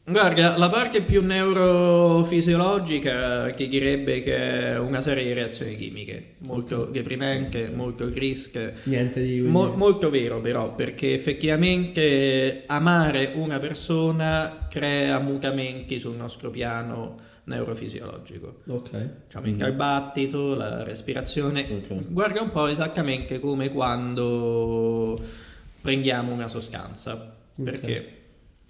Guarda, 0.05 0.59
la 0.59 0.69
parte 0.69 1.03
più 1.03 1.25
neurofisiologica 1.25 3.51
che 3.51 3.69
direbbe 3.69 4.21
che 4.21 4.73
è 4.73 4.77
una 4.77 5.01
serie 5.01 5.23
di 5.23 5.33
reazioni 5.33 5.77
chimiche, 5.77 6.35
molto 6.39 6.87
deprimente, 6.87 7.71
molto 7.73 8.11
triste, 8.11 8.75
Niente 8.85 9.23
di... 9.23 9.43
Mo- 9.43 9.77
molto 9.77 10.11
vero 10.11 10.41
però, 10.41 10.75
perché 10.75 11.15
effettivamente 11.15 12.65
amare 12.67 13.31
una 13.37 13.61
persona 13.61 14.67
crea 14.69 15.21
mutamenti 15.21 16.01
sul 16.01 16.17
nostro 16.17 16.51
piano 16.51 17.15
neurofisiologico. 17.45 18.63
ok. 18.67 19.09
Diciamo, 19.27 19.47
il 19.47 19.57
carbattito, 19.57 20.57
la 20.57 20.83
respirazione. 20.83 21.65
Ok. 21.71 22.09
Guarda 22.09 22.41
un 22.41 22.51
po' 22.51 22.67
esattamente 22.67 23.39
come 23.39 23.71
quando 23.71 25.17
prendiamo 25.81 26.33
una 26.33 26.49
sostanza, 26.49 27.37
perché 27.63 28.17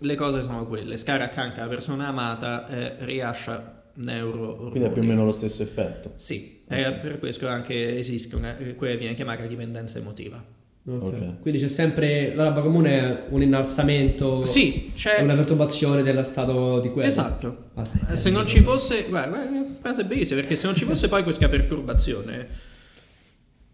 le 0.02 0.14
cose 0.14 0.42
sono 0.42 0.66
quelle, 0.66 0.96
stare 0.96 1.22
accanto 1.22 1.60
alla 1.60 1.68
persona 1.68 2.08
amata 2.08 2.66
eh, 2.68 2.94
rilascia 3.04 3.80
neuro 3.94 4.70
Quindi 4.70 4.88
è 4.88 4.90
più 4.90 5.02
o 5.02 5.04
meno 5.04 5.24
lo 5.24 5.32
stesso 5.32 5.62
effetto. 5.62 6.12
Sì, 6.16 6.62
e 6.68 6.92
per 6.92 7.18
questo 7.18 7.46
anche 7.48 7.98
esiste 7.98 8.36
una, 8.36 8.54
quella 8.76 8.92
che 8.94 8.98
viene 8.98 9.14
chiamata 9.14 9.44
dipendenza 9.46 9.98
emotiva. 9.98 10.42
Ok. 10.84 11.02
Ok. 11.02 11.40
Quindi 11.40 11.60
c'è 11.60 11.68
sempre... 11.68 12.34
La 12.34 12.44
roba 12.44 12.60
comune 12.60 12.98
è 12.98 13.22
un 13.28 13.42
innalzamento... 13.42 14.44
Sì, 14.44 14.90
c'è... 14.96 15.22
Una 15.22 15.34
perturbazione 15.34 16.02
dello 16.02 16.24
stato 16.24 16.80
di 16.80 16.90
quello. 16.90 17.06
Esatto. 17.06 17.70
Ah, 17.74 17.86
Eh, 18.10 18.16
Se 18.16 18.30
non 18.30 18.46
ci 18.46 18.60
fosse, 18.60 19.06
guarda, 19.08 19.36
guarda, 19.36 19.64
frase 19.80 20.04
bellissima, 20.04 20.40
perché 20.40 20.56
se 20.56 20.66
non 20.66 20.74
ci 20.74 20.84
fosse 20.84 21.06
poi 21.08 21.22
questa 21.22 21.48
perturbazione, 21.48 22.48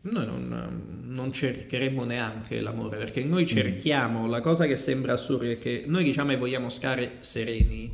noi 0.01 0.25
non, 0.27 1.03
non 1.07 1.33
cercheremmo 1.33 2.05
neanche 2.05 2.61
l'amore, 2.61 2.97
perché 2.99 3.25
noi 3.25 3.47
cerchiamo, 3.47 4.27
la 4.27 4.41
cosa 4.41 4.67
che 4.67 4.77
sembra 4.77 5.13
assurda 5.15 5.51
è 5.51 5.59
che 5.59 5.85
noi 5.87 6.05
diciamo 6.05 6.31
che 6.31 6.37
vogliamo 6.37 6.69
stare 6.69 7.17
sereni, 7.21 7.91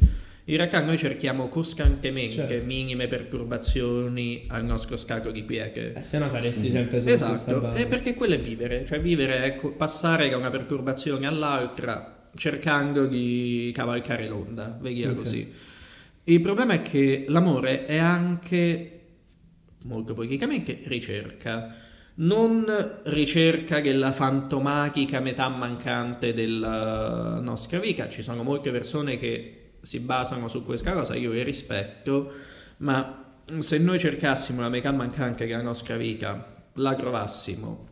in 0.46 0.57
realtà 0.59 0.80
noi 0.82 0.98
cerchiamo 0.98 1.48
costantemente 1.48 2.34
Certo. 2.48 2.66
minime 2.66 3.07
perturbazioni 3.07 4.44
al 4.48 4.64
nostro 4.64 4.96
scacco 4.98 5.30
di 5.30 5.44
quiete. 5.46 5.94
Eh, 5.94 6.02
se 6.02 6.18
no 6.18 6.28
saresti 6.28 6.70
sempre 6.70 7.00
sulla 7.00 7.16
stessa 7.16 7.32
Esatto, 7.32 7.61
barra. 7.61 7.78
e 7.78 7.86
perché 7.86 8.14
quello 8.14 8.34
è 8.34 8.38
vivere, 8.38 8.84
cioè 8.84 9.00
vivere 9.00 9.42
è 9.44 9.57
co- 9.57 9.70
passare 9.72 10.28
da 10.28 10.36
una 10.36 10.50
perturbazione 10.50 11.26
all'altra 11.26 12.28
cercando 12.36 13.07
di 13.07 13.70
cavalcare 13.74 14.28
l'onda, 14.28 14.76
vediamo 14.80 15.12
Ok. 15.12 15.18
così. 15.18 15.52
Il 16.24 16.40
problema 16.42 16.74
è 16.74 16.82
che 16.82 17.24
l'amore 17.28 17.86
è 17.86 17.96
anche, 17.96 19.00
molto 19.84 20.12
poeticamente, 20.14 20.78
ricerca. 20.84 21.76
Non 22.16 23.00
ricerca 23.04 23.80
della 23.80 24.12
fantomatica 24.12 25.18
metà 25.18 25.48
mancante 25.48 26.32
della 26.32 27.40
nostra 27.40 27.80
vita, 27.80 28.08
ci 28.08 28.22
sono 28.22 28.44
molte 28.44 28.70
persone 28.70 29.16
che 29.16 29.72
si 29.82 29.98
basano 29.98 30.46
su 30.46 30.64
questa 30.64 30.92
cosa, 30.92 31.16
io 31.16 31.32
le 31.32 31.42
rispetto, 31.42 32.32
ma 32.78 33.34
se 33.58 33.78
noi 33.78 33.98
cercassimo 33.98 34.60
la 34.60 34.68
metà 34.68 34.92
mancante 34.92 35.44
della 35.44 35.60
nostra 35.60 35.96
vita, 35.96 36.68
la 36.74 36.94
trovassimo, 36.94 37.88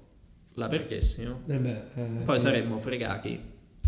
la 0.55 0.69
perdessimo, 0.69 1.41
Eh 1.49 1.57
beh, 1.57 1.83
eh, 1.95 2.05
poi 2.25 2.37
eh, 2.37 2.41
saremmo 2.41 2.79
fregati 2.79 3.39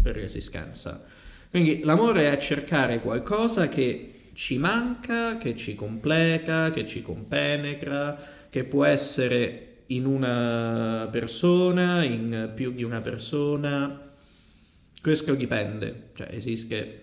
per 0.03 0.17
l'esistenza. 0.17 1.03
Quindi 1.49 1.83
l'amore 1.85 2.33
è 2.33 2.37
cercare 2.39 3.01
qualcosa 3.01 3.69
che 3.69 4.31
ci 4.33 4.59
manca, 4.59 5.39
che 5.39 5.55
ci 5.55 5.77
completa, 5.77 6.71
che 6.71 6.85
ci 6.85 7.03
compenetra, 7.03 8.19
che 8.51 8.65
può 8.65 8.85
essere 8.85 9.74
in 9.89 10.07
una 10.07 11.09
persona, 11.11 12.03
in 12.05 12.51
più 12.55 12.73
di 12.73 12.83
una 12.83 13.01
persona. 13.01 14.01
Questo 15.03 15.35
dipende, 15.35 16.11
cioè 16.15 16.29
esiste 16.33 16.99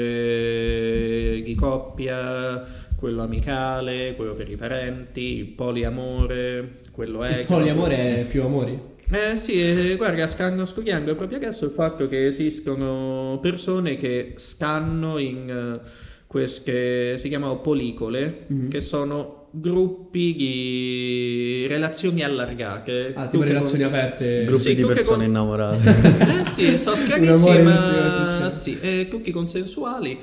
l'amore 0.00 1.40
di 1.42 1.54
coppia, 1.54 2.62
quello 2.96 3.22
amicale, 3.22 4.14
quello 4.16 4.34
per 4.34 4.48
i 4.50 4.56
parenti, 4.56 5.36
il 5.38 5.46
poliamore, 5.46 6.78
quello 6.92 7.24
Il 7.26 7.32
ego. 7.32 7.54
poliamore 7.54 8.18
è 8.20 8.24
più 8.26 8.42
amori. 8.42 8.88
Eh 9.12 9.36
sì, 9.36 9.60
eh, 9.60 9.96
guarda, 9.96 10.26
stanno 10.28 10.64
studiando 10.64 11.14
proprio 11.16 11.38
adesso 11.38 11.64
il 11.64 11.72
fatto 11.72 12.06
che 12.08 12.26
esistono 12.26 13.38
persone 13.42 13.96
che 13.96 14.34
stanno 14.36 15.18
in 15.18 15.50
eh, 15.50 15.80
queste 16.26 17.18
si 17.18 17.28
chiamano 17.28 17.58
policole, 17.60 18.44
Mhm. 18.46 18.68
che 18.68 18.80
sono 18.80 19.39
gruppi 19.50 20.34
di 20.34 21.66
relazioni 21.68 22.22
allargate. 22.22 23.12
Ah, 23.14 23.26
tipo 23.28 23.42
relazioni 23.42 23.82
con- 23.84 23.92
aperte. 23.94 24.44
Gruppi 24.44 24.60
sì, 24.62 24.74
di 24.74 24.84
persone 24.84 25.16
con- 25.18 25.26
innamorate. 25.26 26.40
Eh 26.40 26.44
sì, 26.44 26.78
sono 26.78 26.96
amore 26.96 27.62
ma 27.62 28.50
sì, 28.50 28.78
eh, 28.80 29.06
tutti 29.08 29.30
consensuali. 29.30 30.18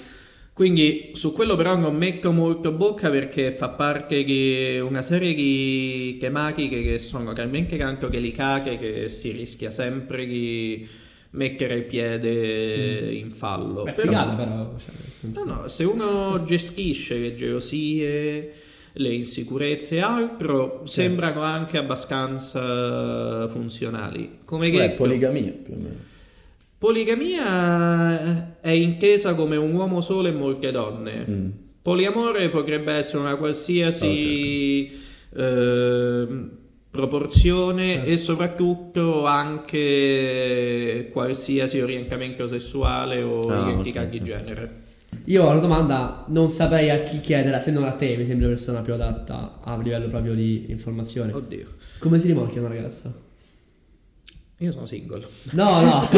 Quindi 0.54 1.12
su 1.14 1.34
quello 1.34 1.56
però 1.56 1.76
non 1.78 1.96
metto 1.96 2.32
molto 2.32 2.72
bocca 2.72 3.12
perché 3.12 3.52
fa 3.52 3.70
parte 3.70 4.24
di 4.24 4.80
una 4.80 5.04
serie 5.04 5.36
di 5.36 6.18
tematiche 6.20 6.82
che 6.82 6.98
sono 6.98 7.32
talmente 7.34 7.78
tanto 7.78 8.08
delicate 8.08 8.76
che 8.78 9.08
si 9.08 9.30
rischia 9.32 9.70
sempre 9.70 10.26
di 10.26 10.88
mettere 11.32 11.76
il 11.76 11.84
piede 11.84 13.12
in 13.14 13.32
fallo. 13.34 13.84
Beh, 13.84 13.92
Però- 13.92 14.08
figata 14.08 14.34
però. 14.34 14.74
Cioè, 14.80 14.96
nel 15.00 15.12
senso- 15.12 15.44
No, 15.46 15.54
no, 15.62 15.68
se 15.68 15.84
uno 15.84 16.42
gestisce 16.44 17.20
le 17.20 17.36
gelosie, 17.36 18.52
le 19.00 19.14
insicurezze 19.14 19.96
e 19.98 20.00
altro, 20.02 20.82
sembrano 20.86 21.42
anche 21.42 21.78
abbastanza 21.78 23.48
funzionali. 23.48 24.40
Come 24.46 24.70
Beh, 24.70 24.78
che 24.78 24.90
poligamia 24.92 25.52
più 25.52 25.74
o 25.74 25.78
meno. 25.78 25.96
poligamia 26.78 28.60
è 28.60 28.70
intesa 28.72 29.34
come 29.36 29.56
un 29.58 29.74
uomo 29.74 30.02
solo 30.02 30.28
e 30.28 30.32
molte 30.32 30.72
donne. 30.72 31.26
Mm. 31.30 31.50
Poliamore 31.82 32.50
potrebbe 32.50 32.92
essere 32.94 33.20
una 33.20 33.36
qualsiasi 33.38 34.92
ehm, 35.36 36.50
proporzione 36.92 37.94
Certo. 37.96 38.10
e 38.10 38.18
soprattutto 38.18 39.26
anche 39.26 41.10
qualsiasi 41.14 41.80
orientamento 41.80 42.48
sessuale 42.48 43.22
o 43.22 43.48
Ah, 43.48 43.70
identità 43.70 44.02
ok, 44.02 44.10
di 44.10 44.18
ok. 44.18 44.24
genere. 44.24 44.82
Io 45.30 45.44
ho 45.44 45.50
una 45.50 45.60
domanda, 45.60 46.24
non 46.28 46.48
saprei 46.48 46.90
a 46.90 47.00
chi 47.02 47.20
chiederla, 47.20 47.60
se 47.60 47.72
non 47.72 47.84
a 47.84 47.92
te, 47.92 48.16
mi 48.16 48.24
sembra 48.26 48.48
la 48.48 48.54
persona 48.54 48.80
più 48.80 48.94
adatta 48.94 49.60
a 49.62 49.78
livello 49.78 50.08
proprio 50.08 50.34
di 50.34 50.66
informazione. 50.70 51.34
Oddio, 51.34 51.68
Come 52.00 52.18
si 52.18 52.28
rimorchia 52.28 52.62
una 52.62 52.70
ragazza? 52.70 53.14
io 54.60 54.72
sono 54.72 54.86
single. 54.88 55.24
No, 55.52 55.82
no. 55.82 56.10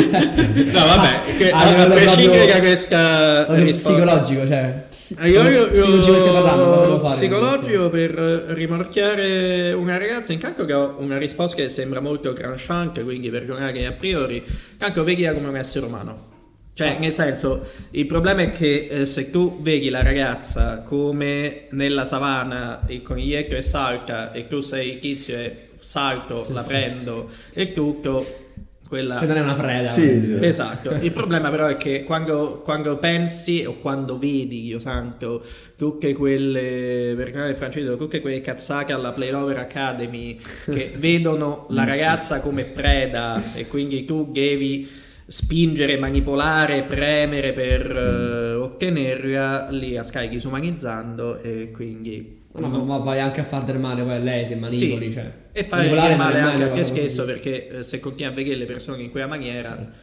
No, 0.71 0.85
vabbè, 0.85 1.35
che, 1.37 1.49
A 1.49 1.59
a, 1.81 1.87
prescindere 1.87 2.45
da 2.45 2.59
questa 2.59 3.45
psicologico, 3.65 4.47
cioè. 4.47 4.85
ps- 4.89 5.17
Eh, 5.19 5.29
Io, 5.29 5.41
io, 5.41 5.49
io 5.49 5.71
psicologicamente 5.71 6.31
parlando, 6.31 6.65
cosa 6.69 6.83
devo 6.85 6.99
fare? 6.99 7.15
psicologico 7.15 7.89
per 7.89 8.17
eh, 8.19 8.53
rimorchiare 8.53 9.73
una 9.73 9.97
ragazza, 9.97 10.31
intanto 10.33 10.65
che 10.65 10.73
ho 10.73 10.95
una 10.99 11.17
risposta 11.17 11.55
che 11.55 11.67
sembra 11.67 11.99
molto 11.99 12.31
tranchant, 12.33 13.03
quindi 13.03 13.29
perdonare 13.31 13.85
a 13.87 13.91
priori, 13.91 14.41
intanto 14.71 15.03
veglia 15.03 15.33
come 15.33 15.47
un 15.47 15.57
essere 15.57 15.85
umano. 15.87 16.37
Cioè, 16.73 16.97
nel 16.97 17.11
senso, 17.11 17.65
il 17.91 18.05
problema 18.05 18.41
è 18.41 18.51
che 18.51 18.87
eh, 18.89 19.05
se 19.05 19.29
tu 19.29 19.61
vedi 19.61 19.89
la 19.89 20.01
ragazza 20.01 20.77
come 20.85 21.65
nella 21.71 22.05
savana 22.05 22.81
il 22.87 23.01
coniglietto 23.01 23.55
e 23.55 23.61
salta 23.61 24.31
e 24.31 24.47
tu 24.47 24.61
sei 24.61 24.93
il 24.93 24.99
tizio 24.99 25.35
e 25.35 25.55
salto, 25.79 26.37
Sì, 26.37 26.53
la 26.53 26.61
sì. 26.61 26.67
prendo 26.67 27.29
e 27.53 27.73
tutto, 27.73 28.47
quella... 28.89 29.17
Cioè 29.17 29.27
non 29.27 29.37
è 29.37 29.41
una 29.41 29.53
preda. 29.53 29.87
Sì, 29.87 30.01
sì. 30.01 30.37
Esatto, 30.41 30.91
il 30.91 31.11
problema 31.11 31.49
però 31.51 31.67
è 31.67 31.77
che 31.77 32.03
quando, 32.03 32.61
quando 32.63 32.97
pensi 32.97 33.63
o 33.65 33.75
quando 33.75 34.17
vedi, 34.17 34.63
Dio 34.63 34.79
santo, 34.79 35.43
tutte 35.77 36.13
quelle, 36.13 37.13
per 37.15 37.31
canale 37.31 37.55
francese, 37.55 37.95
tutte 37.97 38.19
quelle 38.19 38.41
cazzate 38.41 38.91
alla 38.91 39.11
Play 39.11 39.29
Lover 39.29 39.59
Academy 39.59 40.39
che 40.65 40.93
vedono 40.97 41.67
la 41.69 41.83
ragazza 41.83 42.39
come 42.39 42.63
preda 42.63 43.53
e 43.53 43.67
quindi 43.67 44.05
tu 44.05 44.27
devi 44.31 44.89
spingere, 45.29 45.97
manipolare, 45.97 46.83
premere 46.83 47.53
per 47.53 47.89
eh, 47.95 48.53
ottenerla, 48.55 49.69
lì 49.69 49.93
la 49.93 50.03
stai 50.03 50.27
disumanizzando 50.27 51.41
e 51.41 51.69
quindi... 51.71 52.37
No, 52.55 52.67
ma, 52.67 52.77
ma 52.79 52.97
vai 52.97 53.19
anche 53.19 53.41
a 53.41 53.43
far 53.43 53.63
del 53.63 53.77
male 53.77 54.01
poi 54.01 54.15
a 54.15 54.17
lei 54.17 54.45
se 54.45 54.55
manipoli, 54.55 55.05
Sì, 55.05 55.13
cioè. 55.13 55.31
e 55.51 55.63
fare 55.63 55.87
del 55.87 56.17
male 56.17 56.39
è 56.39 56.41
anche 56.41 56.63
a 56.63 56.71
te 56.71 56.83
stesso 56.83 57.23
perché 57.23 57.69
eh, 57.69 57.83
se 57.83 57.99
continui 57.99 58.31
a 58.31 58.35
vedere 58.35 58.55
le 58.55 58.65
persone 58.65 59.03
in 59.03 59.11
quella 59.11 59.27
maniera 59.27 59.75
Certo. 59.77 59.97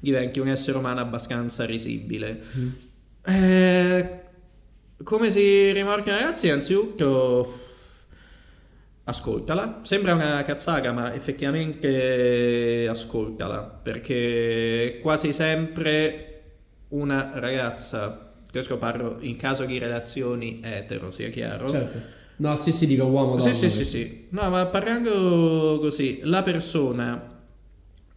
diventi 0.00 0.40
un 0.40 0.48
essere 0.48 0.78
umano 0.78 1.00
abbastanza 1.00 1.66
risibile. 1.66 2.40
Mm. 2.56 2.68
Eh, 3.26 4.20
come 5.02 5.30
si 5.30 5.70
rimorchia 5.72 6.16
ragazzi? 6.16 6.46
Innanzitutto 6.46 7.58
ascoltala. 9.04 9.80
Sembra 9.82 10.14
una 10.14 10.42
cazzata, 10.42 10.92
ma 10.92 11.12
effettivamente 11.14 12.86
ascoltala 12.88 13.60
perché 13.82 14.98
quasi 15.02 15.32
sempre 15.32 16.28
una 16.88 17.32
ragazza, 17.34 18.32
questo 18.50 18.76
parlo 18.78 19.16
in 19.20 19.36
caso 19.36 19.64
di 19.64 19.78
relazioni 19.78 20.60
etero, 20.62 21.10
sia 21.10 21.28
chiaro. 21.30 21.68
Certo. 21.68 22.20
No, 22.36 22.56
sì, 22.56 22.72
sì, 22.72 22.86
dico 22.86 23.04
uomo 23.06 23.38
Sì, 23.38 23.44
donna, 23.44 23.54
sì, 23.54 23.68
sì, 23.70 23.76
perché- 23.76 23.90
sì. 23.90 24.26
No, 24.30 24.50
ma 24.50 24.66
parlando 24.66 25.78
così, 25.80 26.20
la 26.24 26.42
persona 26.42 27.30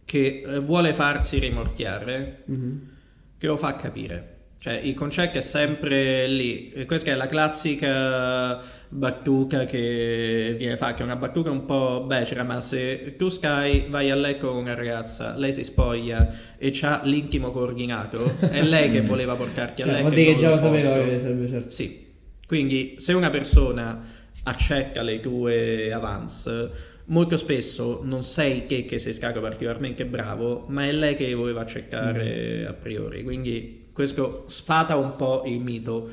che 0.04 0.42
eh, 0.46 0.58
vuole 0.58 0.92
farsi 0.94 1.38
rimorchiare, 1.38 2.42
Mhm. 2.46 2.90
che 3.38 3.46
lo 3.46 3.56
fa 3.56 3.74
capire. 3.76 4.34
Cioè, 4.58 4.72
il 4.74 4.94
concetto 4.94 5.38
è 5.38 5.40
sempre 5.42 6.26
lì. 6.26 6.72
Questa 6.86 7.10
è 7.10 7.14
la 7.14 7.26
classica 7.26 8.58
battuta 8.88 9.64
che 9.64 10.54
viene 10.56 10.76
fatta, 10.76 10.94
che 10.94 11.00
è 11.02 11.04
una 11.04 11.16
battuta 11.16 11.50
un 11.50 11.64
po' 11.64 12.04
becera, 12.06 12.42
ma 12.44 12.60
se 12.60 13.14
tu 13.16 13.28
stai, 13.28 13.86
vai 13.88 14.10
a 14.10 14.14
letto 14.14 14.48
con 14.48 14.56
una 14.58 14.74
ragazza, 14.74 15.34
lei 15.36 15.52
si 15.52 15.64
spoglia 15.64 16.34
e 16.56 16.70
c'ha 16.72 17.00
l'intimo 17.04 17.50
coordinato, 17.50 18.34
è 18.50 18.62
lei 18.62 18.90
che 18.90 19.00
voleva 19.02 19.34
portarti 19.34 19.82
a 19.82 19.84
Cioè, 19.86 19.94
letto. 19.94 20.04
vuol 20.06 20.14
dire 20.16 20.32
che 20.34 20.40
già 20.40 20.50
lo 20.50 20.56
sapeva 20.58 21.02
che 21.04 21.18
sarebbe 21.18 21.48
certo. 21.48 21.70
Sì, 21.70 22.06
quindi 22.46 22.94
se 22.98 23.12
una 23.12 23.30
persona 23.30 24.02
accetta 24.44 25.02
le 25.02 25.18
tue 25.20 25.92
avance, 25.92 26.70
molto 27.06 27.36
spesso 27.36 28.00
non 28.04 28.22
sei 28.22 28.66
te 28.66 28.84
che 28.84 28.98
sei 28.98 29.12
stato 29.12 29.40
particolarmente 29.40 30.04
bravo, 30.04 30.64
ma 30.68 30.86
è 30.86 30.92
lei 30.92 31.14
che 31.16 31.32
voleva 31.34 31.60
accettare 31.62 32.62
Mm. 32.64 32.68
a 32.68 32.72
priori. 32.72 33.22
Quindi 33.24 33.86
questo 33.92 34.44
sfata 34.48 34.96
un 34.96 35.16
po' 35.16 35.42
il 35.46 35.58
mito. 35.60 36.08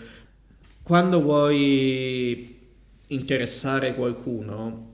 Quando 0.84 1.22
vuoi 1.22 2.53
interessare 3.08 3.94
qualcuno, 3.96 4.92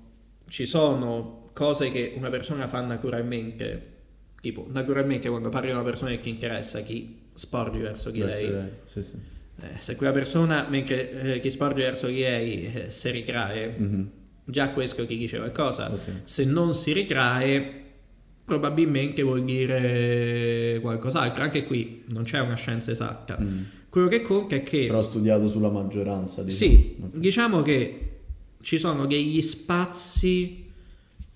ci 0.47 0.65
sono 0.65 1.49
cose 1.53 1.89
che 1.89 2.13
una 2.15 2.29
persona 2.29 2.67
fa 2.67 2.81
naturalmente. 2.81 3.97
Tipo, 4.41 4.67
naturalmente 4.71 5.27
quando 5.29 5.49
parli 5.49 5.67
di 5.67 5.73
una 5.73 5.83
persona 5.83 6.11
che 6.11 6.19
ti 6.21 6.29
interessa, 6.29 6.79
chi 6.81 7.17
sporgi 7.33 7.79
verso 7.79 8.09
chi 8.11 8.19
Verso 8.21 8.41
lei. 8.41 8.51
lei, 8.51 8.69
Sì, 8.85 9.03
sì. 9.03 9.37
Eh, 9.61 9.79
se 9.79 9.95
quella 9.97 10.13
persona, 10.13 10.65
mentre 10.69 11.35
eh, 11.35 11.39
chi 11.41 11.51
sporge 11.51 11.81
verso 11.83 12.07
di 12.07 12.19
lei, 12.21 12.63
eh, 12.73 12.91
si 12.91 13.09
ritrae, 13.11 13.75
Mhm. 13.77 14.09
già 14.45 14.69
questo 14.69 15.05
ti 15.05 15.17
dice 15.17 15.37
qualcosa. 15.37 15.91
Ok. 15.91 16.21
Se 16.23 16.45
non 16.45 16.73
si 16.73 16.93
ritrae, 16.93 17.83
probabilmente 18.45 19.21
vuol 19.21 19.43
dire 19.43 20.79
qualcos'altro. 20.81 21.43
Anche 21.43 21.63
qui 21.65 22.03
non 22.07 22.23
c'è 22.23 22.39
una 22.39 22.55
scienza 22.55 22.91
esatta. 22.91 23.37
Mm. 23.39 23.61
Quello 23.89 24.07
che 24.07 24.21
conta 24.21 24.55
è 24.55 24.63
che... 24.63 24.85
Però 24.85 24.99
ho 24.99 25.03
studiato 25.03 25.47
sulla 25.49 25.69
maggioranza. 25.69 26.43
Diciamo. 26.43 26.71
Sì, 26.71 26.95
Ok. 27.01 27.17
diciamo 27.17 27.61
che 27.61 28.09
ci 28.61 28.77
sono 28.77 29.05
degli 29.05 29.41
spazi, 29.41 30.65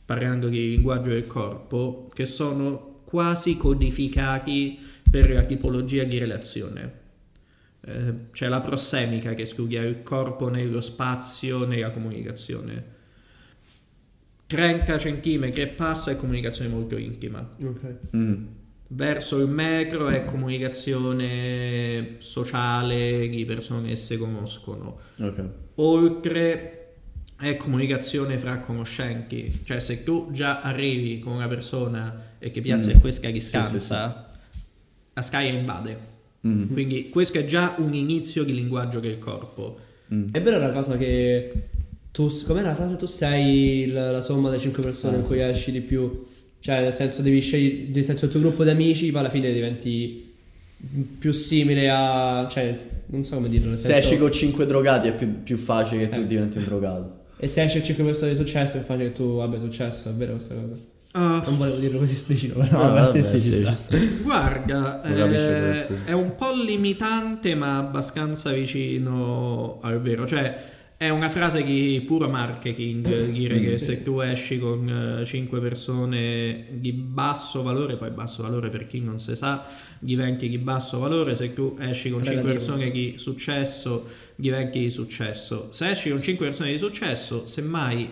parlando 0.05 0.49
di 0.49 0.69
linguaggio 0.71 1.09
del 1.09 1.25
corpo, 1.25 2.09
che 2.13 2.25
sono 2.25 3.01
quasi 3.05 3.57
codificati 3.57 4.77
per 5.09 5.31
la 5.31 5.43
tipologia 5.43 6.03
di 6.03 6.17
relazione. 6.17 7.01
Eh, 7.85 8.13
c'è 8.31 8.47
la 8.47 8.61
prossemica 8.61 9.33
che 9.33 9.45
studia 9.45 9.81
il 9.81 10.03
corpo 10.03 10.49
nello 10.49 10.81
spazio, 10.81 11.65
nella 11.65 11.91
comunicazione. 11.91 12.91
30 14.47 14.97
centimetri 14.99 15.61
e 15.61 15.67
passa 15.67 16.11
è 16.11 16.15
comunicazione 16.15 16.69
molto 16.69 16.97
intima. 16.97 17.47
Ok. 17.63 17.95
Mm. 18.15 18.45
Verso 18.87 19.39
il 19.39 19.47
metro 19.47 20.07
è 20.09 20.23
comunicazione 20.23 22.15
sociale 22.19 23.27
di 23.29 23.45
persone 23.45 23.87
che 23.89 23.95
si 23.95 24.17
conoscono. 24.17 24.99
Ok. 25.19 25.43
Oltre 25.75 26.77
è 27.39 27.57
comunicazione 27.57 28.37
fra 28.37 28.59
conoscenti. 28.59 29.61
Cioè 29.63 29.79
se 29.79 30.03
tu 30.03 30.29
già 30.31 30.61
arrivi 30.61 31.19
con 31.19 31.33
una 31.33 31.47
persona 31.47 32.31
e 32.39 32.51
che 32.51 32.61
piazza 32.61 32.91
Mm. 32.95 32.99
questa 32.99 33.29
distanza, 33.29 34.29
la 35.13 35.21
Sky 35.21 35.55
invade. 35.55 36.11
Mm. 36.45 36.71
Quindi 36.71 37.09
questo 37.09 37.39
è 37.39 37.45
già 37.45 37.75
un 37.79 37.93
inizio 37.93 38.43
di 38.43 38.53
linguaggio 38.53 38.99
del 38.99 39.17
corpo. 39.17 39.79
Mm. 40.13 40.27
È 40.31 40.41
vero 40.41 40.59
la 40.59 40.71
cosa 40.71 40.97
che 40.97 41.51
tu, 42.11 42.29
com'era 42.45 42.69
la 42.69 42.75
frase? 42.75 42.95
Tu 42.97 43.05
sei 43.07 43.81
il- 43.83 43.93
la 43.93 44.21
somma 44.21 44.49
delle 44.49 44.61
5 44.61 44.83
persone 44.83 45.15
Ah, 45.15 45.19
in 45.19 45.25
cui 45.25 45.37
sì, 45.39 45.43
sì. 45.43 45.49
esci 45.49 45.71
di 45.71 45.81
più. 45.81 46.25
Cioè, 46.63 46.79
nel 46.81 46.93
senso 46.93 47.21
devi 47.21 47.41
scegliere, 47.41 47.87
nel 47.93 48.03
senso 48.05 48.23
il 48.23 48.31
tuo 48.31 48.39
gruppo 48.39 48.63
di 48.63 48.69
amici, 48.69 49.11
poi 49.11 49.19
alla 49.19 49.29
fine 49.29 49.51
diventi 49.51 50.33
più 51.19 51.33
simile 51.33 51.89
a... 51.89 52.47
Cioè, 52.49 52.75
non 53.07 53.25
so 53.25 53.35
come 53.35 53.49
dirlo, 53.49 53.67
nel 53.71 53.77
Se 53.77 53.87
senso... 53.87 54.07
esci 54.07 54.17
con 54.17 54.31
5 54.31 54.65
drogati 54.65 55.09
è 55.09 55.13
più, 55.13 55.43
più 55.43 55.57
facile 55.57 56.07
che 56.07 56.13
tu 56.15 56.21
Eh. 56.21 56.27
diventi 56.27 56.59
un 56.59 56.63
drogato. 56.63 57.17
E 57.37 57.47
se 57.47 57.63
esci 57.63 57.77
con 57.79 57.85
5 57.87 58.03
persone 58.05 58.31
di 58.31 58.37
successo 58.37 58.77
è 58.77 58.79
facile 58.81 59.07
che 59.09 59.13
tu 59.13 59.23
abbia 59.39 59.59
successo, 59.59 60.09
è 60.09 60.13
vero 60.13 60.31
questa 60.35 60.55
cosa? 60.55 60.75
Ah, 61.15 61.43
Non 61.45 61.57
volevo 61.57 61.77
dirlo 61.79 61.99
così 61.99 62.13
esplicito, 62.13 62.57
però 62.57 62.87
No, 62.87 62.93
vabbè, 62.93 63.21
sì, 63.21 63.39
sì. 63.39 63.67
Guarda, 64.23 65.03
eh, 65.03 65.85
è 66.05 66.11
un 66.13 66.33
po' 66.35 66.51
limitante 66.53 67.55
ma 67.55 67.77
abbastanza 67.77 68.51
vicino 68.53 69.79
al 69.81 70.01
vero. 70.01 70.25
Cioè, 70.25 70.55
è 71.05 71.09
una 71.09 71.29
frase 71.29 71.63
di 71.63 72.01
puro 72.07 72.29
marketing 72.29 73.25
dire 73.31 73.59
che 73.59 73.77
Sì. 73.77 73.83
se 73.85 74.03
tu 74.03 74.19
esci 74.21 74.57
con 74.57 75.21
5 75.25 75.59
persone 75.59 76.67
di 76.71 76.93
basso 76.93 77.61
valore, 77.61 77.97
poi 77.97 78.09
basso 78.11 78.41
valore 78.41 78.69
per 78.69 78.85
chi 78.87 79.01
non 79.01 79.19
si 79.19 79.35
sa, 79.35 79.65
diventi 79.99 80.47
di 80.47 80.57
basso 80.57 80.99
valore, 80.99 81.35
se 81.35 81.53
tu 81.53 81.75
esci 81.79 82.09
con 82.09 82.23
5 82.23 82.41
Relativo. 82.41 82.53
persone 82.53 82.91
di 82.91 83.15
successo, 83.17 84.05
diventi 84.35 84.79
di 84.79 84.89
successo. 84.89 85.67
Se 85.71 85.89
esci 85.89 86.09
con 86.09 86.21
5 86.21 86.45
persone 86.45 86.71
di 86.71 86.77
successo, 86.77 87.45
semmai 87.47 88.09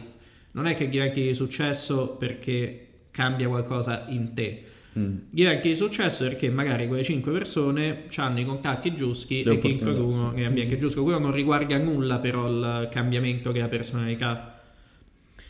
non 0.51 0.67
è 0.67 0.75
che 0.75 0.89
diventi 0.89 1.21
di 1.21 1.33
successo 1.33 2.09
perché 2.19 2.87
cambia 3.11 3.47
qualcosa 3.47 4.05
in 4.09 4.33
te. 4.33 4.63
Mm. 4.99 5.17
Diventi 5.29 5.69
di 5.69 5.75
successo 5.75 6.23
perché 6.25 6.49
magari 6.49 6.87
quelle 6.87 7.03
5 7.03 7.31
persone 7.31 8.03
hanno 8.17 8.39
i 8.41 8.45
contatti 8.45 8.93
giusti 8.93 9.35
Le 9.43 9.53
e 9.53 9.57
che 9.57 9.67
opportunità, 9.67 9.89
includono 9.89 10.33
l'ambiente 10.35 10.77
giusto. 10.77 11.03
Quello 11.03 11.19
non 11.19 11.31
riguarda 11.31 11.77
nulla 11.77 12.19
però 12.19 12.47
il 12.49 12.89
cambiamento 12.91 13.51
della 13.51 13.69
personalità. 13.69 14.59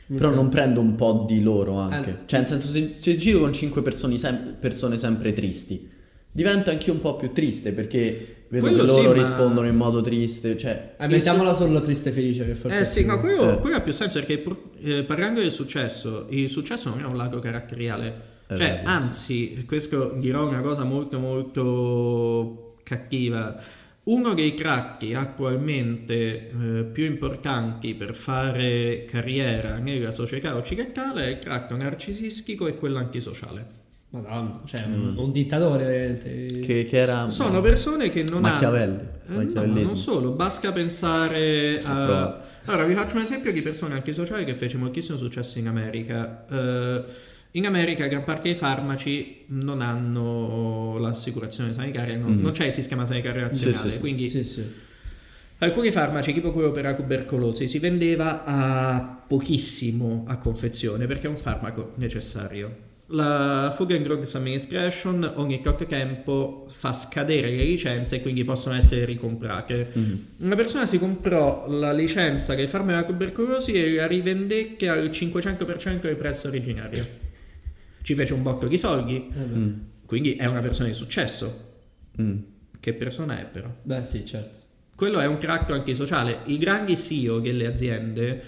Però 0.06 0.30
non 0.30 0.50
prendo 0.50 0.80
un 0.80 0.96
po' 0.96 1.26
di 1.28 1.42
loro 1.42 1.78
anche. 1.78 2.10
Eh. 2.10 2.16
Cioè, 2.26 2.40
nel 2.40 2.48
senso, 2.48 2.68
se, 2.68 2.92
se 2.96 3.18
giro 3.18 3.40
con 3.40 3.54
5 3.54 3.82
persone, 3.82 4.18
sem- 4.18 4.56
persone 4.60 4.98
sempre 4.98 5.32
tristi, 5.34 5.90
divento 6.32 6.70
anch'io 6.70 6.94
un 6.94 7.00
po' 7.02 7.16
più 7.16 7.32
triste 7.32 7.72
perché 7.72 8.46
vedo 8.50 8.68
Quello 8.68 8.84
che 8.84 8.88
loro 8.88 9.02
sì, 9.02 9.08
ma- 9.08 9.14
rispondono 9.14 9.68
in 9.68 9.76
modo 9.76 10.02
triste. 10.02 10.58
Cioè, 10.58 10.96
Eh, 11.00 11.08
mettiamola 11.08 11.54
solo 11.54 11.80
triste 11.80 12.10
e 12.10 12.12
felice, 12.12 12.46
che 12.46 12.54
forse 12.56 12.80
Eh 12.80 12.82
è 12.82 12.86
sì, 12.86 13.06
no, 13.06 13.20
quello, 13.20 13.54
eh. 13.54 13.58
quello 13.60 13.78
ha 13.78 13.82
più 13.82 13.94
senso 13.94 14.20
perché 14.20 14.38
pur- 14.38 14.72
eh, 14.82 15.04
parlando 15.04 15.40
del 15.40 15.52
successo, 15.52 16.28
il 16.30 16.50
successo 16.50 16.90
non 16.90 17.00
è 17.00 17.06
un 17.06 17.16
lato 17.16 17.40
caratteriale. 17.40 18.31
È 18.52 18.58
Cioè, 18.58 18.82
anzi, 18.84 19.64
questo 19.66 20.14
dirò 20.18 20.46
una 20.46 20.60
cosa 20.60 20.84
molto 20.84 21.20
molto 21.20 22.76
cattiva. 22.84 23.56
Uno 24.04 24.34
dei 24.34 24.54
cracchi 24.54 25.14
attualmente 25.14 26.50
eh, 26.50 26.84
più 26.84 27.06
importanti 27.06 27.94
per 27.94 28.14
fare 28.14 29.06
carriera 29.06 29.78
nella 29.78 30.12
società 30.12 30.56
occidentale 30.56 31.26
è 31.26 31.30
il 31.30 31.40
crack 31.40 31.72
narcisistico 31.72 32.68
e 32.68 32.76
quello 32.76 32.98
antisociale. 32.98 33.80
Madonna, 34.10 34.60
cioè 34.66 34.84
un, 34.84 35.14
un 35.16 35.32
dittatore 35.32 35.86
veramente. 35.86 36.60
che, 36.60 36.84
che 36.84 36.98
era 36.98 37.30
Sono 37.30 37.62
persone 37.62 38.10
che 38.10 38.24
non 38.24 38.42
Machiavelli. 38.42 39.00
hanno... 39.28 39.42
Eh, 39.42 39.46
no, 39.46 39.66
non 39.66 39.96
solo, 39.96 40.32
basta 40.32 40.74
pensare 40.74 41.82
a... 41.82 42.42
Allora, 42.66 42.84
vi 42.84 42.94
faccio 42.94 43.16
un 43.16 43.22
esempio 43.22 43.54
di 43.54 43.62
persone 43.62 43.94
antisociali 43.94 44.44
che 44.44 44.56
fece 44.56 44.76
moltissimo 44.76 45.18
successo 45.18 45.58
in 45.60 45.68
America. 45.68 46.46
Eh, 46.50 47.04
in 47.52 47.66
America 47.66 48.08
gran 48.08 48.24
parte 48.24 48.44
dei 48.44 48.56
farmaci 48.56 49.44
non 49.48 49.82
hanno 49.82 50.98
l'assicurazione 51.00 51.74
sanitaria, 51.74 52.16
non, 52.18 52.32
Mhm. 52.34 52.42
non 52.42 52.52
c'è 52.52 52.66
il 52.68 52.72
sistema 52.72 53.06
sanitario 53.06 53.42
nazionale, 53.42 53.78
sì, 53.78 53.92
sì. 53.92 54.00
quindi 54.00 54.26
Sì, 54.26 54.44
sì. 54.44 54.64
alcuni 55.60 55.92
farmaci, 55.92 56.34
tipo 56.34 56.52
quello 56.52 56.72
per 56.72 56.84
la 56.84 56.94
tubercolosi, 56.94 57.68
si 57.68 57.80
vendeva 57.80 58.44
a 58.46 59.24
pochissimo 59.28 60.24
a 60.28 60.38
confezione 60.38 61.06
perché 61.08 61.28
è 61.28 61.30
un 61.30 61.38
farmaco 61.38 61.92
necessario. 61.96 62.90
La 63.14 63.74
Food 63.76 63.92
and 63.92 64.04
Drugs 64.04 64.34
Administration 64.36 65.34
ogni 65.36 65.60
tot 65.62 65.86
tempo 65.86 66.66
fa 66.70 66.94
scadere 66.94 67.50
le 67.50 67.64
licenze 67.66 68.16
e 68.16 68.22
quindi 68.22 68.46
possono 68.46 68.76
essere 68.76 69.04
ricomprate. 69.04 69.90
Mhm. 69.92 70.26
Una 70.38 70.56
persona 70.56 70.86
si 70.86 70.98
comprò 70.98 71.66
la 71.68 71.92
licenza 71.92 72.56
del 72.56 72.70
farmaco 72.70 72.92
della 72.92 73.04
tubercolosi 73.06 73.74
e 73.74 73.96
la 73.96 74.08
rivendette 74.08 74.88
al 74.88 75.10
500% 75.10 76.08
del 76.08 76.16
prezzo 76.16 76.48
originario. 76.48 77.06
Ci 78.02 78.16
fece 78.16 78.34
un 78.34 78.42
botto 78.44 78.68
di 78.68 78.78
soldi, 78.78 79.30
Eh. 79.34 79.40
Mm. 79.40 79.74
quindi 80.06 80.36
è 80.36 80.46
una 80.46 80.62
persona 80.62 80.88
di 80.88 80.94
successo. 80.94 81.70
Mm. 82.22 82.38
Che 82.80 82.94
persona 82.94 83.40
è 83.40 83.46
però? 83.46 83.74
Beh, 83.84 84.04
sì, 84.04 84.26
certo. 84.26 84.58
Quello 84.96 85.20
è 85.20 85.26
un 85.26 85.38
crack 85.38 85.70
antisociale. 85.72 86.40
I 86.46 86.58
grandi 86.58 86.96
CEO 86.98 87.40
delle 87.40 87.66
aziende 87.68 88.44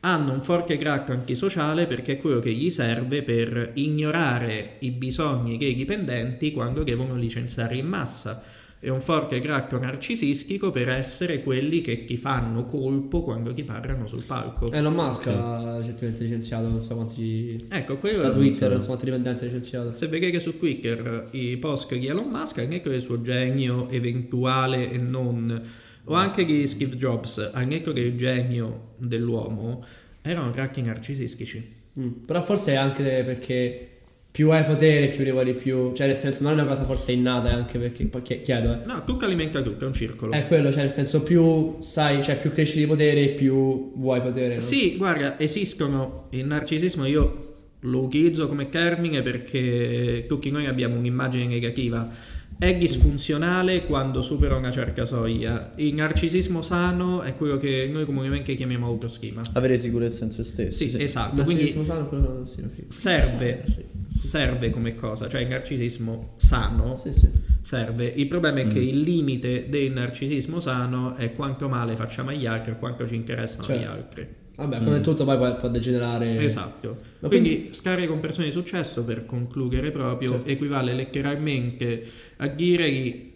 hanno 0.00 0.32
un 0.32 0.42
forte 0.42 0.76
crack 0.76 1.10
antisociale 1.10 1.86
perché 1.86 2.12
è 2.12 2.18
quello 2.18 2.40
che 2.40 2.52
gli 2.52 2.70
serve 2.70 3.22
per 3.22 3.70
ignorare 3.74 4.76
i 4.80 4.90
bisogni 4.90 5.56
dei 5.56 5.74
dipendenti 5.74 6.52
quando 6.52 6.82
devono 6.82 7.14
licenziare 7.14 7.76
in 7.76 7.86
massa. 7.86 8.42
È 8.84 8.90
un 8.90 9.00
forte 9.00 9.40
crack 9.40 9.72
narcisistico 9.80 10.70
per 10.70 10.90
essere 10.90 11.42
quelli 11.42 11.80
che 11.80 12.04
ti 12.04 12.18
fanno 12.18 12.66
colpo 12.66 13.22
quando 13.22 13.54
ti 13.54 13.64
parlano 13.64 14.06
sul 14.06 14.24
palco. 14.24 14.70
Elon 14.70 14.92
Musk 14.92 15.26
ha 15.28 15.78
recentemente 15.78 16.22
licenziato, 16.22 16.68
non 16.68 16.82
so 16.82 16.94
quanti. 16.94 17.64
Ecco, 17.70 17.96
quello 17.96 18.20
Da 18.20 18.28
è 18.28 18.32
Twitter, 18.32 18.70
non 18.70 18.80
so 18.80 18.88
quanti 18.88 19.06
dipendenti 19.06 19.42
ha 19.42 19.46
licenziato. 19.46 19.90
Se 19.90 20.06
vedete 20.06 20.38
su 20.38 20.58
Twitter 20.58 21.28
i 21.30 21.56
post 21.56 21.94
di 21.94 22.08
Elon 22.08 22.28
Musk, 22.28 22.58
anche 22.58 22.82
del 22.82 23.00
suo 23.00 23.22
genio 23.22 23.88
eventuale 23.88 24.90
e 24.90 24.98
non, 24.98 25.62
o 26.04 26.12
anche 26.12 26.44
di 26.44 26.66
Steve 26.66 26.96
Jobs, 26.96 27.52
anche 27.54 27.90
del 27.90 28.18
genio 28.18 28.96
dell'uomo, 28.98 29.82
erano 30.20 30.50
crack 30.50 30.76
narcisistici. 30.76 31.72
Mm. 31.98 32.08
Però 32.26 32.42
forse 32.42 32.72
è 32.72 32.76
anche 32.76 33.22
perché 33.24 33.93
più 34.34 34.50
hai 34.50 34.64
potere, 34.64 35.06
più 35.06 35.22
ne 35.22 35.30
vuoi 35.30 35.54
più. 35.54 35.92
Cioè, 35.92 36.08
nel 36.08 36.16
senso, 36.16 36.42
non 36.42 36.50
è 36.50 36.54
una 36.56 36.64
cosa 36.64 36.82
forse 36.82 37.12
innata, 37.12 37.50
è 37.50 37.52
anche 37.52 37.78
perché. 37.78 38.04
Poi 38.06 38.22
chie- 38.22 38.42
chiedo, 38.42 38.72
eh. 38.72 38.78
No, 38.84 39.04
tutto 39.04 39.26
alimenta 39.26 39.62
tutto, 39.62 39.84
è 39.84 39.86
un 39.86 39.92
circolo. 39.92 40.32
È 40.32 40.48
quello, 40.48 40.72
cioè, 40.72 40.80
nel 40.80 40.90
senso, 40.90 41.22
più 41.22 41.76
sai, 41.78 42.20
cioè, 42.20 42.36
più 42.36 42.50
cresci 42.50 42.80
di 42.80 42.86
potere, 42.86 43.28
più 43.28 43.92
vuoi 43.94 44.20
potere. 44.20 44.54
No? 44.54 44.60
Sì, 44.60 44.96
guarda, 44.96 45.38
esistono 45.38 46.26
il 46.30 46.46
narcisismo, 46.46 47.06
io 47.06 47.54
lo 47.78 48.00
utilizzo 48.00 48.48
come 48.48 48.70
termine 48.70 49.22
perché 49.22 50.24
tutti 50.26 50.50
noi 50.50 50.66
abbiamo 50.66 50.96
un'immagine 50.96 51.46
negativa. 51.46 52.10
È 52.58 52.74
disfunzionale 52.76 53.84
quando 53.84 54.22
supera 54.22 54.56
una 54.56 54.70
certa 54.70 55.04
soglia. 55.04 55.72
Il 55.76 55.94
narcisismo 55.94 56.62
sano 56.62 57.22
è 57.22 57.36
quello 57.36 57.56
che 57.58 57.88
noi 57.92 58.04
comunemente 58.04 58.54
chiamiamo 58.54 58.86
autostima. 58.86 59.42
Avere 59.52 59.76
sicurezza 59.78 60.24
in 60.24 60.30
se 60.30 60.44
stessi. 60.44 60.88
Sì, 60.88 61.02
esatto. 61.02 61.36
Il 61.36 61.42
Quindi 61.44 61.62
narcisismo 61.62 61.84
sano 61.84 62.04
è 62.06 62.08
quello 62.08 62.44
sì, 62.44 62.60
ok. 62.60 62.84
serve, 62.88 63.64
Eh, 63.64 63.70
sì. 63.70 63.84
serve 64.08 64.70
come 64.70 64.94
cosa, 64.94 65.28
cioè 65.28 65.42
il 65.42 65.48
narcisismo 65.48 66.34
sano 66.36 66.94
Sì, 66.94 67.12
sì. 67.12 67.28
serve. 67.60 68.06
Il 68.06 68.28
problema 68.28 68.60
è 68.60 68.68
che 68.68 68.78
Mm. 68.80 68.88
il 68.88 69.00
limite 69.00 69.66
del 69.68 69.92
narcisismo 69.92 70.60
sano 70.60 71.16
è 71.16 71.34
quanto 71.34 71.68
male 71.68 71.96
facciamo 71.96 72.30
agli 72.30 72.46
altri 72.46 72.72
e 72.72 72.78
quanto 72.78 73.06
ci 73.06 73.14
interessano 73.16 73.64
Certo. 73.64 73.82
gli 73.82 73.84
altri. 73.84 74.26
Vabbè, 74.56 74.78
come 74.84 74.98
Mm. 74.98 75.02
tutto 75.02 75.24
poi 75.24 75.36
può, 75.36 75.56
può 75.56 75.68
degenerare. 75.68 76.42
Esatto. 76.44 76.96
Ma 77.20 77.28
quindi, 77.28 77.68
stare 77.72 78.06
con 78.06 78.20
persone 78.20 78.46
di 78.46 78.52
successo 78.52 79.02
per 79.02 79.26
concludere 79.26 79.90
proprio 79.90 80.30
Certo. 80.30 80.50
equivale 80.50 80.94
letteralmente 80.94 82.04
a 82.36 82.46
dire 82.48 82.90
di 82.90 83.32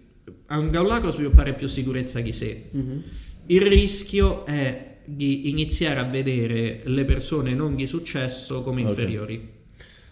a 0.50 0.58
un 0.58 0.70
lato 0.70 1.10
sviluppare 1.10 1.54
più 1.54 1.66
sicurezza 1.66 2.20
di 2.20 2.32
sé. 2.32 2.64
Mhm. 2.70 3.02
Il 3.46 3.62
rischio 3.62 4.44
è 4.46 4.96
di 5.04 5.48
iniziare 5.50 6.00
a 6.00 6.04
vedere 6.04 6.80
le 6.84 7.04
persone 7.04 7.54
non 7.54 7.74
di 7.74 7.86
successo 7.86 8.62
come 8.62 8.82
Ok. 8.82 8.88
inferiori. 8.90 9.48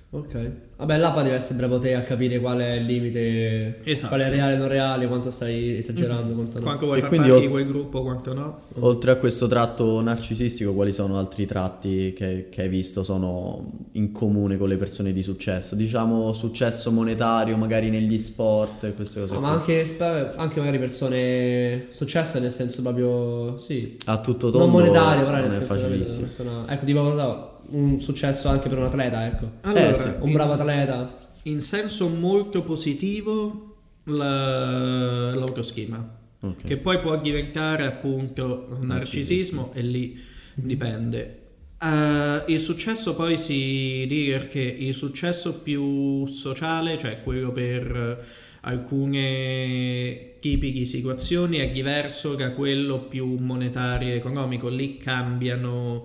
Ok. 0.09 0.51
Vabbè, 0.77 1.01
poi 1.13 1.23
deve 1.25 1.35
essere 1.37 1.57
bravo 1.57 1.79
te 1.79 1.95
a 1.95 2.03
capire 2.03 2.39
qual 2.39 2.59
è 2.59 2.73
il 2.75 2.85
limite, 2.85 3.81
Esatto. 3.83 4.09
qual 4.09 4.21
è 4.21 4.29
reale 4.29 4.55
e 4.55 4.57
non 4.57 4.69
reale, 4.69 5.07
quanto 5.09 5.31
stai 5.31 5.77
esagerando, 5.79 6.33
quanto 6.35 6.59
no. 6.59 6.65
Quanto 6.65 6.85
vuoi 6.87 6.99
E 6.99 7.01
far 7.01 7.09
quindi 7.09 7.29
parte 7.29 7.45
ho- 7.45 7.47
di 7.47 7.53
quel 7.53 7.67
gruppo, 7.67 8.03
quanto 8.03 8.33
no. 8.35 8.61
Oltre 8.81 9.11
a 9.11 9.17
questo 9.17 9.47
tratto 9.47 10.01
narcisistico, 10.01 10.73
quali 10.75 10.93
sono 10.93 11.19
altri 11.19 11.45
tratti 11.47 12.13
che, 12.15 12.49
che 12.51 12.63
hai 12.63 12.69
visto 12.69 13.03
sono 13.03 13.73
in 13.93 14.13
comune 14.13 14.57
con 14.59 14.69
le 14.69 14.77
persone 14.77 15.13
di 15.13 15.23
successo? 15.23 15.75
Diciamo 15.75 16.33
successo 16.35 16.91
monetario, 16.93 17.57
magari 17.57 17.91
negli 17.91 18.19
sport 18.19 18.85
e 18.85 18.95
queste 18.95 19.21
cose. 19.21 19.33
No, 19.35 19.41
ma 19.41 19.51
anche, 19.53 19.97
anche 20.37 20.59
magari 20.61 20.79
persone 20.79 21.87
successo 21.89 22.39
nel 22.39 22.53
senso 22.53 22.83
proprio 22.83 23.57
sì 23.59 23.97
a 24.07 24.19
tutto 24.21 24.51
tondo 24.51 24.59
non 24.67 24.71
monetario 24.71 25.25
però 25.25 25.33
non 25.33 25.41
nel 25.43 25.51
senso 25.51 25.75
persona- 25.75 26.65
ecco 26.73 26.85
tipo 26.85 27.01
no, 27.03 27.55
un 27.71 27.99
successo 28.01 28.49
anche 28.49 28.69
per 28.69 28.79
un 28.79 28.85
atleta 28.85 29.27
ecco 29.27 29.51
Allora, 29.63 29.91
Eh, 29.91 29.95
sì. 29.95 30.09
un 30.21 30.29
in- 30.29 30.33
bravo 30.35 30.53
atleta 30.53 31.17
In 31.45 31.61
senso 31.61 32.09
molto 32.09 32.63
positivo 32.63 33.75
la- 34.05 35.35
l'autoschema, 35.35 36.17
Ok. 36.41 36.65
che 36.65 36.77
poi 36.77 36.99
può 37.01 37.17
diventare 37.21 37.87
appunto 37.87 38.67
un 38.71 38.87
narcisismo 38.87 39.71
e 39.75 39.83
lì 39.83 40.19
dipende. 40.55 41.41
Eh, 41.81 42.43
il 42.47 42.61
successo 42.61 43.15
poi 43.15 43.37
si 43.39 44.07
dice 44.09 44.49
che 44.49 44.61
il 44.61 44.95
successo 44.95 45.55
più 45.55 46.27
sociale, 46.27 46.97
cioè 46.99 47.23
quello 47.23 47.53
per 47.53 48.25
alcune 48.63 50.39
tipi 50.41 50.73
di 50.73 50.85
situazioni, 50.87 51.59
è 51.59 51.69
diverso 51.69 52.35
da 52.35 52.51
quello 52.53 53.01
più 53.01 53.37
monetario 53.39 54.09
e 54.13 54.17
economico. 54.17 54.69
Lì 54.69 54.97
cambiano 54.97 56.05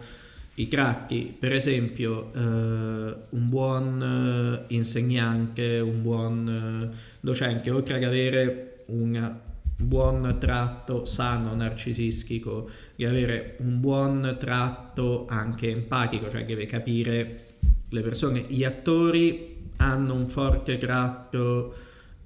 i 0.61 0.67
tratti, 0.67 1.35
per 1.37 1.53
esempio, 1.53 2.31
eh, 2.33 2.39
un 2.39 3.49
buon 3.49 4.63
eh, 4.69 4.73
insegnante, 4.75 5.79
un 5.79 6.01
buon 6.03 6.91
eh, 6.91 6.97
docente, 7.19 7.71
oltre 7.71 7.95
ad 7.95 8.03
avere 8.03 8.83
un 8.87 9.35
buon 9.75 10.37
tratto 10.39 11.05
sano 11.05 11.55
narcisistico, 11.55 12.69
di 12.95 13.05
avere 13.05 13.55
un 13.59 13.79
buon 13.79 14.37
tratto 14.39 15.25
anche 15.27 15.69
empatico, 15.69 16.29
cioè 16.29 16.45
deve 16.45 16.67
capire 16.67 17.45
le 17.89 18.01
persone, 18.01 18.45
gli 18.47 18.63
attori 18.63 19.69
hanno 19.77 20.13
un 20.13 20.27
forte 20.27 20.77
tratto 20.77 21.73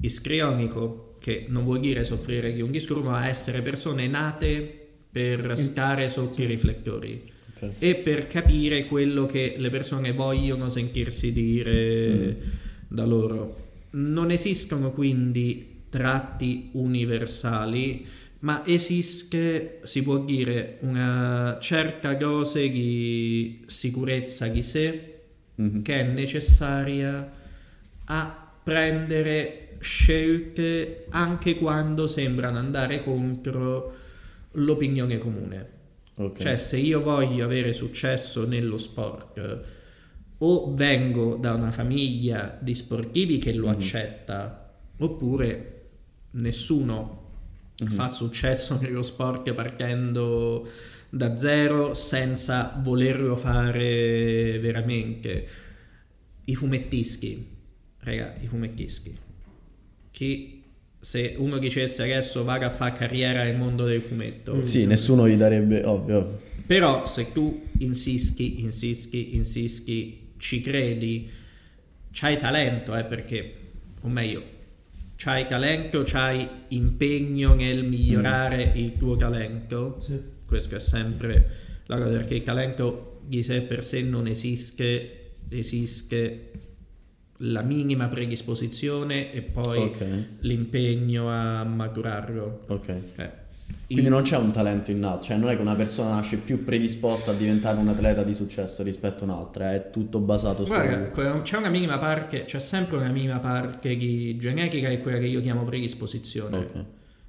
iscrionico, 0.02 1.16
che 1.20 1.46
non 1.48 1.64
vuol 1.64 1.80
dire 1.80 2.04
soffrire 2.04 2.52
di 2.52 2.62
un 2.62 2.70
disturbo, 2.70 3.12
ma 3.12 3.28
essere 3.28 3.62
persone 3.62 4.08
nate 4.08 4.88
per 5.10 5.58
stare 5.58 6.10
sotto 6.10 6.42
i 6.42 6.46
riflettori 6.46 7.34
E 7.80 7.96
per 7.96 8.28
capire 8.28 8.86
quello 8.86 9.26
che 9.26 9.56
le 9.58 9.70
persone 9.70 10.12
vogliono 10.12 10.70
sentirsi 10.70 11.32
dire 11.32 12.38
da 12.88 13.06
loro. 13.06 13.64
Non 13.92 14.30
esistono 14.32 14.92
quindi 14.92 15.84
tratti 15.90 16.70
universali, 16.74 18.06
ma 18.40 18.64
esiste, 18.66 19.80
si 19.84 20.04
può 20.04 20.18
dire, 20.20 20.78
una 20.82 21.58
certa 21.62 22.14
dose 22.14 22.70
di 22.70 23.64
sicurezza 23.68 24.48
di 24.48 24.62
sé 24.64 25.10
Mhm. 25.56 25.84
che 25.84 26.02
è 26.02 26.04
necessaria 26.04 27.32
a 28.06 28.52
prendere 28.62 29.70
scelte 29.80 31.06
anche 31.10 31.56
quando 31.56 32.08
sembrano 32.08 32.58
andare 32.58 33.02
contro 33.02 33.94
l'opinione 34.52 35.18
comune. 35.18 35.70
Ok. 36.18 36.40
Cioè, 36.42 36.56
se 36.58 36.78
io 36.78 37.02
voglio 37.02 37.44
avere 37.46 37.74
successo 37.74 38.46
nello 38.48 38.78
sport, 38.78 39.64
o 40.38 40.74
vengo 40.74 41.36
da 41.36 41.54
una 41.54 41.72
famiglia 41.72 42.58
di 42.62 42.76
sportivi 42.76 43.38
che 43.38 43.54
lo 43.54 43.68
Mhm. 43.68 43.74
accetta, 43.74 44.74
oppure 44.98 45.72
nessuno 46.32 47.24
Mhm. 47.82 47.88
fa 47.90 48.08
successo 48.10 48.78
nello 48.82 49.02
sport 49.04 49.52
partendo 49.54 50.68
da 51.10 51.36
zero 51.36 51.94
senza 51.94 52.80
volerlo 52.82 53.36
fare 53.36 54.58
veramente. 54.60 55.48
I 56.46 56.56
fumettischi, 56.56 57.48
raga, 58.00 58.36
i 58.42 58.48
fumettischi. 58.48 59.18
Chi 60.12 60.64
se 61.06 61.36
uno 61.38 61.60
dicesse 61.60 62.02
adesso 62.02 62.44
vado 62.44 62.66
a 62.66 62.72
fare 62.72 62.94
carriera 62.94 63.44
nel 63.44 63.56
mondo 63.56 63.86
del 63.86 64.02
fumetto, 64.02 64.66
Sì, 64.66 64.88
nessuno 64.88 65.30
gli 65.30 65.36
darebbe, 65.36 65.84
ovvio. 65.84 66.18
ovvio. 66.18 66.40
però 66.66 67.06
se 67.06 67.32
tu 67.32 67.62
insisti, 67.78 68.64
insisti, 68.64 69.36
insisti, 69.36 70.32
ci 70.38 70.62
credi, 70.62 71.30
c'hai 72.12 72.40
talento, 72.40 72.96
eh, 72.98 73.04
perché, 73.04 73.54
o 74.02 74.08
meglio, 74.08 74.42
c'hai 75.16 75.46
talento, 75.46 76.02
c'hai 76.04 76.50
impegno 76.70 77.54
nel 77.54 77.84
migliorare 77.84 78.72
il 78.74 78.98
tuo 78.98 79.16
talento. 79.16 79.98
Sì. 80.00 80.20
Questo 80.44 80.76
è 80.76 80.80
sempre 80.80 81.50
la 81.86 82.00
cosa, 82.00 82.16
perché 82.16 82.34
il 82.34 82.44
talento 82.44 83.20
di 83.28 83.44
sé 83.44 83.62
per 83.62 83.84
sé 83.84 84.02
non 84.02 84.26
esiste, 84.26 85.34
esiste 85.50 86.50
la 87.40 87.62
minima 87.62 88.08
predisposizione 88.08 89.34
e 89.34 89.42
poi 89.42 89.80
Ok. 89.80 90.06
l'impegno 90.42 91.30
a 91.30 91.64
maturarlo. 91.64 92.62
Ok. 92.68 92.88
Eh, 93.16 93.30
Quindi 93.88 94.08
non 94.10 94.22
c'è 94.24 94.38
un 94.38 94.52
talento 94.52 94.92
innato, 94.92 95.24
cioè 95.26 95.38
non 95.38 95.50
è 95.50 95.56
che 95.56 95.62
una 95.62 95.76
persona 95.76 96.10
nasce 96.16 96.38
più 96.38 96.64
predisposta 96.64 97.32
a 97.32 97.34
diventare 97.34 97.78
un 97.78 97.88
atleta 97.88 98.24
di 98.24 98.34
successo 98.34 98.84
rispetto 98.84 99.24
a 99.24 99.28
un'altra, 99.28 99.74
è 99.74 99.90
tutto 99.92 100.20
basato 100.20 100.64
su... 100.66 100.72
Guarda, 100.72 101.42
c'è 101.42 101.58
una 101.58 101.70
minima 101.70 101.98
parte, 102.00 102.46
c'è 102.46 102.60
sempre 102.60 102.98
una 102.98 103.10
minima 103.10 103.40
parte 103.40 103.96
di 103.96 104.38
genetica 104.38 104.88
e 104.90 105.00
quella 105.00 105.18
che 105.20 105.26
io 105.26 105.42
chiamo 105.42 105.64
predisposizione. 105.66 106.58
Ok. 106.58 106.72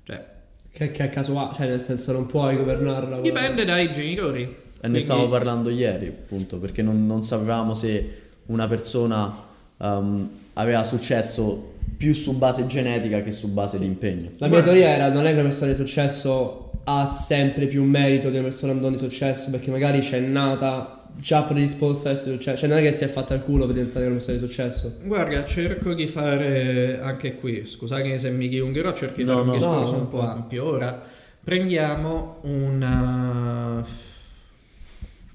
Cioè, 0.05 0.25
Che, 0.71 0.91
che 0.91 1.05
è 1.05 1.09
casuale, 1.11 1.55
cioè 1.55 1.67
nel 1.69 1.81
senso 1.81 2.13
non 2.13 2.27
puoi 2.27 2.57
governarla. 2.57 3.21
dipende 3.21 3.65
dai 3.65 3.91
genitori. 3.93 4.43
E 4.43 4.47
ne 4.47 4.55
Quindi- 4.81 5.01
stavamo 5.01 5.29
parlando 5.29 5.69
ieri, 5.71 6.07
appunto, 6.07 6.59
perché 6.59 6.83
non, 6.83 7.07
non 7.07 7.23
sapevamo 7.23 7.75
se 7.75 8.21
una 8.47 8.69
persona 8.69 9.45
um, 9.79 10.29
aveva 10.55 10.85
successo 10.85 11.74
più 11.97 12.14
su 12.14 12.37
base 12.37 12.66
genetica 12.66 13.22
che 13.22 13.31
su 13.31 13.53
base 13.53 13.79
di 13.79 13.87
impegno. 13.87 14.31
La 14.39 14.49
mia 14.49 14.62
teoria 14.62 14.89
era 14.89 15.09
non 15.11 15.24
è 15.24 15.29
che 15.29 15.35
una 15.35 15.45
persona 15.45 15.70
di 15.70 15.77
successo 15.77 16.70
ha 16.85 17.05
sempre 17.07 17.66
più 17.66 17.83
merito 17.83 18.31
che 18.31 18.35
una 18.39 18.49
persona 18.49 18.72
non 18.72 18.93
di 18.93 18.99
successo, 18.99 19.51
perché 19.51 19.70
magari 19.70 20.01
c'è 20.01 20.20
nata 20.20 21.05
già 21.18 21.43
predisposta 21.43 22.11
a 22.11 22.12
essere 22.12 22.37
successo. 22.37 22.59
Cioè 22.59 22.68
non 22.68 22.79
è 22.79 22.83
che 22.83 22.93
si 22.93 23.05
è 23.05 23.09
fatta 23.09 23.35
il 23.35 23.43
culo 23.43 23.64
per 23.64 23.74
diventare 23.74 24.05
una 24.07 24.14
persona 24.14 24.39
di 24.39 24.47
successo. 24.47 24.99
Guarda, 25.03 25.45
cerco 25.45 25.95
di 25.95 26.07
fare 26.07 27.01
anche 27.01 27.35
qui, 27.35 27.66
scusate 27.66 28.18
se 28.18 28.31
mi 28.31 28.49
dilungherò, 28.49 28.93
cerco 28.93 29.16
di 29.16 29.24
No, 29.24 29.33
fare 29.33 29.41
un 29.43 29.47
no. 29.49 29.55
discorso 29.55 29.93
No, 29.93 29.99
un 29.99 30.09
po' 30.09 30.20
ampio. 30.20 30.64
Ora, 30.64 31.03
prendiamo 31.43 32.39
una... 32.43 33.85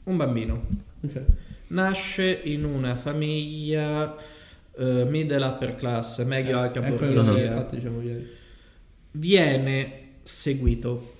un 0.03 0.17
bambino. 0.17 0.61
Ok. 1.03 1.21
Nasce 1.71 2.41
in 2.43 2.65
una 2.65 2.95
famiglia 2.95 4.15
eh, 4.77 5.05
middle 5.05 5.45
upper 5.45 5.75
class, 5.75 6.23
medio 6.25 6.59
alta 6.59 6.81
È 6.81 6.93
quello 6.93 7.21
borghesia. 7.23 7.67
diciamo 7.71 7.99
viene. 9.11 9.99
Seguito, 10.23 11.15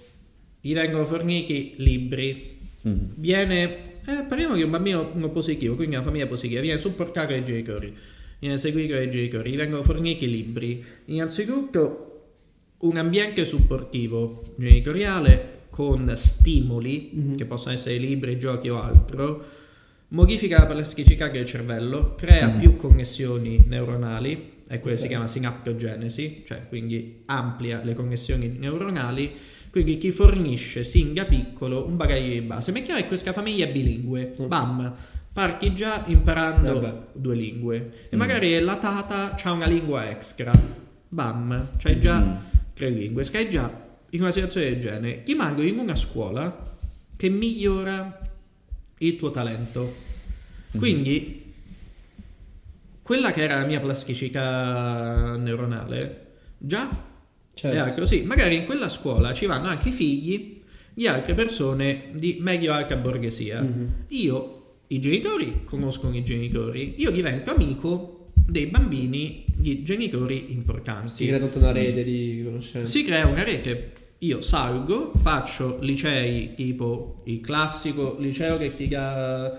gli 0.61 0.73
vengono 0.73 1.05
forniti 1.05 1.73
libri, 1.77 2.59
Mhm. 2.83 3.13
viene, 3.15 3.99
eh, 4.05 4.23
parliamo 4.27 4.55
di 4.55 4.61
un 4.63 4.69
bambino 4.69 5.05
positivo, 5.31 5.75
quindi 5.75 5.95
una 5.95 6.03
famiglia 6.03 6.27
positiva, 6.27 6.61
viene 6.61 6.79
supportato 6.79 7.31
dai 7.31 7.43
genitori, 7.43 7.95
viene 8.39 8.57
seguito 8.57 8.93
dai 8.93 9.09
genitori, 9.09 9.51
gli 9.51 9.55
vengono 9.57 9.81
forniti 9.83 10.29
libri, 10.29 10.83
innanzitutto 11.05 12.07
un 12.79 12.97
ambiente 12.97 13.45
supportivo 13.45 14.43
genitoriale 14.57 15.59
con 15.69 16.11
stimoli, 16.15 17.09
Mhm. 17.13 17.35
che 17.37 17.45
possono 17.45 17.73
essere 17.73 17.97
libri, 17.97 18.37
giochi 18.37 18.69
o 18.69 18.81
altro, 18.81 19.43
modifica 20.13 20.59
la 20.59 20.65
plasticità 20.65 21.27
del 21.29 21.45
cervello, 21.45 22.15
crea 22.15 22.47
Mhm. 22.47 22.59
più 22.59 22.75
connessioni 22.75 23.63
neuronali, 23.67 24.59
è 24.67 24.79
quello 24.79 24.95
che 24.95 25.01
si 25.01 25.07
chiama 25.07 25.27
sinaptogenesi, 25.27 26.43
cioè 26.45 26.67
quindi 26.67 27.23
amplia 27.25 27.81
le 27.83 27.93
connessioni 27.93 28.55
neuronali, 28.57 29.31
quindi 29.69 29.97
ti 29.97 30.11
fornisce 30.11 30.83
sin 30.83 31.13
da 31.13 31.23
piccolo 31.25 31.85
un 31.85 31.95
bagaglio 31.95 32.31
di 32.33 32.41
base. 32.41 32.71
Mettiamo 32.71 32.99
che 32.99 33.07
questa 33.07 33.31
famiglia 33.33 33.65
è 33.65 33.71
bilingue, 33.71 34.33
Mm. 34.41 34.47
bam, 34.47 34.93
parti 35.31 35.73
già 35.73 36.03
imparando 36.07 36.73
Vabbè. 36.79 36.97
due 37.13 37.35
lingue 37.35 37.91
e 38.09 38.15
Mm. 38.15 38.19
magari 38.19 38.59
la 38.59 38.77
tata 38.77 39.35
ha 39.41 39.51
una 39.51 39.65
lingua 39.67 40.09
extra, 40.09 40.51
bam, 41.07 41.69
c'hai 41.77 41.99
già 42.01 42.19
Mm. 42.19 42.31
tre 42.73 42.89
lingue, 42.89 43.23
stai 43.23 43.49
già 43.49 43.71
in 44.09 44.21
una 44.21 44.31
situazione 44.31 44.71
del 44.71 44.79
genere, 44.81 45.23
ti 45.23 45.35
mando 45.35 45.61
in 45.61 45.79
una 45.79 45.95
scuola 45.95 46.69
che 47.15 47.29
migliora 47.29 48.19
il 49.01 49.15
tuo 49.17 49.31
talento. 49.31 49.81
Mm-hmm. 49.81 50.77
Quindi 50.77 51.53
quella 53.01 53.31
che 53.31 53.43
era 53.43 53.59
la 53.59 53.65
mia 53.65 53.79
plasticità 53.79 55.35
neuronale, 55.37 56.27
già 56.57 57.09
Certo. 57.53 57.77
era 57.77 57.93
così. 57.93 58.21
Magari 58.23 58.55
in 58.55 58.65
quella 58.65 58.89
scuola 58.89 59.33
ci 59.33 59.45
vanno 59.45 59.67
anche 59.67 59.89
i 59.89 59.91
figli 59.91 60.61
di 60.93 61.07
altre 61.07 61.33
persone 61.33 62.09
di 62.13 62.37
medio-alta 62.39 62.95
borghesia. 62.95 63.61
Mhm. 63.61 63.93
Io, 64.09 64.75
i 64.87 64.99
genitori 64.99 65.61
conoscono 65.65 66.15
i 66.15 66.23
genitori, 66.23 66.95
io 66.97 67.11
divento 67.11 67.51
amico 67.51 68.31
dei 68.33 68.67
bambini 68.67 69.45
di 69.47 69.83
genitori 69.83 70.51
importanti. 70.51 71.13
Si 71.13 71.27
crea 71.27 71.39
tutta 71.39 71.59
una 71.59 71.71
rete 71.71 72.03
di 72.03 72.41
conoscenze. 72.43 72.91
Si 72.91 73.03
crea 73.03 73.25
una 73.27 73.43
rete. 73.43 73.91
Io 74.23 74.39
salgo, 74.41 75.11
faccio 75.17 75.79
licei 75.81 76.53
tipo 76.53 77.21
il 77.25 77.41
classico 77.41 78.17
liceo 78.19 78.57
che 78.57 78.75
ti 78.75 78.87
dà. 78.87 79.51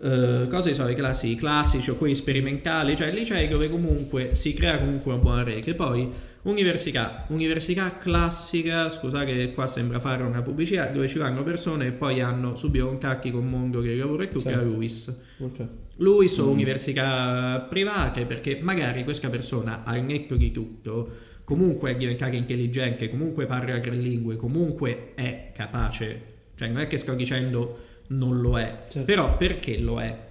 eh, 0.00 0.46
cosa 0.48 0.72
sono 0.72 0.88
i 0.88 0.94
classi? 0.94 1.32
I 1.32 1.34
classici 1.34 1.90
o 1.90 1.96
quelli 1.96 2.14
sperimentali, 2.14 2.96
cioè 2.96 3.12
licei 3.12 3.46
dove 3.46 3.68
comunque 3.68 4.34
si 4.34 4.54
crea 4.54 4.78
comunque 4.78 5.12
una 5.12 5.20
buona 5.20 5.42
rete. 5.42 5.74
Poi 5.74 6.08
università, 6.44 7.26
università 7.28 7.98
classica, 7.98 8.88
scusate 8.88 9.34
che 9.48 9.52
qua 9.52 9.66
sembra 9.66 10.00
fare 10.00 10.22
una 10.22 10.40
pubblicità, 10.40 10.86
dove 10.86 11.08
ci 11.08 11.18
vanno 11.18 11.42
persone 11.42 11.88
e 11.88 11.92
poi 11.92 12.22
hanno 12.22 12.56
subito 12.56 12.86
contatti 12.86 13.30
con 13.30 13.42
il 13.42 13.48
mondo 13.48 13.82
che 13.82 13.96
lavora 13.96 14.22
e 14.22 14.30
tu, 14.30 14.40
che 14.40 14.48
è 14.48 14.52
Certo. 14.52 14.70
LUIS. 14.70 15.20
Ok. 15.40 15.66
Lui 15.96 16.28
su 16.28 16.48
università 16.48 17.66
private 17.68 18.24
perché 18.24 18.60
magari 18.62 19.04
questa 19.04 19.28
persona 19.28 19.82
al 19.84 20.02
netto 20.02 20.36
di 20.36 20.50
tutto 20.50 21.25
comunque 21.46 21.92
è 21.92 21.96
diventata 21.96 22.34
intelligente, 22.34 23.08
comunque 23.08 23.46
parla 23.46 23.78
tre 23.78 23.94
lingue, 23.94 24.34
comunque 24.34 25.12
è 25.14 25.52
capace. 25.54 26.34
Cioè 26.56 26.66
non 26.66 26.80
è 26.80 26.88
che 26.88 26.98
sto 26.98 27.14
dicendo 27.14 27.78
non 28.08 28.40
lo 28.40 28.58
è, 28.58 28.86
Certo. 28.88 29.04
però 29.04 29.36
perché 29.36 29.78
lo 29.78 30.00
è? 30.00 30.24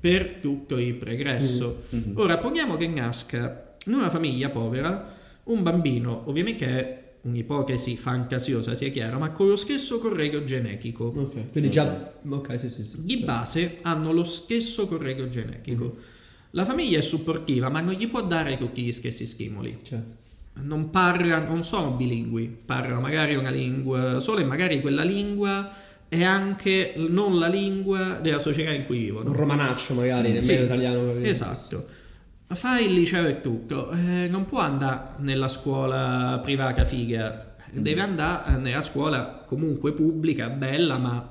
Per 0.00 0.38
tutto 0.40 0.76
il 0.78 0.94
progresso. 0.94 1.82
Mhm. 1.90 2.12
Ora 2.16 2.38
poniamo 2.38 2.76
che 2.76 2.88
nasca 2.88 3.76
in 3.86 3.94
una 3.94 4.10
famiglia 4.10 4.48
povera 4.50 5.14
un 5.44 5.62
bambino, 5.62 6.24
ovviamente 6.26 6.66
è 6.66 7.02
un'ipotesi 7.20 7.96
fantasiosa, 7.96 8.74
sia 8.74 8.88
chiaro, 8.88 9.18
ma 9.20 9.30
con 9.30 9.46
lo 9.46 9.56
stesso 9.56 10.00
corredo 10.00 10.42
genetico. 10.42 11.04
Ok. 11.04 11.52
Quindi 11.52 11.70
già. 11.70 12.14
Ok, 12.28 12.58
sì, 12.58 12.68
sì, 12.68 12.82
sì. 12.84 13.04
Di 13.04 13.18
base 13.18 13.78
hanno 13.82 14.12
lo 14.12 14.24
stesso 14.24 14.88
corredo 14.88 15.28
genetico. 15.28 15.96
La 16.52 16.64
famiglia 16.64 16.98
è 16.98 17.02
supportiva, 17.02 17.68
ma 17.68 17.80
non 17.80 17.92
gli 17.94 18.08
può 18.08 18.22
dare 18.24 18.56
tutti 18.58 18.82
gli 18.82 18.92
stessi 18.92 19.24
stimoli. 19.24 19.76
Certo. 19.82 20.26
Non 20.62 20.90
parlano, 20.90 21.46
non 21.46 21.64
sono 21.64 21.90
bilingui, 21.92 22.46
parlano 22.64 23.00
magari 23.00 23.36
una 23.36 23.50
lingua 23.50 24.20
sola 24.20 24.40
e 24.40 24.44
magari 24.44 24.80
quella 24.80 25.02
lingua 25.02 25.70
è 26.08 26.24
anche 26.24 26.94
non 26.96 27.38
la 27.38 27.48
lingua 27.48 28.18
della 28.20 28.38
società 28.38 28.70
in 28.70 28.86
cui 28.86 28.98
vivono. 28.98 29.30
Un 29.30 29.36
romanaccio 29.36 29.94
magari, 29.94 30.32
nemmeno 30.32 30.40
Sì, 30.40 30.54
italiano. 30.54 31.12
Esatto. 31.20 31.86
Fai 32.48 32.86
il 32.86 32.94
liceo 32.94 33.26
e 33.26 33.42
tutto, 33.42 33.90
eh, 33.90 34.26
non 34.28 34.46
può 34.46 34.60
andare 34.60 35.16
nella 35.18 35.48
scuola 35.48 36.40
privata 36.42 36.86
figa, 36.86 37.54
deve 37.70 38.00
andare 38.00 38.56
nella 38.56 38.80
scuola 38.80 39.44
comunque 39.46 39.92
pubblica, 39.92 40.48
bella, 40.48 40.96
ma 40.96 41.30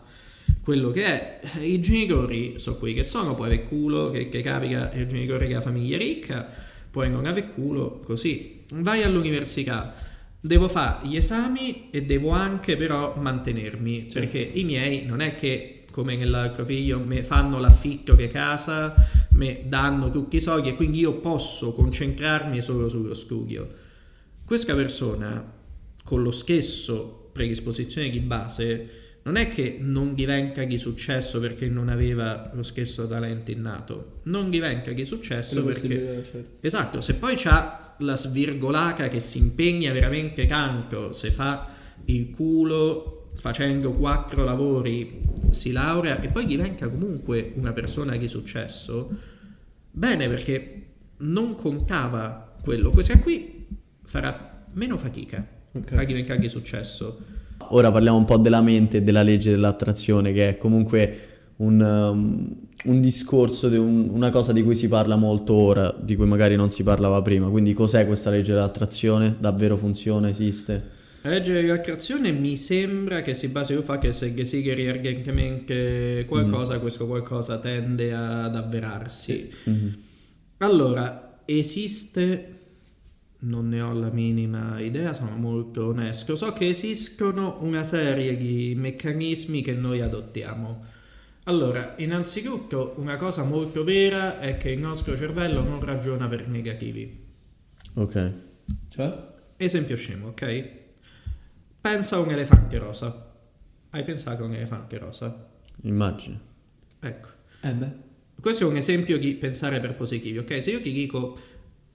quello 0.61 0.91
che 0.91 1.05
è. 1.05 1.39
I 1.59 1.79
genitori 1.79 2.59
sono 2.59 2.75
quelli 2.75 2.93
che 2.93 3.03
sono, 3.03 3.33
puoi 3.33 3.47
avere 3.47 3.63
culo 3.63 4.11
che, 4.11 4.29
che 4.29 4.41
capita 4.41 4.91
il 4.93 5.07
genitore 5.07 5.47
che 5.47 5.55
ha 5.55 5.61
famiglia 5.61 5.97
ricca, 5.97 6.47
puoi 6.89 7.09
non 7.09 7.25
avere 7.25 7.49
culo 7.49 8.01
così. 8.03 8.63
Vai 8.73 9.03
all'università, 9.03 9.93
devo 10.39 10.67
fare 10.67 11.07
gli 11.07 11.15
esami 11.15 11.89
e 11.91 12.03
devo 12.03 12.29
anche 12.29 12.77
però 12.77 13.15
mantenermi, 13.15 14.07
perché 14.11 14.39
i 14.39 14.63
miei 14.63 15.05
non 15.05 15.21
è 15.21 15.33
che 15.33 15.85
come 15.91 16.15
nell'altro 16.15 16.63
figlio 16.63 16.99
mi 16.99 17.23
fanno 17.23 17.59
l'affitto 17.59 18.15
che 18.15 18.27
casa, 18.27 18.93
mi 19.31 19.63
danno 19.65 20.11
tutti 20.11 20.37
i 20.37 20.41
soldi 20.41 20.69
e 20.69 20.75
quindi 20.75 20.99
io 20.99 21.13
posso 21.13 21.73
concentrarmi 21.73 22.61
solo 22.61 22.87
sullo 22.87 23.15
studio. 23.15 23.67
Questa 24.45 24.75
persona 24.75 25.53
con 26.03 26.21
lo 26.21 26.31
stesso 26.31 27.29
predisposizione 27.31 28.09
di 28.09 28.19
base 28.19 28.89
non 29.27 29.35
è 29.35 29.49
che 29.49 29.77
non 29.81 30.13
diventa 30.13 30.63
di 30.63 30.77
successo 30.77 31.41
perché 31.41 31.67
non 31.67 31.89
aveva 31.89 32.49
lo 32.53 32.63
stesso 32.63 33.05
talento 33.07 33.51
innato, 33.51 34.21
non 34.23 34.49
diventa 34.49 34.91
di 34.91 35.03
successo 35.03 35.65
perché 35.65 36.23
certo. 36.23 36.65
Esatto, 36.65 37.01
se 37.01 37.15
poi 37.15 37.33
c'ha 37.35 37.95
la 37.99 38.15
svirgolata 38.15 39.09
che 39.09 39.19
si 39.19 39.37
impegna 39.37 39.91
veramente 39.91 40.45
tanto, 40.45 41.11
se 41.11 41.31
fa 41.31 41.67
il 42.05 42.29
culo 42.29 43.31
facendo 43.35 43.91
quattro 43.91 44.45
lavori, 44.45 45.19
si 45.49 45.73
laurea 45.73 46.21
e 46.21 46.29
poi 46.29 46.45
diventa 46.45 46.87
comunque 46.87 47.51
una 47.55 47.73
persona 47.73 48.15
di 48.15 48.29
successo, 48.29 49.09
bene 49.91 50.29
perché 50.29 50.85
non 51.17 51.53
contava 51.55 52.55
quello. 52.61 52.91
Questa 52.91 53.19
qui 53.19 53.67
farà 54.05 54.65
meno 54.71 54.97
fatica 54.97 55.45
Ok. 55.73 55.91
a 55.91 56.03
diventare 56.05 56.39
di 56.39 56.47
successo. 56.47 57.35
Ora 57.69 57.91
parliamo 57.91 58.17
un 58.17 58.25
po' 58.25 58.37
della 58.37 58.61
mente 58.61 58.97
e 58.97 59.01
della 59.01 59.23
legge 59.23 59.51
dell'attrazione, 59.51 60.31
che 60.31 60.49
è 60.49 60.57
comunque 60.57 61.19
un, 61.57 61.79
um, 61.81 62.55
un 62.85 63.01
discorso, 63.01 63.67
di 63.67 63.77
un- 63.77 64.09
una 64.11 64.29
cosa 64.29 64.53
di 64.53 64.63
cui 64.63 64.75
si 64.75 64.87
parla 64.87 65.15
molto 65.15 65.53
ora, 65.53 65.93
di 65.99 66.15
cui 66.15 66.25
magari 66.27 66.55
non 66.55 66.69
si 66.69 66.83
parlava 66.83 67.21
prima. 67.21 67.47
Quindi 67.49 67.73
cos'è 67.73 68.05
questa 68.05 68.29
legge 68.29 68.53
dell'attrazione? 68.53 69.35
Davvero 69.39 69.75
funziona? 69.75 70.29
Esiste? 70.29 70.95
La 71.23 71.31
legge 71.31 71.51
dell'attrazione 71.53 72.31
mi 72.31 72.55
sembra 72.55 73.21
che 73.21 73.33
si 73.33 73.47
basi 73.49 73.73
sul 73.73 73.83
fatto 73.83 74.07
che 74.07 74.13
se 74.13 74.33
desideri 74.33 74.87
ardentemente 74.87 76.23
qualcosa, 76.27 76.79
questo 76.79 77.05
qualcosa 77.07 77.57
tende 77.57 78.13
ad 78.13 78.55
avverarsi. 78.55 79.51
Mhm. 79.65 79.95
Allora, 80.59 81.39
esiste, 81.45 82.56
non 83.47 83.69
ne 83.69 83.81
ho 83.81 83.93
la 83.93 84.09
minima 84.09 84.79
idea, 84.79 85.13
sono 85.13 85.35
molto 85.35 85.87
onesto, 85.87 86.35
so 86.35 86.51
che 86.53 86.67
esistono 86.67 87.57
una 87.61 87.83
serie 87.83 88.35
di 88.35 88.73
meccanismi 88.75 89.61
che 89.61 89.73
noi 89.73 90.01
adottiamo. 90.01 90.83
Allora, 91.43 91.95
innanzitutto 91.97 92.93
una 92.97 93.15
cosa 93.15 93.43
molto 93.43 93.85
vera 93.85 94.39
è 94.39 94.57
che 94.57 94.69
il 94.71 94.79
nostro 94.79 95.15
cervello 95.15 95.61
non 95.63 95.79
ragiona 95.79 96.27
per 96.27 96.47
negativi. 96.47 97.25
Ok. 97.93 98.31
Cioè? 98.89 99.35
Esempio 99.55 99.95
scemo, 99.95 100.27
ok? 100.27 100.69
Pensa 101.79 102.17
a 102.17 102.19
un 102.19 102.31
elefante 102.31 102.77
rosa. 102.77 103.33
Hai 103.91 104.03
pensato 104.03 104.43
a 104.43 104.45
un 104.45 104.53
elefante 104.53 104.97
rosa? 104.97 105.47
Immagino. 105.83 106.39
Ecco. 106.99 107.29
Eh 107.61 107.71
beh. 107.71 107.91
Questo 108.41 108.65
è 108.65 108.67
un 108.67 108.75
esempio 108.75 109.17
di 109.17 109.33
pensare 109.35 109.79
per 109.79 109.95
positivi, 109.95 110.37
ok? 110.37 110.61
Se 110.61 110.71
io 110.71 110.81
ti 110.81 110.91
dico 110.91 111.37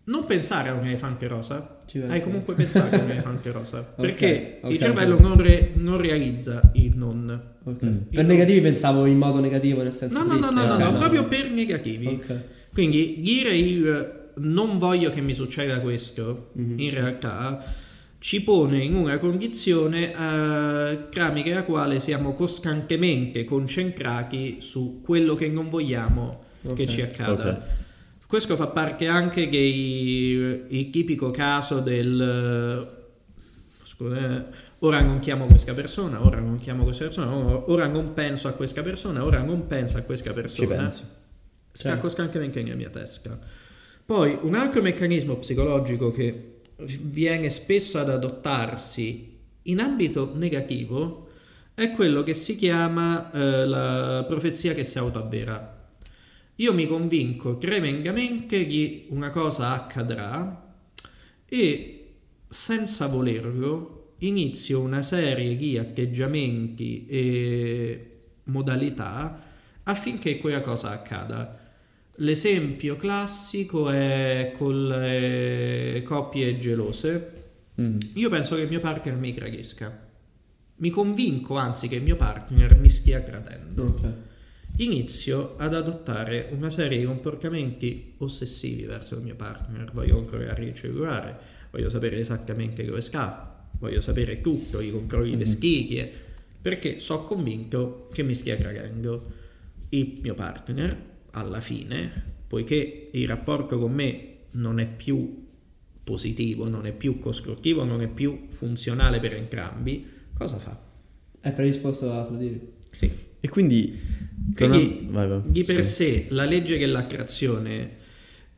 non 0.05 0.25
pensare 0.25 0.69
a 0.69 0.73
un 0.75 0.85
elefante 0.85 1.27
rosa, 1.29 1.79
Ci 1.87 1.99
penso. 1.99 2.13
hai 2.15 2.23
comunque 2.23 2.55
pensato 2.55 2.97
a 2.97 3.01
un 3.01 3.11
elefante 3.11 3.51
rosa. 3.53 3.81
Perché 3.97 4.59
ok, 4.63 4.73
il 4.73 4.79
cervello 4.79 5.15
ok. 5.15 5.21
non, 5.21 5.37
re- 5.41 5.71
non 5.75 5.97
realizza 5.99 6.61
il 6.75 6.97
non. 6.97 7.51
Mm. 7.69 7.97
Per 8.13 8.27
negativi 8.27 8.61
pensavo 8.61 9.07
in 9.07 9.19
modo 9.19 9.39
negativo, 9.39 9.83
nel 9.83 9.93
senso 9.93 10.19
No, 10.19 10.25
no, 10.25 10.33
no, 10.35 10.39
triste. 10.41 10.55
no, 10.55 10.67
no, 10.67 10.73
ok, 10.75 10.81
no, 10.93 10.99
proprio 10.99 11.25
per 11.29 11.51
negativi. 11.51 12.07
Ok. 12.07 12.41
Quindi 12.73 13.19
dire 13.21 13.57
il 13.57 14.21
non 14.35 14.79
voglio 14.79 15.11
che 15.11 15.21
mi 15.21 15.35
succeda 15.35 15.79
questo, 15.81 16.51
Mhm. 16.55 16.79
in 16.79 16.91
realtà 16.91 17.63
ci 18.19 18.43
pone 18.43 18.83
in 18.83 18.95
una 18.95 19.19
condizione 19.19 20.13
eh, 20.13 21.09
tramite 21.11 21.53
la 21.53 21.65
quale 21.65 22.01
siamo 22.01 22.33
costantemente 22.35 23.45
concentrati 23.45 24.57
su 24.61 25.01
quello 25.05 25.35
che 25.35 25.49
non 25.49 25.69
vogliamo 25.69 26.43
che 26.75 26.83
Ok. 26.83 26.87
ci 26.87 27.03
accada. 27.03 27.51
Ok. 27.51 27.59
Questo 28.33 28.57
fa 28.57 28.69
parte 28.69 29.09
anche 29.09 29.47
del 29.51 30.65
il 30.71 30.89
tipico 30.89 31.31
caso 31.31 31.81
del 31.81 32.89
scusa, 33.83 34.17
eh, 34.17 34.45
ora 34.79 35.03
non 35.03 35.19
chiamo 35.19 35.45
questa 35.45 35.75
persona, 35.75 36.25
ora 36.25 36.41
non 36.41 36.57
chiamo 36.57 36.83
questa 36.83 37.05
persona, 37.05 37.31
ora 37.71 37.87
non 37.89 38.15
penso 38.15 38.49
a 38.49 38.53
questa 38.53 38.81
persona, 38.81 39.23
ora 39.23 39.43
non 39.43 39.67
penso 39.67 39.99
a 39.99 40.01
questa 40.01 40.31
Ci 40.31 40.35
persona. 40.35 40.77
penso. 40.77 41.03
Scacco 41.73 41.93
Certo. 41.93 42.09
scancamente 42.09 42.63
nella 42.63 42.75
mia 42.75 42.89
testa. 42.89 43.39
Poi 44.07 44.39
un 44.41 44.55
altro 44.55 44.81
meccanismo 44.81 45.35
psicologico 45.35 46.11
che 46.11 46.61
viene 47.03 47.51
spesso 47.51 47.99
ad 47.99 48.09
adottarsi 48.09 49.41
in 49.65 49.79
ambito 49.79 50.33
negativo 50.35 51.29
è 51.75 51.91
quello 51.91 52.23
che 52.23 52.33
si 52.33 52.57
chiama 52.57 53.31
eh, 53.31 53.67
la 53.67 54.25
profezia 54.27 54.73
che 54.73 54.85
si 54.85 54.97
autoavvera. 54.97 55.81
Io 56.57 56.73
mi 56.75 56.87
convinco 56.87 57.57
tremendamente 57.59 58.67
che 58.67 59.07
una 59.09 59.31
cosa 59.31 59.73
accadrà 59.73 60.75
e 61.47 62.15
senza 62.49 63.07
volerlo 63.07 64.15
inizio 64.19 64.81
una 64.81 65.03
serie 65.03 65.57
di 65.57 65.79
atteggiamenti 65.79 67.07
e 67.07 68.11
modalità 68.45 69.43
affinché 69.85 70.39
quella 70.39 70.61
cosa 70.61 70.91
accada. 70.91 71.59
L'esempio 72.17 72.97
classico 72.97 73.91
è 73.91 74.53
con 74.57 74.87
le 74.87 76.03
coppie 76.05 76.59
gelose. 76.59 77.33
Mm. 77.81 77.99
Io 78.15 78.29
penso 78.29 78.55
che 78.57 78.63
il 78.63 78.69
mio 78.69 78.81
partner 78.81 79.17
mi 79.17 79.33
tradisca. 79.33 80.11
Mi 80.77 80.91
convinco 80.91 81.57
anzi 81.57 81.89
che 81.89 81.97
il 81.97 82.03
mio 82.03 82.17
partner 82.17 82.77
mi 82.79 82.91
stia 82.91 83.21
gradendo. 83.21 83.85
Ok. 83.85 84.13
Inizio 84.79 85.55
ad 85.59 85.75
adottare 85.75 86.49
una 86.51 86.71
serie 86.71 86.99
di 86.99 87.05
comportamenti 87.05 88.15
ossessivi 88.19 88.85
verso 88.85 89.17
il 89.17 89.23
mio 89.23 89.35
partner. 89.35 89.91
Voglio 89.93 90.17
controllare 90.17 90.65
il 90.65 90.75
cellulare, 90.75 91.39
voglio 91.71 91.91
sapere 91.91 92.19
esattamente 92.19 92.83
dove 92.85 93.03
sta, 93.03 93.69
voglio 93.79 94.01
sapere 94.01 94.41
tutto, 94.41 94.81
i 94.81 94.91
controlli 94.91 95.37
le 95.37 95.45
schiglie, 95.45 96.11
perché 96.61 97.01
so 97.01 97.23
convinto 97.23 98.09
che 98.13 98.23
mi 98.23 98.35
stia 98.35 98.57
gradendo. 98.57 99.41
Il 99.91 100.21
mio 100.23 100.33
partner, 100.33 100.97
alla 101.33 101.61
fine, 101.61 102.11
poiché 102.47 103.11
il 103.13 103.29
rapporto 103.29 103.79
con 103.79 103.93
me 103.93 104.29
non 104.53 104.81
è 104.81 104.87
più 104.87 105.49
positivo, 106.03 106.67
non 106.67 106.87
è 106.87 106.93
più 106.93 107.19
costruttivo, 107.19 107.85
non 107.85 108.01
è 108.01 108.09
più 108.09 108.47
funzionale 108.49 109.21
per 109.21 109.35
entrambi, 109.35 110.07
cosa 110.33 110.59
fa? 110.59 110.81
È 111.41 111.53
predisposto 111.53 112.11
a 112.11 112.25
tradire. 112.25 112.73
Sì, 112.91 113.11
E 113.45 113.49
quindi... 113.49 113.99
quindi 114.55 115.09
vai, 115.11 115.27
vai, 115.27 115.41
di 115.45 115.65
per 115.65 115.79
scusa. 115.79 115.89
sé 115.89 116.27
la 116.29 116.45
legge 116.45 116.79
dell'attrazione 116.79 117.91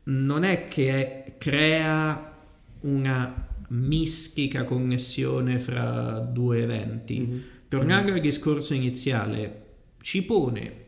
non 0.03 0.43
è 0.43 0.67
che 0.67 0.91
è- 0.91 1.33
crea 1.39 2.33
una 2.81 3.47
mistica 3.69 4.63
connessione 4.63 5.57
fra 5.57 6.19
due 6.19 6.61
eventi. 6.61 7.19
Mhm. 7.19 7.41
Tornando 7.67 8.13
al 8.13 8.19
discorso 8.19 8.75
iniziale, 8.75 9.63
ci 10.01 10.23
pone, 10.23 10.83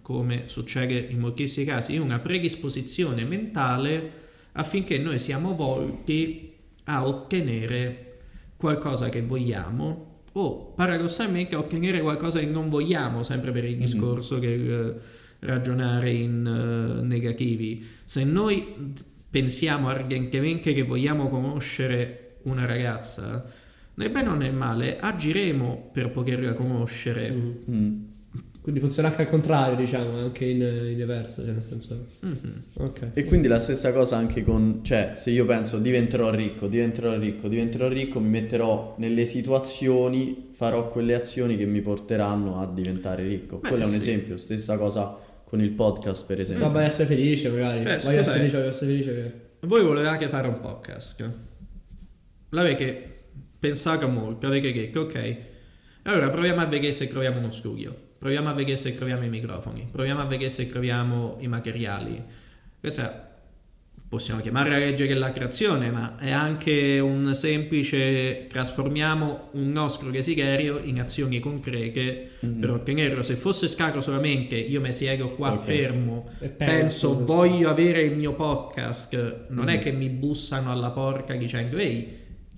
come 0.00 0.44
succede 0.46 0.98
in 0.98 1.18
moltissimi 1.18 1.66
casi, 1.66 1.98
una 1.98 2.18
predisposizione 2.18 3.24
mentale 3.24 4.12
affinché 4.52 4.96
noi 4.96 5.18
siamo 5.18 5.54
volti 5.54 6.54
a 6.84 7.06
ottenere 7.06 8.20
qualcosa 8.56 9.10
che 9.10 9.20
vogliamo 9.20 10.15
o 10.38 10.72
paradossalmente 10.74 11.54
a 11.54 11.58
ottenere 11.58 12.00
qualcosa 12.00 12.38
che 12.38 12.46
non 12.46 12.68
vogliamo, 12.68 13.22
sempre 13.22 13.52
per 13.52 13.64
il 13.64 13.76
discorso 13.76 14.38
che 14.38 14.54
eh, 14.54 14.94
ragionare 15.40 16.12
in 16.12 16.46
eh, 16.46 17.02
negativi. 17.02 17.86
Se 18.04 18.22
noi 18.24 18.94
pensiamo 19.30 19.88
ardentemente 19.88 20.74
che 20.74 20.82
vogliamo 20.82 21.28
conoscere 21.28 22.36
una 22.42 22.66
ragazza, 22.66 23.50
nel 23.94 24.10
bene 24.10 24.28
o 24.28 24.34
nel 24.34 24.52
male 24.52 24.98
agiremo 24.98 25.90
per 25.92 26.10
poterla 26.10 26.52
conoscere. 26.52 27.30
Mhm. 27.30 28.14
Quindi 28.66 28.82
funziona 28.82 29.10
anche 29.10 29.22
al 29.22 29.28
contrario, 29.28 29.76
diciamo, 29.76 30.18
anche 30.18 30.44
in, 30.44 30.60
in 30.60 30.96
diverso, 30.96 31.44
cioè 31.44 31.52
nel 31.52 31.62
senso... 31.62 32.04
Mhm. 32.18 32.62
Ok. 32.78 33.10
E 33.14 33.24
quindi 33.24 33.46
la 33.46 33.60
stessa 33.60 33.92
cosa 33.92 34.16
anche 34.16 34.42
con, 34.42 34.80
cioè, 34.82 35.12
se 35.14 35.30
io 35.30 35.46
penso 35.46 35.78
diventerò 35.78 36.30
ricco, 36.30 36.66
diventerò 36.66 37.16
ricco, 37.16 37.46
diventerò 37.46 37.86
ricco, 37.86 38.18
mi 38.18 38.28
metterò 38.28 38.96
nelle 38.98 39.24
situazioni, 39.24 40.50
farò 40.52 40.88
quelle 40.90 41.14
azioni 41.14 41.56
che 41.56 41.64
mi 41.64 41.80
porteranno 41.80 42.58
a 42.60 42.66
diventare 42.66 43.22
ricco. 43.22 43.58
Beh, 43.58 43.68
Quello 43.68 43.84
è 43.84 43.86
un 43.86 43.92
sì. 43.92 43.98
esempio, 43.98 44.36
stessa 44.36 44.76
cosa 44.76 45.16
con 45.44 45.60
il 45.60 45.70
podcast, 45.70 46.26
per 46.26 46.42
Se 46.42 46.50
esempio. 46.50 46.72
vai 46.72 46.86
a 46.86 46.88
essere 46.88 47.06
felice 47.06 47.48
magari. 47.50 47.84
Cioè, 47.84 47.98
Vai 48.00 48.16
a 48.16 48.18
essere 48.18 48.18
eh. 48.18 48.38
felice, 48.40 48.56
vai 48.56 48.66
a 48.66 48.68
essere 48.70 48.90
felice 48.90 49.14
che... 49.14 49.66
Voi 49.68 49.84
volevate 49.84 50.28
fare 50.28 50.48
un 50.48 50.58
podcast. 50.58 51.30
L'avete 52.48 53.14
pensato 53.60 54.08
molto, 54.08 54.48
avete 54.48 54.72
detto 54.72 55.02
ok, 55.02 55.36
allora 56.02 56.30
proviamo 56.30 56.60
a 56.60 56.66
vedere 56.66 56.90
se 56.90 57.06
troviamo 57.06 57.38
uno 57.38 57.52
studio, 57.52 58.05
proviamo 58.26 58.48
a 58.48 58.54
vedere 58.54 58.76
se 58.76 58.92
troviamo 58.96 59.24
i 59.24 59.28
microfoni, 59.28 59.86
proviamo 59.88 60.20
a 60.20 60.24
vedere 60.24 60.50
se 60.50 60.68
troviamo 60.68 61.36
i 61.38 61.46
materiali. 61.46 62.20
Questa 62.80 63.22
possiamo 64.08 64.40
chiamare 64.40 64.68
la 64.70 64.78
legge 64.78 65.06
della 65.06 65.30
creazione, 65.30 65.90
ma 65.92 66.16
è 66.18 66.30
anche 66.32 66.98
un 66.98 67.32
semplice 67.36 68.46
trasformiamo 68.48 69.50
un 69.52 69.70
nostro 69.70 70.10
desiderio 70.10 70.80
in 70.82 70.98
azioni 71.00 71.38
concrete 71.38 72.30
Mhm. 72.40 72.58
per 72.60 72.70
ottenerlo. 72.70 73.22
Se 73.22 73.36
fosse 73.36 73.68
scarico 73.68 74.00
solamente 74.00 74.56
io 74.56 74.80
mi 74.80 74.92
siedo 74.92 75.30
qua 75.30 75.52
Ok. 75.52 75.62
fermo 75.64 76.28
E 76.40 76.48
penso 76.48 77.14
sì. 77.14 77.22
voglio 77.22 77.68
avere 77.70 78.02
il 78.02 78.16
mio 78.16 78.32
podcast 78.34 79.46
non 79.50 79.68
è 79.68 79.74
Mhm. 79.76 79.80
che 79.80 79.92
mi 79.92 80.08
bussano 80.08 80.72
alla 80.72 80.90
porta 80.90 81.32
dicendo 81.34 81.76
ehi 81.76 82.15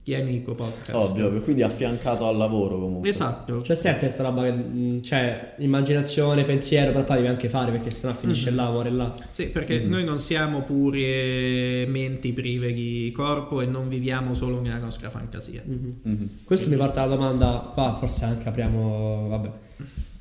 tieni 0.08 0.36
il 0.36 0.42
tuo 0.42 0.54
podcast 0.54 0.94
Ovvio, 0.94 1.26
ovvio, 1.26 1.42
quindi 1.42 1.62
affiancato 1.62 2.26
al 2.26 2.36
lavoro 2.38 2.78
comunque. 2.78 3.10
esatto 3.10 3.60
C'è 3.60 3.74
sempre 3.74 4.00
questa 4.06 4.22
roba 4.22 4.42
che, 4.44 4.52
mh, 4.52 5.02
cioè, 5.02 5.54
immaginazione, 5.58 6.44
pensiero, 6.44 6.92
però 6.92 7.04
poi 7.04 7.16
devi 7.16 7.28
anche 7.28 7.50
fare 7.50 7.70
perché 7.72 7.90
sennò 7.90 8.14
finisce 8.14 8.48
Mhm. 8.50 8.56
là, 8.56 8.70
muore 8.70 8.90
là. 8.90 9.14
sì 9.34 9.44
perché 9.48 9.80
Mhm. 9.80 9.90
noi 9.90 10.04
non 10.04 10.18
siamo 10.18 10.62
pure 10.62 11.84
menti 11.88 12.32
prive 12.32 12.72
di 12.72 13.12
corpo 13.14 13.60
e 13.60 13.66
non 13.66 13.88
viviamo 13.88 14.32
solo 14.32 14.60
nella 14.62 14.78
nostra 14.78 15.10
fantasia 15.10 15.62
Mhm. 15.64 15.94
Mhm. 16.02 16.28
Questo 16.44 16.70
mi 16.70 16.76
porta 16.76 17.02
alla 17.02 17.14
domanda, 17.14 17.70
qua 17.74 17.92
forse 17.92 18.24
anche 18.24 18.48
apriamo, 18.48 19.28
vabbè. 19.28 19.50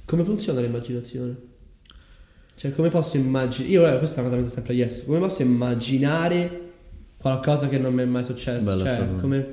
Come 0.04 0.24
funziona 0.26 0.60
l'immaginazione? 0.60 1.36
Cioè, 2.58 2.72
come 2.72 2.90
posso 2.90 3.18
immaginare... 3.18 3.72
Io, 3.72 3.88
eh, 3.88 3.98
questa 4.00 4.22
cosa 4.22 4.36
che 4.36 4.42
mi 4.42 4.48
sono 4.48 4.54
sempre 4.56 4.74
chiesto. 4.74 5.06
Come 5.06 5.20
posso 5.20 5.42
immaginare 5.44 6.67
qualcosa 7.28 7.68
che 7.68 7.78
non 7.78 7.94
mi 7.94 8.02
è 8.02 8.06
mai 8.06 8.24
successo? 8.24 8.66
Bella 8.66 8.84
cioè, 8.86 9.16
come 9.20 9.46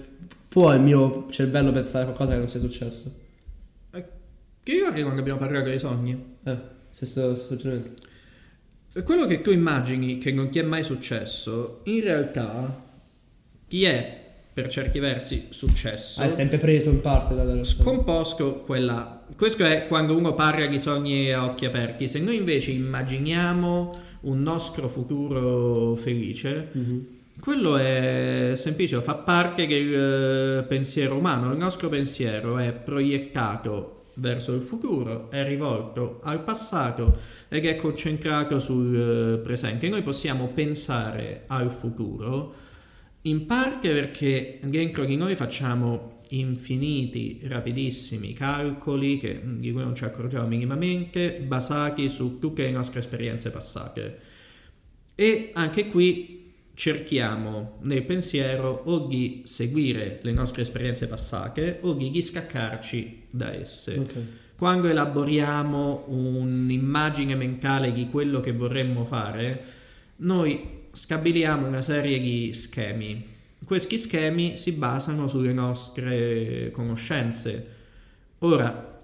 può 0.49 0.73
il 0.75 0.81
mio 0.81 1.27
cervello 1.31 1.73
pensare 1.73 2.03
a 2.03 2.07
qualcosa 2.07 2.33
che 2.33 2.39
non 2.39 2.49
sia 2.49 2.61
successo? 2.61 3.23
che 4.65 4.73
io 4.73 4.91
quando 4.93 5.21
abbiamo 5.21 5.39
parlato 5.39 5.69
dei 5.69 5.79
sogni 5.79 6.19
Eh, 6.45 6.57
stesso, 6.89 7.35
stesso 7.35 7.53
ragionamento. 7.55 8.03
E 8.95 9.03
quello 9.03 9.27
che 9.27 9.43
tu 9.43 9.51
immagini 9.51 10.17
che 10.17 10.33
non 10.33 10.49
ti 10.49 10.59
è 10.59 10.63
mai 10.63 10.83
successo 10.83 11.81
in 11.85 12.01
realtà 12.01 12.83
ti 13.69 13.85
è 13.85 14.23
per 14.55 14.69
certi 14.69 15.01
versi 15.01 15.47
successo 15.51 16.23
è 16.23 16.29
sempre 16.31 16.57
preso 16.59 16.89
in 16.89 17.01
parte 17.03 17.35
dalla 17.35 17.53
realtà. 17.53 17.69
Scomposto 17.83 18.61
quella. 18.61 19.27
Questo 19.37 19.65
è 19.65 19.87
quando 19.87 20.17
uno 20.17 20.33
parla 20.33 20.67
di 20.67 20.79
sogni 20.79 21.31
a 21.31 21.45
occhi 21.45 21.67
aperti. 21.67 22.09
Se 22.09 22.21
noi 22.21 22.37
invece 22.37 22.71
immaginiamo 22.71 23.95
un 24.23 24.41
nostro 24.43 24.89
futuro 24.89 25.95
felice, 25.97 26.69
Mhm. 26.73 27.07
Quello 27.41 27.77
è 27.77 28.53
semplice, 28.57 29.01
fa 29.01 29.15
parte 29.15 29.67
del 29.67 30.61
eh, 30.61 30.63
pensiero 30.65 31.17
umano. 31.17 31.53
Il 31.53 31.59
nostro 31.59 31.89
pensiero 31.89 32.59
è 32.59 32.73
proiettato 32.73 34.07
verso 34.15 34.55
il 34.55 34.63
futuro, 34.63 35.31
è 35.31 35.45
rivolto 35.45 36.21
al 36.23 36.43
passato 36.43 37.19
ed 37.49 37.67
è 37.67 37.77
concentrato 37.77 38.59
sul 38.59 39.39
eh, 39.39 39.39
presente. 39.39 39.89
Noi 39.89 40.03
possiamo 40.03 40.49
pensare 40.49 41.45
al 41.49 41.73
futuro 41.73 42.55
in 43.23 43.47
parte 43.47 43.91
perché 43.91 44.59
dentro 44.63 45.05
di 45.05 45.17
noi 45.17 45.35
facciamo 45.35 46.21
infiniti, 46.29 47.41
rapidissimi 47.45 48.33
calcoli 48.33 49.19
che, 49.19 49.41
di 49.43 49.73
cui 49.73 49.83
non 49.83 49.95
ci 49.95 50.05
accorgiamo 50.05 50.47
minimamente, 50.47 51.33
basati 51.33 52.09
su 52.09 52.39
tutte 52.39 52.65
le 52.65 52.71
nostre 52.71 53.01
esperienze 53.01 53.51
passate. 53.51 54.19
E 55.15 55.51
anche 55.55 55.89
qui 55.89 56.34
cerchiamo 56.75 57.79
nel 57.83 58.05
pensiero 58.05 58.83
o 58.85 59.07
di 59.07 59.43
seguire 59.45 60.19
le 60.23 60.33
nostre 60.33 60.63
esperienze 60.63 61.07
passate 61.07 61.79
o 61.83 61.95
di 61.95 62.11
distaccarci 62.11 63.27
da 63.31 63.55
esse. 63.55 63.99
Ok. 63.99 64.15
Quando 64.57 64.89
elaboriamo 64.89 66.05
un'immagine 66.09 67.35
mentale 67.35 67.93
di 67.93 68.09
quello 68.09 68.41
che 68.41 68.53
vorremmo 68.53 69.05
fare, 69.05 69.65
noi 70.17 70.83
stabiliamo 70.93 71.67
una 71.67 71.83
serie 71.83 72.19
di 72.19 72.53
schemi. 72.53 73.33
Questi 73.65 73.99
schemi 73.99 74.57
si 74.57 74.73
basano 74.73 75.27
sulle 75.27 75.53
nostre 75.53 76.71
conoscenze. 76.71 77.67
Ora, 78.39 79.03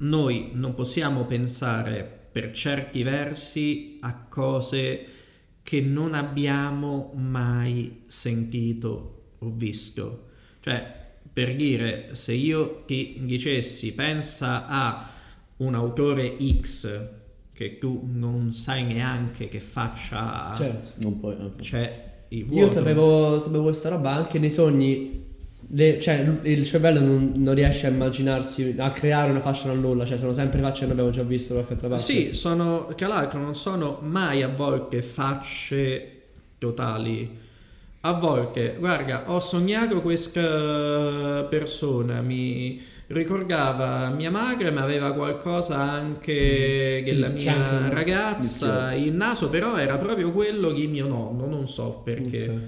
noi 0.00 0.50
non 0.52 0.74
possiamo 0.74 1.24
pensare 1.24 2.28
per 2.30 2.52
certi 2.52 3.02
versi 3.02 3.98
a 4.00 4.14
cose 4.28 5.17
che 5.68 5.82
non 5.82 6.14
abbiamo 6.14 7.12
mai 7.14 8.04
sentito 8.06 9.34
o 9.40 9.52
visto. 9.54 10.28
Cioè, 10.60 10.82
per 11.30 11.54
dire, 11.56 12.14
se 12.14 12.32
io 12.32 12.84
ti 12.86 13.18
dicessi 13.20 13.92
pensa 13.92 14.66
a 14.66 15.10
un 15.58 15.74
autore 15.74 16.38
X 16.58 17.10
che 17.52 17.76
tu 17.76 18.00
non 18.10 18.54
sai 18.54 18.84
neanche 18.84 19.48
che 19.48 19.60
faccia 19.60 20.54
Certo. 20.56 20.88
Non 21.02 21.20
puoi, 21.20 21.34
ok. 21.34 21.56
c'è 21.60 22.24
il 22.28 22.46
vuoto. 22.46 22.62
Io 22.62 22.68
sapevo, 22.70 23.38
sapevo 23.38 23.64
questa 23.64 23.90
roba 23.90 24.12
anche 24.12 24.38
nei 24.38 24.50
sogni. 24.50 25.26
Le- 25.70 26.00
cioè, 26.00 26.26
il 26.42 26.64
cervello 26.64 27.00
non, 27.00 27.32
non 27.36 27.54
riesce 27.54 27.86
a 27.86 27.90
immaginarsi, 27.90 28.74
a 28.78 28.90
creare 28.90 29.30
una 29.30 29.40
fascia 29.40 29.68
dal 29.68 29.78
nulla. 29.78 30.04
Cioè, 30.06 30.16
sono 30.18 30.32
sempre 30.32 30.60
facce 30.60 30.80
che 30.80 30.84
noi 30.86 30.92
abbiamo 30.92 31.10
già 31.10 31.22
visto 31.22 31.54
da 31.54 31.60
qualche 31.62 31.74
altra 31.74 31.88
parte. 31.88 32.04
Sì, 32.04 32.32
sono, 32.32 32.86
tra 32.96 33.06
l'altro 33.08 33.38
non 33.40 33.54
sono 33.54 33.98
mai 34.02 34.42
a 34.42 34.48
volte 34.48 35.02
facce 35.02 36.12
totali. 36.58 37.46
A 38.02 38.12
volte, 38.12 38.76
guarda, 38.78 39.30
ho 39.30 39.40
sognato 39.40 40.00
questa 40.00 41.46
persona, 41.50 42.20
mi 42.20 42.80
ricordava 43.08 44.08
mia 44.10 44.30
madre, 44.30 44.70
ma 44.70 44.82
aveva 44.82 45.12
qualcosa 45.12 45.78
anche 45.78 47.02
della 47.04 47.28
Mm. 47.28 47.36
C'è 47.36 47.50
mia 47.54 47.64
anche 47.70 47.94
ragazza. 47.94 48.92
Il 48.94 49.12
naso 49.14 49.48
però 49.48 49.76
era 49.76 49.96
proprio 49.98 50.30
quello 50.30 50.70
di 50.72 50.86
mio 50.86 51.06
nonno, 51.08 51.46
non 51.46 51.66
so 51.68 52.00
perché. 52.04 52.48
Ok. 52.48 52.58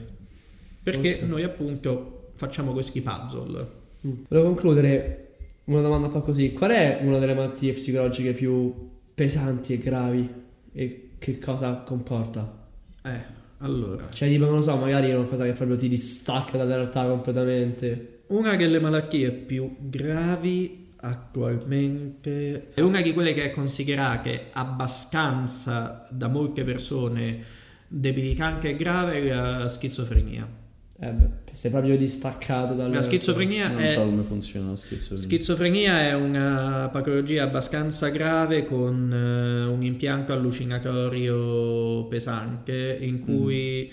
Perché 0.83 1.21
Ok. 1.23 1.29
noi 1.29 1.43
appunto 1.45 2.20
facciamo 2.41 2.73
questi 2.73 3.03
puzzle. 3.03 3.67
Mm. 4.07 4.13
Volevo 4.29 4.49
concludere 4.49 5.35
una 5.65 5.83
domanda 5.83 6.07
un 6.07 6.13
po' 6.15 6.23
così. 6.23 6.55
Qual 6.55 6.71
è 6.71 7.01
una 7.03 7.19
delle 7.19 7.35
malattie 7.35 7.75
psicologiche 7.75 8.33
più 8.33 8.73
pesanti 9.15 9.75
e 9.75 9.79
gravi? 9.79 10.29
E 10.73 11.11
che 11.19 11.39
cosa 11.39 11.75
comporta? 11.85 12.67
Eh, 13.03 13.39
allora. 13.59 14.09
Cioè, 14.11 14.29
tipo, 14.29 14.47
non 14.47 14.55
lo 14.55 14.63
so, 14.63 14.75
magari 14.77 15.11
è 15.11 15.15
una 15.15 15.27
cosa 15.27 15.45
che 15.45 15.53
proprio 15.53 15.77
ti 15.77 15.91
distacca 15.91 16.57
dalla 16.57 16.77
realtà 16.77 17.05
completamente. 17.07 18.23
Una 18.29 18.57
delle 18.57 18.81
malattie 18.81 19.33
più 19.33 19.77
gravi 19.79 20.93
attualmente 21.03 22.73
è 22.73 22.81
una 22.81 23.03
di 23.03 23.13
quelle 23.13 23.35
che 23.35 23.45
è 23.45 23.51
considerate 23.51 24.47
abbastanza 24.53 26.07
da 26.11 26.29
molte 26.29 26.63
persone 26.65 27.43
debilitanti 27.87 28.69
e 28.69 28.77
grave 28.77 29.21
è 29.21 29.35
la 29.35 29.69
schizofrenia. 29.69 30.60
Eh 31.03 31.09
beh, 31.09 31.29
sei 31.53 31.71
proprio 31.71 31.97
distaccato 31.97 32.75
dalla 32.75 32.97
La 32.97 33.01
schizofrenia 33.01 33.69
Non 33.69 33.81
è 33.81 33.89
so 33.89 34.05
come 34.05 34.23
funziona 34.23 34.69
la 34.69 34.77
schizofrenia. 34.77 35.23
Schizofrenia 35.25 36.01
è 36.03 36.15
una 36.15 36.91
patologia 36.93 37.45
abbastanza 37.45 38.09
grave 38.09 38.65
con 38.65 39.11
eh, 39.11 39.65
un 39.65 39.83
impianto 39.83 40.35
allucinatorio 40.35 42.05
pesante 42.05 42.99
in 43.01 43.21
cui, 43.21 43.91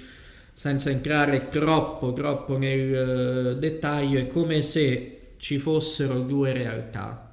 senza 0.52 0.90
entrare 0.90 1.48
troppo, 1.48 2.12
troppo 2.12 2.58
nel 2.58 3.54
eh, 3.54 3.56
dettaglio, 3.56 4.20
è 4.20 4.28
come 4.28 4.62
se 4.62 5.36
ci 5.38 5.60
fossero 5.60 6.20
due 6.20 6.52
realtà. 6.52 7.32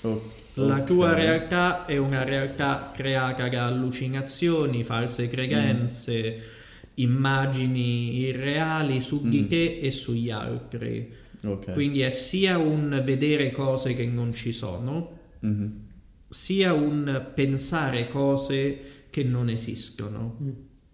Oh, 0.00 0.20
La 0.54 0.82
tua 0.82 1.14
realtà 1.14 1.84
è 1.86 1.96
una 1.96 2.24
realtà 2.24 2.90
creata 2.92 3.48
da 3.48 3.66
allucinazioni, 3.66 4.82
false 4.82 5.28
credenze, 5.28 6.55
immagini 6.96 8.18
irreali 8.18 9.00
su 9.00 9.28
di 9.28 9.42
Mm. 9.42 9.46
te 9.46 9.78
e 9.80 9.90
sugli 9.90 10.30
altri. 10.30 11.12
Ok. 11.44 11.72
Quindi 11.72 12.00
è 12.00 12.10
sia 12.10 12.58
un 12.58 13.00
vedere 13.04 13.50
cose 13.50 13.94
che 13.94 14.06
non 14.06 14.32
ci 14.32 14.52
sono, 14.52 15.18
Mhm. 15.40 15.72
sia 16.28 16.72
un 16.72 17.30
pensare 17.34 18.08
cose 18.08 18.80
che 19.10 19.22
non 19.22 19.48
esistono. 19.48 20.38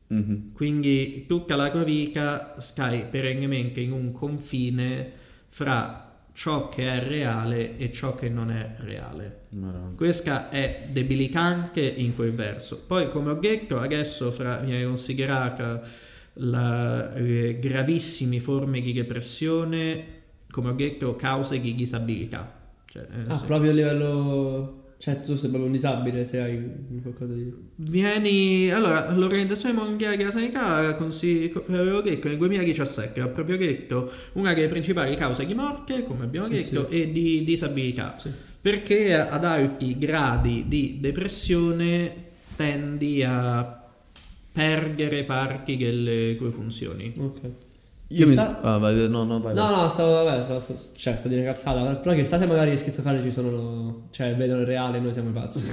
Mhm. 0.09 0.53
Quindi 0.53 1.25
tutta 1.27 1.57
la 1.57 1.71
tua 1.71 1.85
vita 1.85 2.57
stai 2.59 3.07
perennemente 3.07 3.81
in 3.81 3.93
un 3.93 4.13
confine 4.13 5.11
fra 5.49 6.12
ciò 6.33 6.69
che 6.69 6.85
è 6.91 7.07
reale 7.07 7.77
e 7.77 7.93
ciò 7.93 8.15
che 8.15 8.29
non 8.29 8.51
è 8.51 8.75
reale. 8.79 9.41
Madonna. 9.51 9.93
Questa 9.97 10.49
è 10.49 10.87
debilitante 10.89 11.81
in 11.81 12.15
quel 12.15 12.33
verso. 12.33 12.83
Poi, 12.87 13.09
come 13.11 13.31
ho 13.33 13.35
detto, 13.35 13.79
adesso 13.79 14.31
fra, 14.31 14.57
viene 14.57 14.85
considerata 14.85 15.83
la, 16.35 17.11
le 17.15 17.59
gravissime 17.59 18.41
forme 18.41 18.81
di 18.81 18.93
depressione, 18.93 20.05
come 20.51 20.71
ho 20.71 20.75
detto, 20.75 21.17
cause 21.17 21.61
di 21.61 21.75
disabilità. 21.75 22.61
Cioè, 22.87 23.03
eh, 23.03 23.25
Ah, 23.29 23.39
sì. 23.39 23.45
proprio 23.47 23.71
a 23.71 23.75
livello... 23.75 24.82
Cioè, 25.03 25.21
tu 25.21 25.35
sei 25.35 25.49
proprio 25.49 25.65
un 25.67 25.73
disabile 25.73 26.25
se 26.25 26.41
hai 26.41 26.63
qualcosa 27.03 27.33
di... 27.35 27.53
Vieni, 27.75 28.71
allora, 28.71 29.11
l'Organizzazione 29.13 29.75
Mondiale 29.75 30.17
della 30.17 30.31
Sanità 30.31 30.95
consi- 30.95 31.53
avevo 31.71 32.01
detto 32.01 32.29
nel 32.29 32.37
2017, 32.37 33.21
ha 33.21 33.27
proprio 33.27 33.57
detto 33.57 34.09
una 34.35 34.55
delle 34.55 34.69
principali 34.69 35.17
cause 35.17 35.45
di 35.45 35.55
morte, 35.55 36.05
come 36.05 36.23
abbiamo 36.23 36.47
Sì, 36.47 36.55
detto, 36.55 36.87
sì. 36.89 37.01
è 37.01 37.09
di 37.09 37.43
disabilità. 37.43 38.17
Sì. 38.17 38.31
Perché 38.61 39.13
ad 39.19 39.45
alti 39.45 39.99
gradi 39.99 40.67
di 40.69 40.99
depressione 41.01 42.15
tendi 42.55 43.25
a 43.25 43.85
perdere 44.53 45.25
parti 45.25 45.77
delle 45.77 46.37
tue 46.37 46.53
funzioni. 46.53 47.13
Ok. 47.17 47.41
Io 48.13 48.25
mi... 48.27 48.33
Chissà- 48.33 48.61
Ah, 48.63 48.79
vai, 48.79 49.09
no, 49.09 49.25
no, 49.25 49.41
vai. 49.41 49.55
No, 49.55 49.63
vai. 49.71 49.81
no, 49.83 49.89
stavo, 49.89 50.25
vabbè, 50.25 50.43
stavo, 50.43 50.59
stavo- 50.59 50.79
cioè, 50.95 51.17
sto 51.17 51.29
di 51.29 51.35
una 51.35 51.45
cazzata, 51.45 51.95
però 51.97 52.15
chissà 52.15 52.39
se 52.39 52.47
magari 52.47 52.73
gli 52.73 52.77
schizofrenici 52.77 53.31
sono, 53.31 54.09
cioè, 54.11 54.35
vedono 54.37 54.61
il 54.61 54.67
reale 54.67 54.99
e 54.99 55.01
noi 55.01 55.13
siamo 55.13 55.31
i 55.31 55.33
pazzi. 55.33 55.63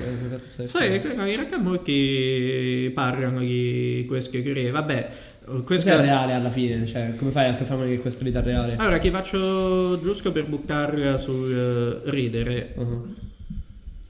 Eh, 0.60 0.68
Sai, 0.68 1.02
che 1.02 1.08
in 1.08 1.16
realtà 1.26 1.58
molti 1.60 2.92
parlano 2.94 3.40
di 3.40 4.06
queste 4.08 4.42
teorie. 4.42 4.72
Vabbè, 4.72 5.10
Questo 5.46 5.64
questa 5.64 5.94
è 5.94 6.00
reale 6.02 6.34
alla 6.34 6.50
fine, 6.50 6.86
cioè, 6.86 7.14
come 7.18 7.32
fai 7.32 7.50
a 7.50 7.56
confermare 7.56 7.90
che 7.90 8.00
questa 8.00 8.24
vita 8.24 8.40
è 8.40 8.44
reale? 8.44 8.76
Allora, 8.78 8.98
ti 9.00 9.10
faccio 9.10 10.00
giusto 10.02 10.32
per 10.32 10.46
buttarla 10.48 11.18
sul 11.18 12.02
eh, 12.06 12.10
ridere. 12.10 12.74
Uh-huh. 12.76 13.16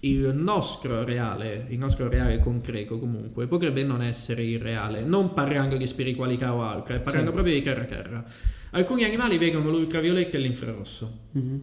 Il 0.01 0.31
nostro 0.34 1.03
reale, 1.03 1.65
il 1.69 1.77
nostro 1.77 2.07
reale 2.07 2.39
concreto 2.39 2.97
comunque, 2.99 3.47
potrebbe 3.47 3.84
non 3.84 4.01
essere 4.01 4.43
il 4.43 4.59
reale, 4.59 5.01
non 5.03 5.34
parlando 5.34 5.76
di 5.76 5.85
spiritualità 5.85 6.53
o 6.53 6.61
altro, 6.63 6.93
eh, 6.95 6.99
parlando 6.99 7.31
Certo. 7.31 7.31
proprio 7.31 7.53
di 7.53 7.61
terra 7.61 7.84
terra. 7.84 8.23
Alcuni 8.71 9.03
animali 9.03 9.38
vedono 9.38 9.69
l'ultravioletto 9.69 10.38
e 10.38 10.39
l'infrarosso. 10.39 11.19
Mhm. 11.31 11.61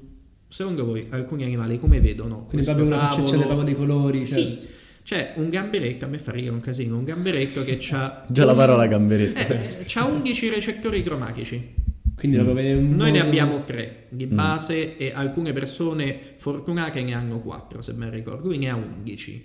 Secondo 0.49 0.85
voi, 0.85 1.07
alcuni 1.11 1.45
animali 1.45 1.79
come 1.81 2.01
vedono? 2.01 2.45
Quindi 2.45 2.67
proprio 2.67 2.87
una 2.87 2.99
percezione 3.09 3.45
proprio 3.45 3.65
dei 3.65 3.75
colori. 3.75 4.27
Cioè, 4.27 4.39
Sì, 4.39 4.67
c'è 5.03 5.33
un 5.37 5.49
gamberetto, 5.49 6.05
a 6.05 6.09
me 6.09 6.19
fa 6.19 6.33
ridere 6.33 6.53
un 6.53 6.61
casino, 6.61 6.97
un 6.99 7.05
gamberetto 7.05 7.65
che 7.65 7.79
ha... 7.93 8.25
Già 8.29 8.45
la 8.45 8.55
parola 8.55 8.87
gamberetto. 8.87 9.53
Eh, 9.53 9.85
c'ha 9.87 10.05
11 10.05 10.49
recettori 10.51 11.03
cromatici. 11.03 11.85
Quindi 12.17 12.39
proprio 12.39 12.55
vede 12.57 12.75
un 12.75 12.97
Noi 12.97 13.13
ne 13.13 13.21
abbiamo 13.21 13.65
tre 13.65 14.07
di 14.09 14.27
Mm. 14.27 14.35
base 14.35 14.97
e 14.97 15.13
alcune 15.15 15.53
persone 15.53 16.19
fortunate 16.39 17.03
ne 17.03 17.13
hanno 17.15 17.41
quattro, 17.41 17.83
se 17.83 17.93
ben 17.93 18.11
ricordo, 18.11 18.47
lui 18.49 18.59
ne 18.59 18.71
ha 18.71 18.75
11. 18.77 19.45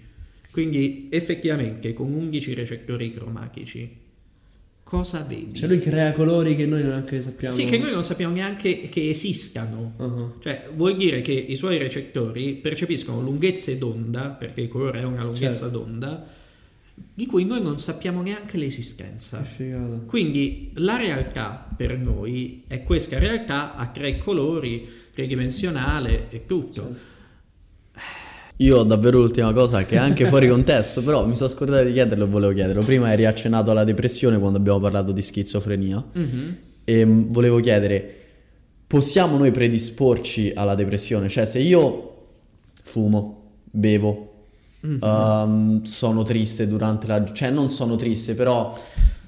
Quindi 0.51 1.07
effettivamente 1.11 1.93
con 1.93 2.11
11 2.13 2.53
recettori 2.53 3.11
cromatici 3.11 3.99
cosa 4.83 5.21
vedi? 5.25 5.53
Cioè 5.53 5.69
lui 5.69 5.79
crea 5.79 6.11
colori 6.11 6.53
che 6.55 6.65
noi 6.65 6.83
neanche 6.83 7.21
sappiamo. 7.21 7.53
Sì, 7.53 7.63
che 7.63 7.77
noi 7.77 7.91
non 7.93 8.03
sappiamo 8.03 8.33
neanche 8.33 8.89
che 8.89 9.09
esistano. 9.09 9.93
Uh-huh. 9.97 10.33
Cioè, 10.39 10.67
vuol 10.75 10.97
dire 10.97 11.21
che 11.21 11.31
i 11.31 11.55
suoi 11.55 11.77
recettori 11.77 12.55
percepiscono 12.55 13.21
lunghezze 13.21 13.77
d'onda, 13.77 14.29
perché 14.31 14.59
il 14.61 14.67
colore 14.67 14.99
è 14.99 15.03
una 15.03 15.23
lunghezza 15.23 15.63
Certo. 15.63 15.77
d'onda, 15.77 16.27
di 17.21 17.27
cui 17.27 17.45
noi 17.45 17.61
non 17.61 17.77
sappiamo 17.77 18.23
neanche 18.23 18.57
l'esistenza. 18.57 19.45
Quindi 20.07 20.71
la 20.77 20.97
realtà 20.97 21.67
per 21.77 21.95
noi 21.95 22.63
è 22.65 22.81
questa 22.81 23.19
realtà 23.19 23.75
a 23.75 23.85
tre 23.89 24.17
colori, 24.17 24.89
tridimensionale 25.13 26.31
e 26.31 26.47
tutto. 26.47 26.95
Io 28.57 28.77
ho 28.79 28.83
davvero 28.83 29.19
l'ultima 29.19 29.53
cosa 29.53 29.83
che 29.85 29.93
è 29.93 29.97
anche 29.99 30.25
fuori 30.25 30.47
contesto, 30.47 31.03
però 31.03 31.27
mi 31.27 31.35
sono 31.35 31.47
scordato 31.49 31.83
di 31.85 31.93
chiederlo 31.93 32.23
e 32.25 32.27
volevo 32.27 32.53
chiederlo. 32.53 32.81
Prima 32.83 33.09
hai 33.09 33.15
riaccennato 33.17 33.69
alla 33.69 33.83
depressione 33.83 34.39
quando 34.39 34.57
abbiamo 34.57 34.79
parlato 34.79 35.11
di 35.11 35.21
schizofrenia 35.21 36.03
Mhm. 36.13 36.57
e 36.83 37.05
mh, 37.05 37.31
volevo 37.31 37.59
chiedere, 37.59 38.15
possiamo 38.87 39.37
noi 39.37 39.51
predisporci 39.51 40.53
alla 40.55 40.73
depressione? 40.73 41.29
Cioè 41.29 41.45
se 41.45 41.59
io 41.59 42.25
fumo, 42.81 43.51
bevo, 43.69 44.30
Mhm. 44.81 44.99
ehm, 45.01 45.83
sono 45.83 46.23
triste 46.23 46.67
durante 46.67 47.07
la... 47.07 47.23
cioè 47.31 47.51
non 47.51 47.69
sono 47.69 47.95
triste, 47.95 48.35
però 48.35 48.75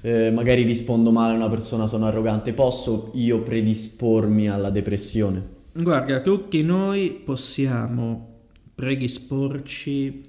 eh, 0.00 0.30
magari 0.30 0.64
rispondo 0.64 1.10
male 1.10 1.32
a 1.32 1.36
una 1.36 1.48
persona, 1.48 1.86
sono 1.86 2.06
arrogante, 2.06 2.52
posso 2.52 3.10
io 3.14 3.42
predispormi 3.42 4.48
alla 4.48 4.70
depressione? 4.70 5.52
Guarda, 5.72 6.20
tutti 6.20 6.62
noi 6.62 7.10
possiamo 7.24 8.32
predisporci 8.74 10.20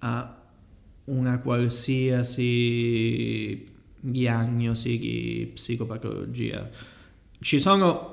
a 0.00 0.36
una 1.04 1.38
qualsiasi 1.40 2.58
diagnosi 4.00 4.98
di 4.98 5.50
psicopatologia. 5.54 6.68
Ci 7.38 7.60
sono 7.60 8.12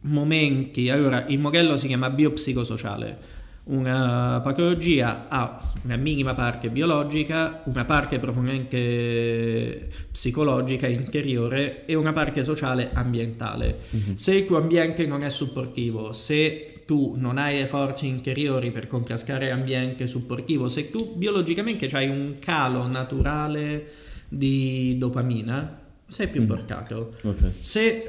momenti, 0.00 0.88
allora 0.90 1.26
il 1.26 1.38
modello 1.38 1.76
si 1.76 1.86
chiama 1.86 2.10
biopsicosociale. 2.10 3.36
Una 3.68 4.40
patologia 4.42 5.26
ha 5.28 5.60
una 5.84 5.96
minima 5.96 6.32
parte 6.32 6.70
biologica, 6.70 7.60
una 7.66 7.84
parte 7.84 8.18
profondamente 8.18 9.88
psicologica 10.10 10.86
interiore 10.86 11.84
e 11.84 11.94
una 11.94 12.14
parte 12.14 12.42
sociale 12.44 12.88
ambientale. 12.94 13.78
Se 14.14 14.34
il 14.34 14.46
tuo 14.46 14.56
ambiente 14.56 15.04
non 15.06 15.22
è 15.22 15.28
supportivo, 15.28 16.12
se 16.12 16.82
tu 16.86 17.14
non 17.18 17.36
hai 17.36 17.58
le 17.58 17.66
forze 17.66 18.06
interiori 18.06 18.70
per 18.70 18.86
contrastare 18.86 19.48
l'ambiente 19.50 20.06
supportivo, 20.06 20.70
se 20.70 20.88
tu 20.90 21.16
biologicamente 21.16 21.86
hai 21.92 22.08
un 22.08 22.36
calo 22.38 22.86
naturale 22.86 23.86
di 24.28 24.96
dopamina, 24.96 25.78
sei 26.06 26.28
più 26.28 26.40
Mm. 26.42 26.46
portato. 26.46 27.10
Ok. 27.22 27.50
Se 27.60 28.06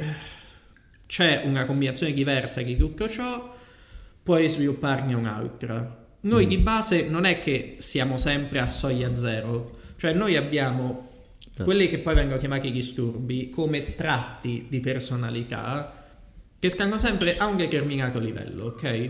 c'è 1.06 1.42
una 1.44 1.66
combinazione 1.66 2.14
diversa 2.14 2.62
di 2.62 2.78
tutto 2.78 3.10
ciò, 3.10 3.58
puoi 4.30 4.48
svilupparne 4.48 5.16
un'altra. 5.16 6.06
Noi 6.22 6.46
Mm. 6.46 6.50
di 6.50 6.58
base 6.60 7.08
non 7.10 7.26
è 7.26 7.40
che 7.40 7.78
siamo 7.80 8.18
sempre 8.18 8.60
a 8.60 8.68
soglia 8.68 9.16
zero, 9.16 9.80
cioè 9.98 10.14
noi 10.14 10.36
abbiamo 10.36 11.08
Grazie. 11.40 11.64
quelli 11.64 11.90
che 11.90 11.98
poi 11.98 12.14
vengono 12.14 12.38
chiamati 12.38 12.72
disturbi 12.72 13.50
come 13.50 13.96
tratti 13.96 14.68
di 14.70 14.80
personalità 14.82 16.06
che 16.60 16.70
stanno 16.70 17.00
sempre 17.00 17.38
a 17.40 17.48
un 17.48 17.58
determinato 17.58 18.20
livello, 18.20 18.66
ok? 18.66 19.10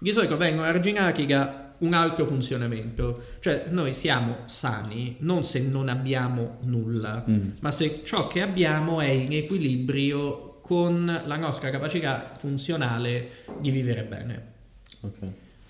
Di 0.00 0.10
solito 0.10 0.36
vengono 0.36 0.66
arginati 0.66 1.26
da 1.26 1.74
un 1.78 1.94
alto 1.94 2.26
funzionamento, 2.26 3.22
cioè 3.38 3.66
noi 3.70 3.94
siamo 3.94 4.38
sani 4.46 5.14
non 5.20 5.44
se 5.44 5.60
non 5.60 5.88
abbiamo 5.88 6.58
nulla, 6.62 7.22
Mm. 7.30 7.50
ma 7.60 7.70
se 7.70 8.00
ciò 8.02 8.26
che 8.26 8.42
abbiamo 8.42 9.00
è 9.00 9.10
in 9.10 9.32
equilibrio 9.32 10.58
con 10.60 11.22
la 11.24 11.36
nostra 11.36 11.70
capacità 11.70 12.32
funzionale 12.36 13.28
di 13.60 13.70
vivere 13.70 14.02
bene. 14.02 14.54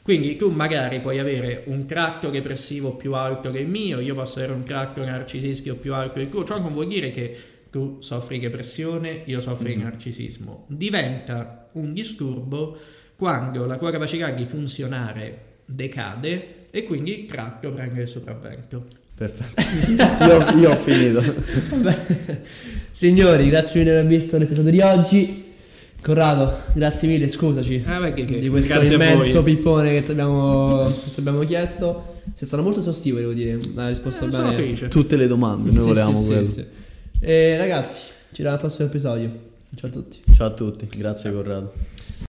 Quindi 0.02 0.36
tu 0.36 0.50
magari 0.50 1.00
puoi 1.00 1.18
avere 1.18 1.62
un 1.66 1.84
tratto 1.84 2.30
depressivo 2.30 2.92
più 2.92 3.14
alto 3.14 3.50
che 3.50 3.58
il 3.58 3.68
mio, 3.68 3.98
io 3.98 4.14
posso 4.14 4.38
avere 4.38 4.52
un 4.52 4.62
tratto 4.62 5.04
narcisistico 5.04 5.74
più 5.74 5.94
alto 5.94 6.20
del 6.20 6.28
tuo, 6.28 6.44
ciò 6.44 6.60
non 6.60 6.72
vuol 6.72 6.86
dire 6.86 7.10
che 7.10 7.36
tu 7.70 7.98
soffri 8.00 8.38
depressione, 8.38 9.22
io 9.24 9.40
soffro 9.40 9.68
di 9.68 9.76
narcisismo. 9.76 10.66
Diventa 10.68 11.68
un 11.72 11.92
disturbo 11.92 12.78
quando 13.16 13.66
la 13.66 13.76
tua 13.76 13.90
capacità 13.90 14.30
di 14.30 14.44
funzionare 14.44 15.56
decade 15.64 16.68
e 16.70 16.84
quindi 16.84 17.22
il 17.22 17.26
tratto 17.26 17.72
prende 17.72 18.02
il 18.02 18.08
sopravvento. 18.08 18.84
Perfetto. 19.14 19.62
io, 20.24 20.58
io 20.60 20.70
ho 20.70 20.76
finito. 20.76 21.20
Vabbè. 21.74 22.40
Signori, 22.90 23.48
grazie 23.48 23.80
mille 23.80 23.92
per 23.92 24.04
aver 24.04 24.18
visto 24.18 24.38
l'episodio 24.38 24.70
di 24.70 24.80
oggi. 24.80 25.45
Corrado, 26.06 26.58
grazie 26.72 27.08
mille, 27.08 27.26
scusaci 27.26 27.82
Ah, 27.84 27.98
beh, 27.98 28.12
che- 28.14 28.24
che- 28.24 28.38
di 28.38 28.48
questo 28.48 28.80
immenso 28.80 29.42
pippone 29.42 29.90
che 29.90 30.04
ti 30.04 30.12
abbiamo, 30.12 30.86
che 30.86 31.10
ti 31.14 31.18
abbiamo 31.18 31.40
chiesto. 31.40 32.14
Sei 32.34 32.46
stato 32.46 32.62
molto 32.62 32.78
esaustivo, 32.78 33.18
devo 33.18 33.32
dire. 33.32 33.58
Hai 33.74 33.88
risposto 33.88 34.24
Eh, 34.24 34.28
bene. 34.28 34.52
felice. 34.52 34.86
Tutte 34.86 35.16
le 35.16 35.26
domande, 35.26 35.70
noi 35.70 35.78
Sì, 35.80 35.86
volevamo 35.86 36.20
sì, 36.20 36.26
quello. 36.26 36.44
sì, 36.44 36.52
sì. 36.52 36.64
E 37.20 37.56
ragazzi, 37.56 37.98
ci 37.98 38.42
vediamo 38.42 38.52
al 38.54 38.58
prossimo 38.60 38.88
episodio. 38.88 39.30
Ciao 39.74 39.88
a 39.88 39.92
tutti. 39.92 40.18
Ciao 40.32 40.46
a 40.46 40.50
tutti, 40.50 40.88
grazie 40.96 41.32
Corrado. 41.32 41.72